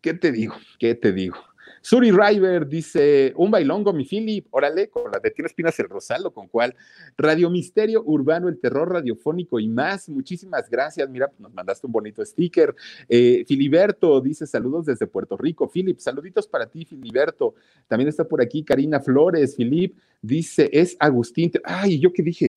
¿Qué 0.01 0.15
te 0.15 0.33
digo? 0.33 0.55
¿Qué 0.81 0.97
te 0.97 1.13
digo? 1.13 1.37
Suri 1.83 2.13
River 2.13 2.67
dice, 2.69 3.33
un 3.37 3.51
bailongo, 3.51 3.93
mi 3.93 4.05
Philip, 4.05 4.47
órale, 4.51 4.89
con 4.89 5.11
la 5.11 5.19
de 5.19 5.33
Tienes 5.33 5.51
Espinas 5.51 5.79
el 5.81 5.89
Rosal, 5.89 6.23
con 6.33 6.47
cuál. 6.47 6.77
Radio 7.19 7.51
Misterio 7.51 8.03
Urbano, 8.07 8.49
el 8.49 8.61
terror 8.61 8.93
radiofónico 8.93 9.59
y 9.59 9.69
más. 9.69 10.09
Muchísimas 10.09 10.71
gracias. 10.71 11.11
Mira, 11.11 11.31
nos 11.41 11.53
mandaste 11.53 11.87
un 11.87 11.93
bonito 11.93 12.25
sticker. 12.25 12.75
Eh, 13.09 13.45
Filiberto 13.47 14.21
dice, 14.21 14.47
saludos 14.47 14.87
desde 14.87 15.09
Puerto 15.09 15.37
Rico. 15.37 15.69
Philip, 15.69 15.99
saluditos 15.99 16.47
para 16.47 16.67
ti, 16.67 16.85
Filiberto. 16.85 17.55
También 17.89 18.09
está 18.09 18.25
por 18.25 18.41
aquí 18.41 18.63
Karina 18.63 19.01
Flores. 19.01 19.57
Filip, 19.57 19.99
dice, 20.21 20.71
es 20.73 20.97
Agustín. 21.01 21.51
Ay, 21.65 21.99
¿yo 21.99 22.13
qué 22.13 22.23
dije? 22.23 22.47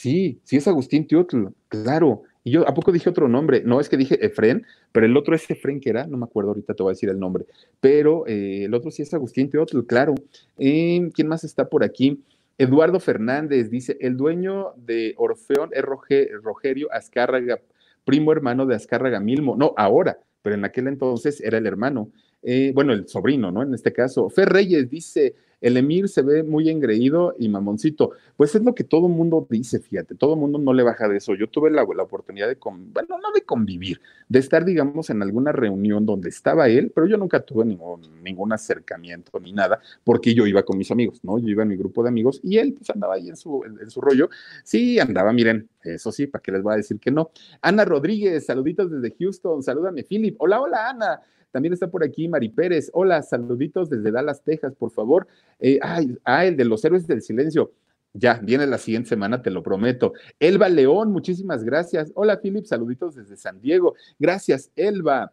Sí, 0.00 0.40
sí 0.44 0.56
es 0.56 0.66
Agustín 0.66 1.06
Teotl, 1.06 1.48
claro. 1.68 2.22
Y 2.42 2.52
yo, 2.52 2.66
¿a 2.66 2.72
poco 2.72 2.90
dije 2.90 3.10
otro 3.10 3.28
nombre? 3.28 3.62
No, 3.66 3.80
es 3.80 3.90
que 3.90 3.98
dije 3.98 4.24
Efren, 4.24 4.64
pero 4.92 5.04
el 5.04 5.14
otro 5.14 5.34
es 5.34 5.50
Efren 5.50 5.78
que 5.78 5.90
era, 5.90 6.06
no 6.06 6.16
me 6.16 6.24
acuerdo, 6.24 6.52
ahorita 6.52 6.72
te 6.72 6.82
voy 6.82 6.92
a 6.92 6.94
decir 6.94 7.10
el 7.10 7.20
nombre. 7.20 7.44
Pero 7.82 8.26
eh, 8.26 8.64
el 8.64 8.72
otro 8.72 8.90
sí 8.90 9.02
es 9.02 9.12
Agustín 9.12 9.50
Teotl, 9.50 9.82
claro. 9.82 10.14
Eh, 10.56 11.10
¿Quién 11.12 11.28
más 11.28 11.44
está 11.44 11.68
por 11.68 11.84
aquí? 11.84 12.24
Eduardo 12.56 12.98
Fernández 12.98 13.68
dice, 13.68 13.98
el 14.00 14.16
dueño 14.16 14.72
de 14.76 15.12
Orfeón 15.18 15.68
es 15.74 15.82
Rogerio 15.82 16.88
Azcárraga, 16.90 17.60
primo 18.06 18.32
hermano 18.32 18.64
de 18.64 18.76
Azcárraga 18.76 19.20
Milmo. 19.20 19.54
No, 19.54 19.74
ahora, 19.76 20.18
pero 20.40 20.54
en 20.54 20.64
aquel 20.64 20.86
entonces 20.86 21.42
era 21.42 21.58
el 21.58 21.66
hermano. 21.66 22.10
Eh, 22.42 22.72
bueno, 22.74 22.92
el 22.92 23.06
sobrino, 23.08 23.50
¿no? 23.50 23.62
En 23.62 23.74
este 23.74 23.92
caso. 23.92 24.28
Fer 24.30 24.48
Reyes 24.48 24.88
dice, 24.88 25.34
el 25.60 25.76
Emir 25.76 26.08
se 26.08 26.22
ve 26.22 26.42
muy 26.42 26.70
engreído 26.70 27.34
y 27.38 27.50
mamoncito. 27.50 28.12
Pues 28.36 28.54
es 28.54 28.62
lo 28.62 28.74
que 28.74 28.82
todo 28.82 29.08
el 29.08 29.12
mundo 29.12 29.46
dice, 29.48 29.78
fíjate, 29.78 30.14
todo 30.14 30.32
el 30.32 30.40
mundo 30.40 30.58
no 30.58 30.72
le 30.72 30.82
baja 30.82 31.06
de 31.06 31.18
eso. 31.18 31.34
Yo 31.34 31.48
tuve 31.50 31.70
la, 31.70 31.84
la 31.94 32.02
oportunidad 32.02 32.48
de, 32.48 32.56
bueno, 32.62 33.18
no 33.22 33.32
de 33.34 33.42
convivir, 33.42 34.00
de 34.28 34.38
estar, 34.38 34.64
digamos, 34.64 35.10
en 35.10 35.20
alguna 35.20 35.52
reunión 35.52 36.06
donde 36.06 36.30
estaba 36.30 36.68
él, 36.68 36.90
pero 36.94 37.06
yo 37.06 37.18
nunca 37.18 37.40
tuve 37.40 37.66
ningún, 37.66 38.00
ningún 38.22 38.52
acercamiento 38.54 39.38
ni 39.38 39.52
nada, 39.52 39.78
porque 40.02 40.34
yo 40.34 40.46
iba 40.46 40.62
con 40.62 40.78
mis 40.78 40.90
amigos, 40.90 41.20
¿no? 41.22 41.38
Yo 41.38 41.48
iba 41.48 41.62
en 41.62 41.68
mi 41.68 41.76
grupo 41.76 42.02
de 42.02 42.08
amigos 42.08 42.40
y 42.42 42.56
él 42.56 42.72
pues 42.72 42.88
andaba 42.88 43.14
ahí 43.14 43.28
en 43.28 43.36
su, 43.36 43.62
en, 43.64 43.78
en 43.80 43.90
su 43.90 44.00
rollo. 44.00 44.30
Sí, 44.64 44.98
andaba, 44.98 45.30
miren, 45.34 45.68
eso 45.82 46.10
sí, 46.10 46.26
¿para 46.26 46.40
qué 46.40 46.52
les 46.52 46.62
voy 46.62 46.72
a 46.72 46.76
decir 46.76 46.98
que 46.98 47.10
no? 47.10 47.30
Ana 47.60 47.84
Rodríguez, 47.84 48.46
saluditos 48.46 48.90
desde 48.90 49.14
Houston, 49.18 49.62
salúdame, 49.62 50.04
Philip. 50.04 50.36
Hola, 50.38 50.62
hola, 50.62 50.88
Ana. 50.88 51.20
También 51.50 51.72
está 51.72 51.90
por 51.90 52.04
aquí 52.04 52.28
Mari 52.28 52.48
Pérez. 52.48 52.90
Hola, 52.92 53.22
saluditos 53.22 53.90
desde 53.90 54.10
Dallas, 54.10 54.42
Texas, 54.42 54.74
por 54.76 54.90
favor. 54.90 55.26
Eh, 55.58 55.78
ay, 55.82 56.16
ah, 56.24 56.44
el 56.46 56.56
de 56.56 56.64
los 56.64 56.84
héroes 56.84 57.06
del 57.06 57.22
silencio. 57.22 57.72
Ya, 58.12 58.40
viene 58.42 58.66
la 58.66 58.78
siguiente 58.78 59.08
semana, 59.08 59.40
te 59.40 59.50
lo 59.50 59.62
prometo. 59.62 60.14
Elba 60.40 60.68
León, 60.68 61.12
muchísimas 61.12 61.62
gracias. 61.62 62.10
Hola, 62.14 62.40
Philip, 62.40 62.64
saluditos 62.64 63.14
desde 63.14 63.36
San 63.36 63.60
Diego. 63.60 63.94
Gracias, 64.18 64.70
Elba. 64.74 65.32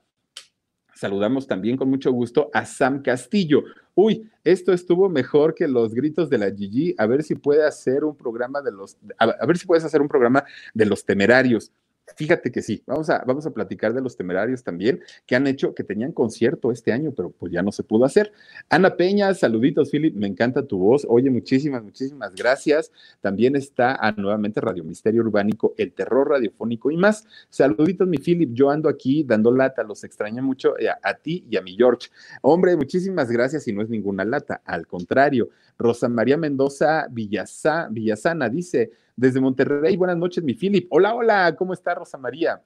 Saludamos 0.93 1.47
también 1.47 1.77
con 1.77 1.89
mucho 1.89 2.11
gusto 2.11 2.49
a 2.53 2.65
Sam 2.65 3.01
Castillo. 3.01 3.63
Uy, 3.93 4.29
esto 4.43 4.73
estuvo 4.73 5.09
mejor 5.09 5.53
que 5.53 5.67
los 5.67 5.93
gritos 5.93 6.29
de 6.29 6.37
la 6.39 6.51
Gigi. 6.51 6.93
A 6.97 7.05
ver 7.07 7.23
si 7.23 7.35
puede 7.35 7.65
hacer 7.65 8.03
un 8.03 8.15
programa 8.15 8.61
de 8.61 8.71
los, 8.71 8.97
a, 9.17 9.25
a 9.25 9.45
ver 9.45 9.57
si 9.57 9.67
puedes 9.67 9.83
hacer 9.83 10.01
un 10.01 10.07
programa 10.07 10.43
de 10.73 10.85
los 10.85 11.03
temerarios. 11.03 11.71
Fíjate 12.15 12.51
que 12.51 12.61
sí, 12.61 12.81
vamos 12.87 13.09
a, 13.09 13.23
vamos 13.27 13.45
a 13.45 13.51
platicar 13.51 13.93
de 13.93 14.01
los 14.01 14.15
temerarios 14.15 14.63
también, 14.63 15.01
que 15.25 15.35
han 15.35 15.45
hecho, 15.45 15.75
que 15.75 15.83
tenían 15.83 16.13
concierto 16.13 16.71
este 16.71 16.93
año, 16.93 17.11
pero 17.11 17.31
pues 17.31 17.51
ya 17.51 17.61
no 17.61 17.71
se 17.71 17.83
pudo 17.83 18.05
hacer. 18.05 18.31
Ana 18.69 18.95
Peña, 18.95 19.33
saluditos, 19.33 19.91
Philip, 19.91 20.15
me 20.15 20.27
encanta 20.27 20.65
tu 20.65 20.77
voz. 20.77 21.05
Oye, 21.09 21.29
muchísimas, 21.29 21.83
muchísimas 21.83 22.33
gracias. 22.33 22.91
También 23.19 23.55
está 23.55 23.99
nuevamente 24.15 24.61
Radio 24.61 24.85
Misterio 24.85 25.21
Urbánico, 25.21 25.73
el 25.77 25.91
terror 25.91 26.29
radiofónico 26.29 26.91
y 26.91 26.97
más. 26.97 27.25
Saluditos, 27.49 28.07
mi 28.07 28.17
Philip, 28.17 28.53
yo 28.53 28.69
ando 28.69 28.87
aquí 28.87 29.23
dando 29.23 29.51
lata, 29.51 29.83
los 29.83 30.03
extraño 30.05 30.41
mucho 30.41 30.79
eh, 30.79 30.89
a, 30.89 30.97
a 31.03 31.13
ti 31.15 31.45
y 31.49 31.57
a 31.57 31.61
mi 31.61 31.75
George. 31.75 32.07
Hombre, 32.41 32.77
muchísimas 32.77 33.29
gracias 33.29 33.67
y 33.67 33.73
no 33.73 33.81
es 33.81 33.89
ninguna 33.89 34.23
lata, 34.23 34.61
al 34.65 34.87
contrario. 34.87 35.49
Rosa 35.77 36.09
María 36.09 36.37
Mendoza 36.37 37.07
Villasa, 37.11 37.87
Villasana 37.91 38.49
dice, 38.49 38.91
desde 39.17 39.41
Monterrey, 39.41 39.97
buenas 39.97 40.15
noches, 40.15 40.43
mi 40.43 40.53
Philip. 40.53 40.87
Hola, 40.91 41.15
hola, 41.15 41.55
¿cómo 41.57 41.73
está 41.73 41.95
Rosa 41.95 42.19
María? 42.19 42.61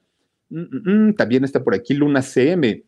Mm, 0.49 0.59
mm, 0.59 1.07
mm, 1.07 1.15
también 1.15 1.45
está 1.45 1.63
por 1.63 1.73
aquí 1.73 1.93
Luna 1.93 2.21
CM. 2.21 2.83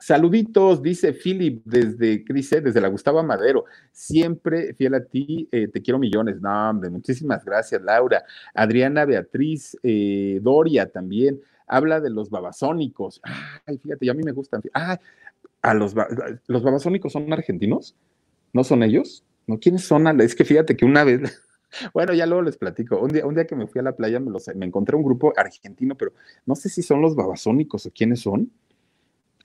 Saluditos, 0.00 0.82
dice 0.82 1.12
Philip 1.12 1.62
desde, 1.64 2.24
dice, 2.26 2.62
desde 2.62 2.80
la 2.80 2.88
Gustavo 2.88 3.22
Madero. 3.22 3.66
Siempre 3.92 4.74
fiel 4.74 4.94
a 4.94 5.04
ti, 5.04 5.46
eh, 5.52 5.68
te 5.68 5.82
quiero 5.82 5.98
millones. 5.98 6.40
No, 6.40 6.70
hombre, 6.70 6.88
muchísimas 6.88 7.44
gracias, 7.44 7.80
Laura. 7.82 8.24
Adriana 8.54 9.04
Beatriz, 9.04 9.76
eh, 9.82 10.40
Doria 10.42 10.90
también. 10.90 11.40
Habla 11.66 12.00
de 12.00 12.10
los 12.10 12.30
babasónicos. 12.30 13.20
Ay, 13.66 13.78
fíjate, 13.78 14.06
ya 14.06 14.12
a 14.12 14.14
mí 14.14 14.22
me 14.22 14.32
gustan. 14.32 14.62
Ay, 14.72 14.96
a 15.60 15.74
los, 15.74 15.94
los 16.46 16.62
babasónicos 16.62 17.12
son 17.12 17.30
argentinos. 17.30 17.94
¿No 18.54 18.64
son 18.64 18.82
ellos? 18.82 19.22
¿No? 19.46 19.58
¿Quiénes 19.58 19.84
son? 19.84 20.20
Es 20.20 20.34
que 20.34 20.44
fíjate 20.44 20.76
que 20.76 20.84
una 20.84 21.04
vez 21.04 21.20
bueno, 21.92 22.12
ya 22.14 22.26
luego 22.26 22.42
les 22.42 22.56
platico. 22.56 22.98
Un 23.00 23.08
día, 23.08 23.26
un 23.26 23.34
día 23.34 23.46
que 23.46 23.56
me 23.56 23.66
fui 23.66 23.80
a 23.80 23.82
la 23.84 23.96
playa 23.96 24.20
me, 24.20 24.30
los, 24.30 24.48
me 24.54 24.66
encontré 24.66 24.96
un 24.96 25.02
grupo 25.02 25.32
argentino, 25.36 25.96
pero 25.96 26.12
no 26.46 26.54
sé 26.54 26.68
si 26.68 26.82
son 26.82 27.00
los 27.00 27.14
babasónicos 27.14 27.86
o 27.86 27.90
quiénes 27.90 28.20
son. 28.20 28.50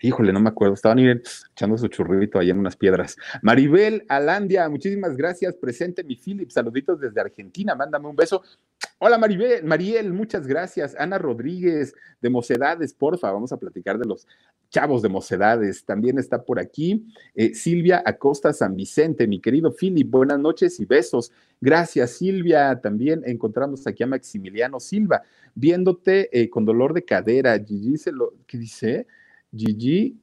Híjole, 0.01 0.31
no 0.31 0.39
me 0.39 0.49
acuerdo. 0.49 0.73
Estaban 0.73 0.99
echando 0.99 1.77
su 1.77 1.87
churrito 1.87 2.39
ahí 2.39 2.49
en 2.49 2.59
unas 2.59 2.75
piedras. 2.75 3.17
Maribel 3.41 4.05
Alandia, 4.07 4.69
muchísimas 4.69 5.15
gracias. 5.15 5.55
Presente 5.55 6.03
mi 6.03 6.15
Philip. 6.15 6.49
Saluditos 6.49 6.99
desde 6.99 7.19
Argentina. 7.19 7.75
Mándame 7.75 8.07
un 8.07 8.15
beso. 8.15 8.41
Hola 9.01 9.17
Maribel, 9.17 9.63
Mariel, 9.63 10.11
muchas 10.11 10.45
gracias. 10.45 10.93
Ana 10.99 11.17
Rodríguez 11.17 11.93
de 12.21 12.29
Mocedades, 12.29 12.93
porfa, 12.93 13.31
vamos 13.31 13.53
a 13.53 13.57
platicar 13.57 13.97
de 13.97 14.05
los 14.05 14.27
chavos 14.69 15.01
de 15.01 15.07
Mocedades. 15.07 15.85
También 15.85 16.19
está 16.19 16.43
por 16.43 16.59
aquí 16.59 17.05
eh, 17.33 17.53
Silvia 17.53 18.03
Acosta 18.05 18.51
San 18.51 18.75
Vicente, 18.75 19.25
mi 19.25 19.39
querido 19.39 19.73
Philip, 19.73 20.09
buenas 20.09 20.37
noches 20.39 20.81
y 20.81 20.85
besos. 20.85 21.31
Gracias 21.61 22.11
Silvia. 22.11 22.77
También 22.81 23.21
encontramos 23.25 23.87
aquí 23.87 24.03
a 24.03 24.07
Maximiliano 24.07 24.81
Silva, 24.81 25.21
viéndote 25.55 26.29
eh, 26.37 26.49
con 26.49 26.65
dolor 26.65 26.93
de 26.93 27.05
cadera. 27.05 27.57
Gigi 27.57 27.97
se 27.97 28.11
lo, 28.11 28.33
¿qué 28.47 28.57
dice? 28.57 29.07
Gigi 29.55 30.19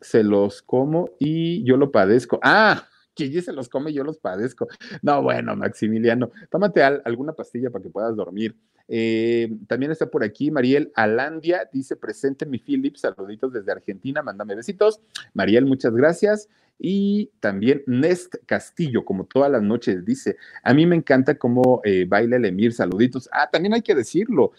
se 0.00 0.22
los 0.22 0.62
como 0.62 1.10
y 1.18 1.64
yo 1.64 1.76
lo 1.76 1.90
padezco. 1.90 2.38
Ah, 2.42 2.86
Gigi 3.16 3.40
se 3.40 3.52
los 3.52 3.68
come 3.68 3.90
y 3.90 3.94
yo 3.94 4.04
los 4.04 4.18
padezco. 4.18 4.68
No, 5.02 5.22
bueno, 5.22 5.56
Maximiliano, 5.56 6.30
tómate 6.50 6.82
alguna 6.82 7.32
pastilla 7.32 7.70
para 7.70 7.82
que 7.82 7.90
puedas 7.90 8.14
dormir. 8.14 8.56
Eh, 8.88 9.50
también 9.66 9.90
está 9.90 10.06
por 10.08 10.22
aquí 10.22 10.50
Mariel 10.50 10.92
Alandia, 10.94 11.68
dice 11.72 11.96
presente 11.96 12.46
mi 12.46 12.58
Philip, 12.58 12.94
saluditos 12.96 13.52
desde 13.52 13.72
Argentina, 13.72 14.22
mándame 14.22 14.54
besitos. 14.54 15.00
Mariel, 15.34 15.66
muchas 15.66 15.92
gracias. 15.94 16.48
Y 16.78 17.30
también 17.40 17.82
Nest 17.86 18.34
Castillo, 18.44 19.04
como 19.04 19.24
todas 19.24 19.50
las 19.50 19.62
noches, 19.62 20.04
dice, 20.04 20.36
a 20.62 20.74
mí 20.74 20.84
me 20.84 20.96
encanta 20.96 21.36
cómo 21.36 21.80
eh, 21.84 22.04
baila 22.06 22.36
el 22.36 22.44
Emir, 22.44 22.72
saluditos. 22.72 23.28
Ah, 23.32 23.48
también 23.50 23.74
hay 23.74 23.82
que 23.82 23.94
decirlo. 23.94 24.52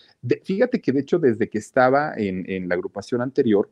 fíjate 0.44 0.82
que 0.82 0.92
de 0.92 1.02
hecho 1.02 1.20
desde 1.20 1.50
que 1.50 1.60
estaba 1.60 2.14
en, 2.18 2.68
la 2.68 2.76
agrupación 2.76 3.22
anterior, 3.22 3.70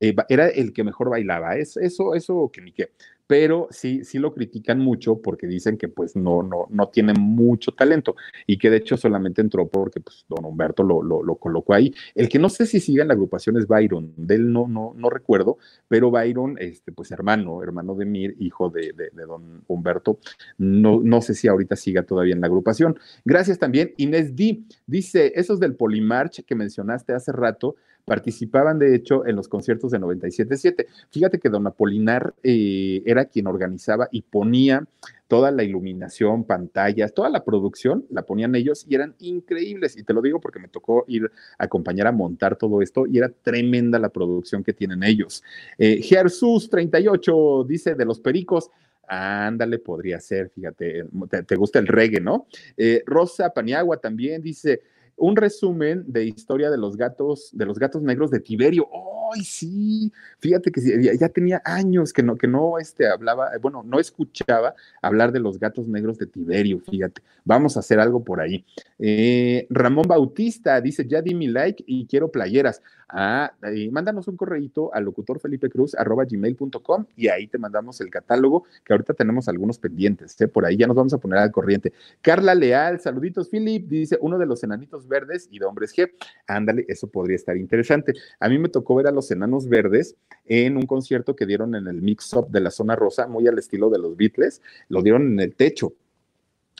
eh, 0.00 0.14
era 0.28 0.48
el 0.48 0.72
que 0.72 0.84
mejor 0.84 1.10
bailaba. 1.10 1.56
Es, 1.56 1.76
eso, 1.76 2.14
eso 2.14 2.50
que 2.52 2.60
ni 2.60 2.72
qué 2.72 2.90
pero 3.26 3.68
sí, 3.70 4.04
sí 4.04 4.18
lo 4.18 4.32
critican 4.32 4.78
mucho 4.78 5.20
porque 5.20 5.46
dicen 5.46 5.76
que 5.76 5.88
pues 5.88 6.16
no, 6.16 6.42
no, 6.42 6.66
no 6.70 6.88
tiene 6.88 7.12
mucho 7.14 7.72
talento 7.72 8.14
y 8.46 8.58
que 8.58 8.70
de 8.70 8.78
hecho 8.78 8.96
solamente 8.96 9.40
entró 9.40 9.68
porque 9.68 10.00
pues 10.00 10.24
don 10.28 10.44
Humberto 10.44 10.82
lo, 10.82 11.02
lo, 11.02 11.36
colocó 11.36 11.74
ahí. 11.74 11.92
El 12.14 12.28
que 12.28 12.38
no 12.38 12.48
sé 12.48 12.66
si 12.66 12.80
sigue 12.80 13.02
en 13.02 13.08
la 13.08 13.14
agrupación 13.14 13.56
es 13.56 13.66
Byron, 13.66 14.12
de 14.16 14.36
él 14.36 14.52
no, 14.52 14.68
no, 14.68 14.94
no 14.96 15.10
recuerdo, 15.10 15.58
pero 15.88 16.10
Byron, 16.10 16.56
este, 16.58 16.92
pues 16.92 17.10
hermano, 17.10 17.62
hermano 17.62 17.94
de 17.94 18.04
Mir, 18.04 18.36
hijo 18.38 18.70
de, 18.70 18.92
de, 18.92 19.26
don 19.26 19.64
Humberto, 19.66 20.18
no, 20.58 21.00
no 21.02 21.20
sé 21.20 21.34
si 21.34 21.48
ahorita 21.48 21.76
siga 21.76 22.04
todavía 22.04 22.34
en 22.34 22.40
la 22.40 22.46
agrupación. 22.46 22.98
Gracias 23.24 23.58
también, 23.58 23.92
Inés 23.96 24.34
D. 24.36 24.62
Dice, 24.86 25.32
esos 25.34 25.60
del 25.60 25.74
Polimarch 25.74 26.44
que 26.44 26.54
mencionaste 26.54 27.12
hace 27.12 27.32
rato, 27.32 27.76
participaban 28.06 28.78
de 28.78 28.94
hecho 28.94 29.26
en 29.26 29.36
los 29.36 29.48
conciertos 29.48 29.90
de 29.90 29.98
97.7. 29.98 30.86
Fíjate 31.10 31.38
que 31.38 31.50
don 31.50 31.66
Apolinar 31.66 32.34
eh, 32.42 33.02
era 33.04 33.26
quien 33.26 33.48
organizaba 33.48 34.08
y 34.10 34.22
ponía 34.22 34.86
toda 35.28 35.50
la 35.50 35.64
iluminación, 35.64 36.44
pantallas, 36.44 37.12
toda 37.12 37.28
la 37.28 37.44
producción 37.44 38.06
la 38.10 38.22
ponían 38.22 38.54
ellos 38.54 38.86
y 38.88 38.94
eran 38.94 39.16
increíbles. 39.18 39.96
Y 39.96 40.04
te 40.04 40.14
lo 40.14 40.22
digo 40.22 40.40
porque 40.40 40.60
me 40.60 40.68
tocó 40.68 41.04
ir 41.08 41.30
a 41.58 41.64
acompañar 41.64 42.06
a 42.06 42.12
montar 42.12 42.56
todo 42.56 42.80
esto 42.80 43.06
y 43.06 43.18
era 43.18 43.28
tremenda 43.28 43.98
la 43.98 44.08
producción 44.08 44.62
que 44.62 44.72
tienen 44.72 45.02
ellos. 45.02 45.42
Eh, 45.76 46.00
Jesús 46.00 46.70
38 46.70 47.64
dice 47.68 47.94
de 47.96 48.04
los 48.04 48.20
pericos. 48.20 48.70
Ándale, 49.08 49.78
podría 49.78 50.18
ser, 50.18 50.50
fíjate, 50.50 51.04
te, 51.46 51.56
gusta 51.56 51.78
el 51.78 51.86
reggae, 51.86 52.20
¿no? 52.20 52.48
Eh, 52.76 53.04
Rosa 53.06 53.50
Paniagua 53.50 53.98
también 53.98 54.42
dice, 54.42 54.82
un 55.16 55.36
resumen 55.36 56.04
de 56.06 56.24
historia 56.24 56.70
de 56.70 56.78
los 56.78 56.96
gatos, 56.96 57.50
de 57.52 57.64
los 57.64 57.78
gatos 57.78 58.02
negros 58.02 58.30
de 58.30 58.40
Tiberio. 58.40 58.88
¡Ay, 59.32 59.42
sí! 59.42 60.12
Fíjate 60.38 60.70
que 60.70 60.80
ya, 61.18 61.28
tenía 61.28 61.60
años 61.64 62.12
que 62.12 62.22
no, 62.22 62.36
que 62.36 62.46
no 62.46 62.78
este, 62.78 63.08
hablaba, 63.08 63.50
bueno, 63.60 63.82
no 63.84 63.98
escuchaba 63.98 64.74
hablar 65.02 65.32
de 65.32 65.40
los 65.40 65.58
gatos 65.58 65.88
negros 65.88 66.18
de 66.18 66.26
Tiberio, 66.26 66.80
fíjate. 66.80 67.22
Vamos 67.44 67.76
a 67.76 67.80
hacer 67.80 67.98
algo 67.98 68.22
por 68.22 68.40
ahí. 68.40 68.64
Eh, 68.98 69.66
Ramón 69.70 70.06
Bautista 70.06 70.80
dice, 70.80 71.06
ya 71.06 71.22
di 71.22 71.34
mi 71.34 71.48
like 71.48 71.82
y 71.86 72.06
quiero 72.06 72.30
playeras. 72.30 72.82
Ah, 73.08 73.52
mándanos 73.92 74.26
un 74.26 74.36
correíto 74.36 74.92
al 74.92 75.04
locutor 75.04 75.38
Felipe 75.38 75.70
Cruz 75.70 75.94
arroba 75.94 76.24
gmail.com 76.24 77.06
y 77.16 77.28
ahí 77.28 77.46
te 77.46 77.56
mandamos 77.56 78.00
el 78.00 78.10
catálogo, 78.10 78.64
que 78.84 78.92
ahorita 78.92 79.14
tenemos 79.14 79.48
algunos 79.48 79.78
pendientes, 79.78 80.40
¿eh? 80.40 80.48
por 80.48 80.66
ahí 80.66 80.76
ya 80.76 80.88
nos 80.88 80.96
vamos 80.96 81.12
a 81.12 81.18
poner 81.18 81.38
al 81.38 81.52
corriente. 81.52 81.92
Carla 82.20 82.54
Leal, 82.56 82.98
saluditos, 82.98 83.48
Philip, 83.48 83.86
dice 83.86 84.18
uno 84.20 84.38
de 84.38 84.46
los 84.46 84.64
enanitos 84.64 85.05
verdes 85.08 85.48
y 85.50 85.58
de 85.58 85.66
hombres 85.66 85.94
G. 85.94 86.10
Ándale, 86.46 86.84
eso 86.88 87.08
podría 87.08 87.36
estar 87.36 87.56
interesante. 87.56 88.14
A 88.40 88.48
mí 88.48 88.58
me 88.58 88.68
tocó 88.68 88.94
ver 88.94 89.06
a 89.06 89.12
los 89.12 89.30
enanos 89.30 89.68
verdes 89.68 90.16
en 90.44 90.76
un 90.76 90.86
concierto 90.86 91.36
que 91.36 91.46
dieron 91.46 91.74
en 91.74 91.86
el 91.86 92.02
mix-up 92.02 92.48
de 92.48 92.60
la 92.60 92.70
zona 92.70 92.96
rosa, 92.96 93.26
muy 93.26 93.46
al 93.48 93.58
estilo 93.58 93.90
de 93.90 93.98
los 93.98 94.16
Beatles, 94.16 94.62
lo 94.88 95.02
dieron 95.02 95.32
en 95.32 95.40
el 95.40 95.54
techo 95.54 95.94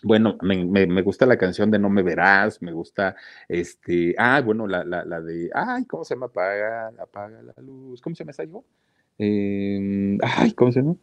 bueno, 0.03 0.37
me, 0.43 1.03
gusta 1.03 1.27
la 1.27 1.39
canción 1.39 1.71
de 1.71 1.79
No 1.79 1.89
me 1.89 2.03
verás, 2.03 2.61
me 2.61 2.73
gusta 2.73 3.17
este, 3.49 4.15
ah, 4.19 4.41
bueno, 4.45 4.67
la, 4.67 4.85
la, 4.85 5.05
la 5.05 5.21
de, 5.21 5.51
ay, 5.55 5.85
¿cómo 5.87 6.05
se 6.05 6.15
llama? 6.15 6.27
Apaga, 6.27 6.89
apaga 7.01 7.43
la 7.43 7.55
luz, 7.63 8.01
¿cómo 8.01 8.15
se 8.15 8.23
llama 8.23 8.33
esa 8.33 8.45
hijo? 8.45 8.65
Em, 9.19 10.19
ay, 10.23 10.53
¿cómo 10.53 10.71
se 10.73 10.81
llama? 10.81 10.97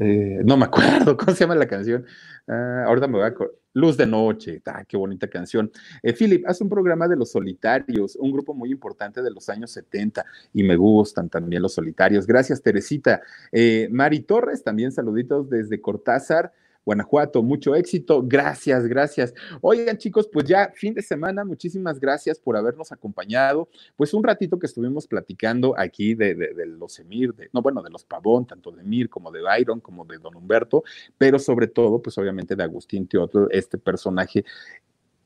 Eh, 0.00 0.40
no 0.44 0.56
me 0.56 0.64
acuerdo, 0.64 1.16
¿cómo 1.16 1.32
se 1.32 1.44
llama 1.44 1.54
la 1.54 1.68
canción? 1.68 2.06
Ah, 2.48 2.84
ahorita 2.86 3.06
me 3.08 3.18
voy 3.18 3.26
a 3.26 3.34
Luz 3.74 3.96
de 3.96 4.06
Noche, 4.06 4.62
ah, 4.66 4.84
qué 4.86 4.96
bonita 4.96 5.28
canción. 5.28 5.70
Eh, 6.02 6.12
Philip, 6.12 6.46
hace 6.46 6.64
un 6.64 6.70
programa 6.70 7.08
de 7.08 7.16
los 7.16 7.32
solitarios, 7.32 8.16
un 8.16 8.32
grupo 8.32 8.54
muy 8.54 8.70
importante 8.70 9.22
de 9.22 9.30
los 9.30 9.48
años 9.48 9.72
70 9.72 10.24
y 10.52 10.62
me 10.62 10.76
gustan 10.76 11.28
también 11.28 11.60
los 11.60 11.74
solitarios. 11.74 12.26
Gracias, 12.26 12.62
Teresita. 12.62 13.20
Eh, 13.50 13.88
Mari 13.90 14.20
Torres, 14.20 14.62
también 14.62 14.92
saluditos 14.92 15.50
desde 15.50 15.80
Cortázar. 15.80 16.52
Guanajuato. 16.84 17.42
Mucho 17.42 17.74
éxito. 17.74 18.22
Gracias, 18.22 18.86
gracias. 18.86 19.34
Oigan, 19.60 19.98
chicos, 19.98 20.28
pues 20.32 20.46
ya 20.46 20.70
fin 20.74 20.94
de 20.94 21.02
semana, 21.02 21.44
muchísimas 21.44 21.98
gracias 21.98 22.38
por 22.38 22.56
habernos 22.56 22.92
acompañado. 22.92 23.68
Pues 23.96 24.14
un 24.14 24.22
ratito 24.22 24.58
que 24.58 24.66
estuvimos 24.66 25.06
platicando 25.06 25.74
aquí 25.78 26.14
de, 26.14 26.34
los 26.66 26.98
Emir, 26.98 27.34
de, 27.34 27.48
no, 27.52 27.62
bueno, 27.62 27.82
de 27.82 27.90
los 27.90 28.04
Pavón, 28.04 28.46
tanto 28.46 28.70
de 28.70 28.82
Emir 28.82 29.08
como 29.08 29.30
de 29.30 29.42
Byron, 29.42 29.80
como 29.80 30.04
de 30.04 30.18
Don 30.18 30.34
Humberto, 30.34 30.84
pero 31.18 31.38
sobre 31.38 31.66
todo, 31.66 32.00
pues 32.00 32.16
obviamente 32.18 32.56
de 32.56 32.62
Agustín 32.62 33.06
Teotro, 33.06 33.48
este 33.50 33.78
personaje 33.78 34.44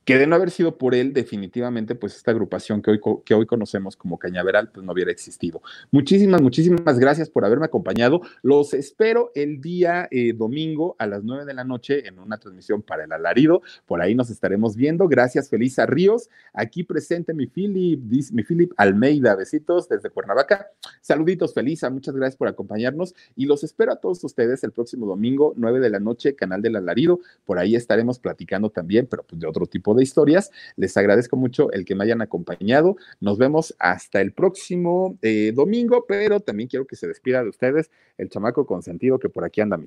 que 0.09 0.17
de 0.17 0.27
no 0.27 0.37
haber 0.37 0.51
sido 0.51 0.79
por 0.79 0.95
él, 0.95 1.13
definitivamente, 1.13 1.95
pues 1.95 2.17
esta 2.17 2.31
agrupación 2.31 2.81
que 2.81 2.93
hoy, 2.93 3.01
que 3.27 3.35
hoy 3.35 3.45
conocemos 3.45 3.95
como 3.95 4.19
Cañaveral, 4.19 4.71
pues 4.71 4.87
no 4.87 4.93
hubiera 4.93 5.13
existido. 5.13 5.61
Muchísimas, 5.91 6.41
muchísimas 6.41 6.99
gracias 6.99 7.29
por 7.29 7.45
haberme 7.45 7.67
acompañado. 7.67 8.23
Los 8.41 8.73
espero 8.73 9.31
el 9.35 9.61
día 9.61 10.09
eh, 10.11 10.33
domingo 10.33 10.97
a 10.99 11.07
las 11.07 11.25
nueve 11.25 11.45
de 11.45 11.53
la 11.53 11.63
noche 11.63 12.09
en 12.09 12.19
una 12.19 12.39
transmisión 12.39 12.81
para 12.81 13.05
el 13.05 13.13
alarido. 13.13 13.61
Por 13.85 14.01
ahí 14.01 14.15
nos 14.15 14.31
estaremos 14.31 14.77
viendo. 14.77 15.09
Gracias, 15.09 15.51
Felisa 15.51 15.85
Ríos. 15.85 16.31
Aquí 16.55 16.85
presente 16.85 17.35
mi 17.35 17.47
Philip, 17.47 18.01
mi 18.33 18.45
Philip 18.45 18.73
Almeida. 18.79 19.37
Besitos 19.37 19.91
desde 19.91 20.09
Cuernavaca. 20.09 20.71
Saluditos, 21.03 21.53
Felisa. 21.53 21.91
Muchas 21.91 22.15
gracias 22.15 22.39
por 22.39 22.49
acompañarnos 22.49 23.15
y 23.37 23.45
los 23.45 23.63
espero 23.63 23.93
a 23.93 23.97
todos 23.97 24.25
ustedes 24.25 24.65
el 24.65 24.73
próximo 24.73 25.05
domingo, 25.05 25.53
nueve 25.59 25.81
de 25.81 25.91
la 25.91 26.01
noche, 26.01 26.35
canal 26.35 26.63
del 26.63 26.77
alarido. 26.77 27.21
Por 27.45 27.59
ahí 27.59 27.77
estaremos 27.77 28.19
platicando 28.19 28.71
también, 28.71 29.07
pero 29.07 29.23
pues 29.23 29.39
de 29.39 29.47
otro 29.47 29.67
tipo 29.67 29.95
de 29.95 29.98
de 29.99 30.05
historias. 30.05 30.51
Les 30.77 30.97
agradezco 30.97 31.37
mucho 31.37 31.71
el 31.73 31.85
que 31.85 31.95
me 31.95 32.05
hayan 32.05 32.23
acompañado. 32.23 32.97
Nos 33.21 33.39
vemos 33.39 33.75
hasta 33.79 34.21
el 34.21 34.33
próximo 34.33 35.19
eh, 35.23 35.53
domingo, 35.55 36.07
pero 36.09 36.41
también 36.41 36.69
quiero 36.69 36.87
que 36.87 36.97
se 36.97 37.07
despida 37.07 37.43
de 37.43 37.51
ustedes 37.51 37.91
el 38.17 38.31
chamaco 38.31 38.67
consentido 38.67 39.19
que 39.19 39.29
por 39.29 39.45
aquí 39.45 39.61
anda. 39.61 39.81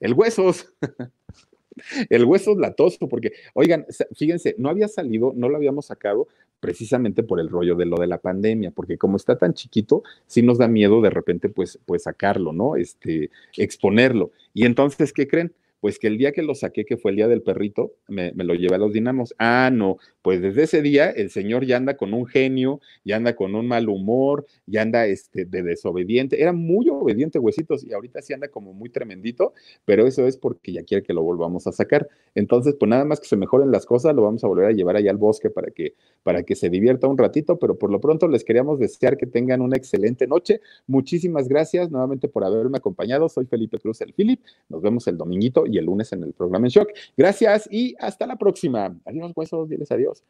El 0.00 0.14
huesos. 0.14 0.72
el 2.10 2.24
hueso 2.24 2.56
latoso, 2.56 3.08
porque, 3.08 3.32
oigan, 3.54 3.86
fíjense, 4.14 4.54
no 4.58 4.68
había 4.68 4.88
salido, 4.88 5.32
no 5.36 5.48
lo 5.48 5.56
habíamos 5.56 5.86
sacado 5.86 6.28
precisamente 6.60 7.22
por 7.22 7.38
el 7.38 7.48
rollo 7.48 7.76
de 7.76 7.86
lo 7.86 7.96
de 7.98 8.08
la 8.08 8.18
pandemia, 8.18 8.72
porque 8.72 8.98
como 8.98 9.16
está 9.16 9.38
tan 9.38 9.54
chiquito, 9.54 10.02
sí 10.26 10.42
nos 10.42 10.58
da 10.58 10.66
miedo 10.66 11.00
de 11.00 11.10
repente, 11.10 11.48
pues, 11.48 11.78
pues 11.86 12.02
sacarlo, 12.04 12.52
¿no? 12.52 12.76
Este, 12.76 13.30
exponerlo. 13.56 14.32
Y 14.54 14.66
entonces, 14.66 15.12
¿qué 15.12 15.28
creen? 15.28 15.52
Pues 15.80 15.98
que 15.98 16.08
el 16.08 16.18
día 16.18 16.32
que 16.32 16.42
lo 16.42 16.54
saqué, 16.54 16.84
que 16.84 16.96
fue 16.96 17.12
el 17.12 17.16
día 17.16 17.28
del 17.28 17.42
perrito, 17.42 17.92
me, 18.08 18.32
me, 18.32 18.44
lo 18.44 18.54
llevé 18.54 18.74
a 18.74 18.78
los 18.78 18.92
dinamos. 18.92 19.34
Ah, 19.38 19.70
no, 19.72 19.98
pues 20.22 20.42
desde 20.42 20.64
ese 20.64 20.82
día 20.82 21.10
el 21.10 21.30
señor 21.30 21.64
ya 21.64 21.76
anda 21.76 21.96
con 21.96 22.12
un 22.12 22.26
genio, 22.26 22.80
ya 23.04 23.16
anda 23.16 23.34
con 23.34 23.54
un 23.54 23.66
mal 23.66 23.88
humor, 23.88 24.46
ya 24.66 24.82
anda 24.82 25.06
este, 25.06 25.44
de 25.44 25.62
desobediente. 25.62 26.40
Era 26.40 26.52
muy 26.52 26.88
obediente, 26.88 27.38
huesitos, 27.38 27.84
y 27.84 27.92
ahorita 27.92 28.22
sí 28.22 28.32
anda 28.32 28.48
como 28.48 28.72
muy 28.72 28.90
tremendito, 28.90 29.52
pero 29.84 30.06
eso 30.06 30.26
es 30.26 30.36
porque 30.36 30.72
ya 30.72 30.82
quiere 30.82 31.02
que 31.02 31.12
lo 31.14 31.22
volvamos 31.22 31.66
a 31.66 31.72
sacar. 31.72 32.08
Entonces, 32.34 32.74
pues 32.78 32.88
nada 32.88 33.04
más 33.04 33.20
que 33.20 33.28
se 33.28 33.36
mejoren 33.36 33.70
las 33.70 33.86
cosas, 33.86 34.14
lo 34.14 34.22
vamos 34.22 34.44
a 34.44 34.48
volver 34.48 34.66
a 34.66 34.72
llevar 34.72 34.96
allá 34.96 35.10
al 35.10 35.16
bosque 35.16 35.50
para 35.50 35.70
que, 35.70 35.94
para 36.22 36.42
que 36.42 36.54
se 36.54 36.68
divierta 36.70 37.06
un 37.06 37.18
ratito, 37.18 37.58
pero 37.58 37.78
por 37.78 37.90
lo 37.90 38.00
pronto 38.00 38.28
les 38.28 38.44
queríamos 38.44 38.78
desear 38.78 39.16
que 39.16 39.26
tengan 39.26 39.60
una 39.60 39.76
excelente 39.76 40.26
noche. 40.26 40.60
Muchísimas 40.86 41.48
gracias 41.48 41.90
nuevamente 41.90 42.28
por 42.28 42.44
haberme 42.44 42.78
acompañado. 42.78 43.28
Soy 43.28 43.46
Felipe 43.46 43.78
Cruz, 43.78 44.00
el 44.00 44.12
Philip. 44.12 44.40
Nos 44.68 44.82
vemos 44.82 45.06
el 45.06 45.16
dominguito 45.16 45.64
y 45.72 45.78
el 45.78 45.84
lunes 45.84 46.12
en 46.12 46.22
el 46.22 46.32
programa 46.32 46.66
en 46.66 46.70
Shock. 46.70 46.88
Gracias 47.16 47.68
y 47.70 47.94
hasta 47.98 48.26
la 48.26 48.36
próxima. 48.36 48.94
Adiós, 49.04 49.32
huesos, 49.34 49.68
diles 49.68 49.90
adiós. 49.90 50.24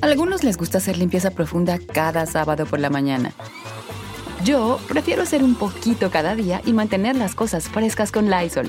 Algunos 0.00 0.44
les 0.44 0.56
gusta 0.56 0.78
hacer 0.78 0.96
limpieza 0.96 1.30
profunda 1.30 1.78
cada 1.78 2.26
sábado 2.26 2.66
por 2.66 2.80
la 2.80 2.90
mañana. 2.90 3.34
Yo 4.44 4.78
prefiero 4.88 5.22
hacer 5.22 5.42
un 5.42 5.54
poquito 5.54 6.10
cada 6.10 6.34
día 6.34 6.60
y 6.66 6.72
mantener 6.72 7.16
las 7.16 7.34
cosas 7.34 7.68
frescas 7.68 8.12
con 8.12 8.30
Lysol. 8.30 8.68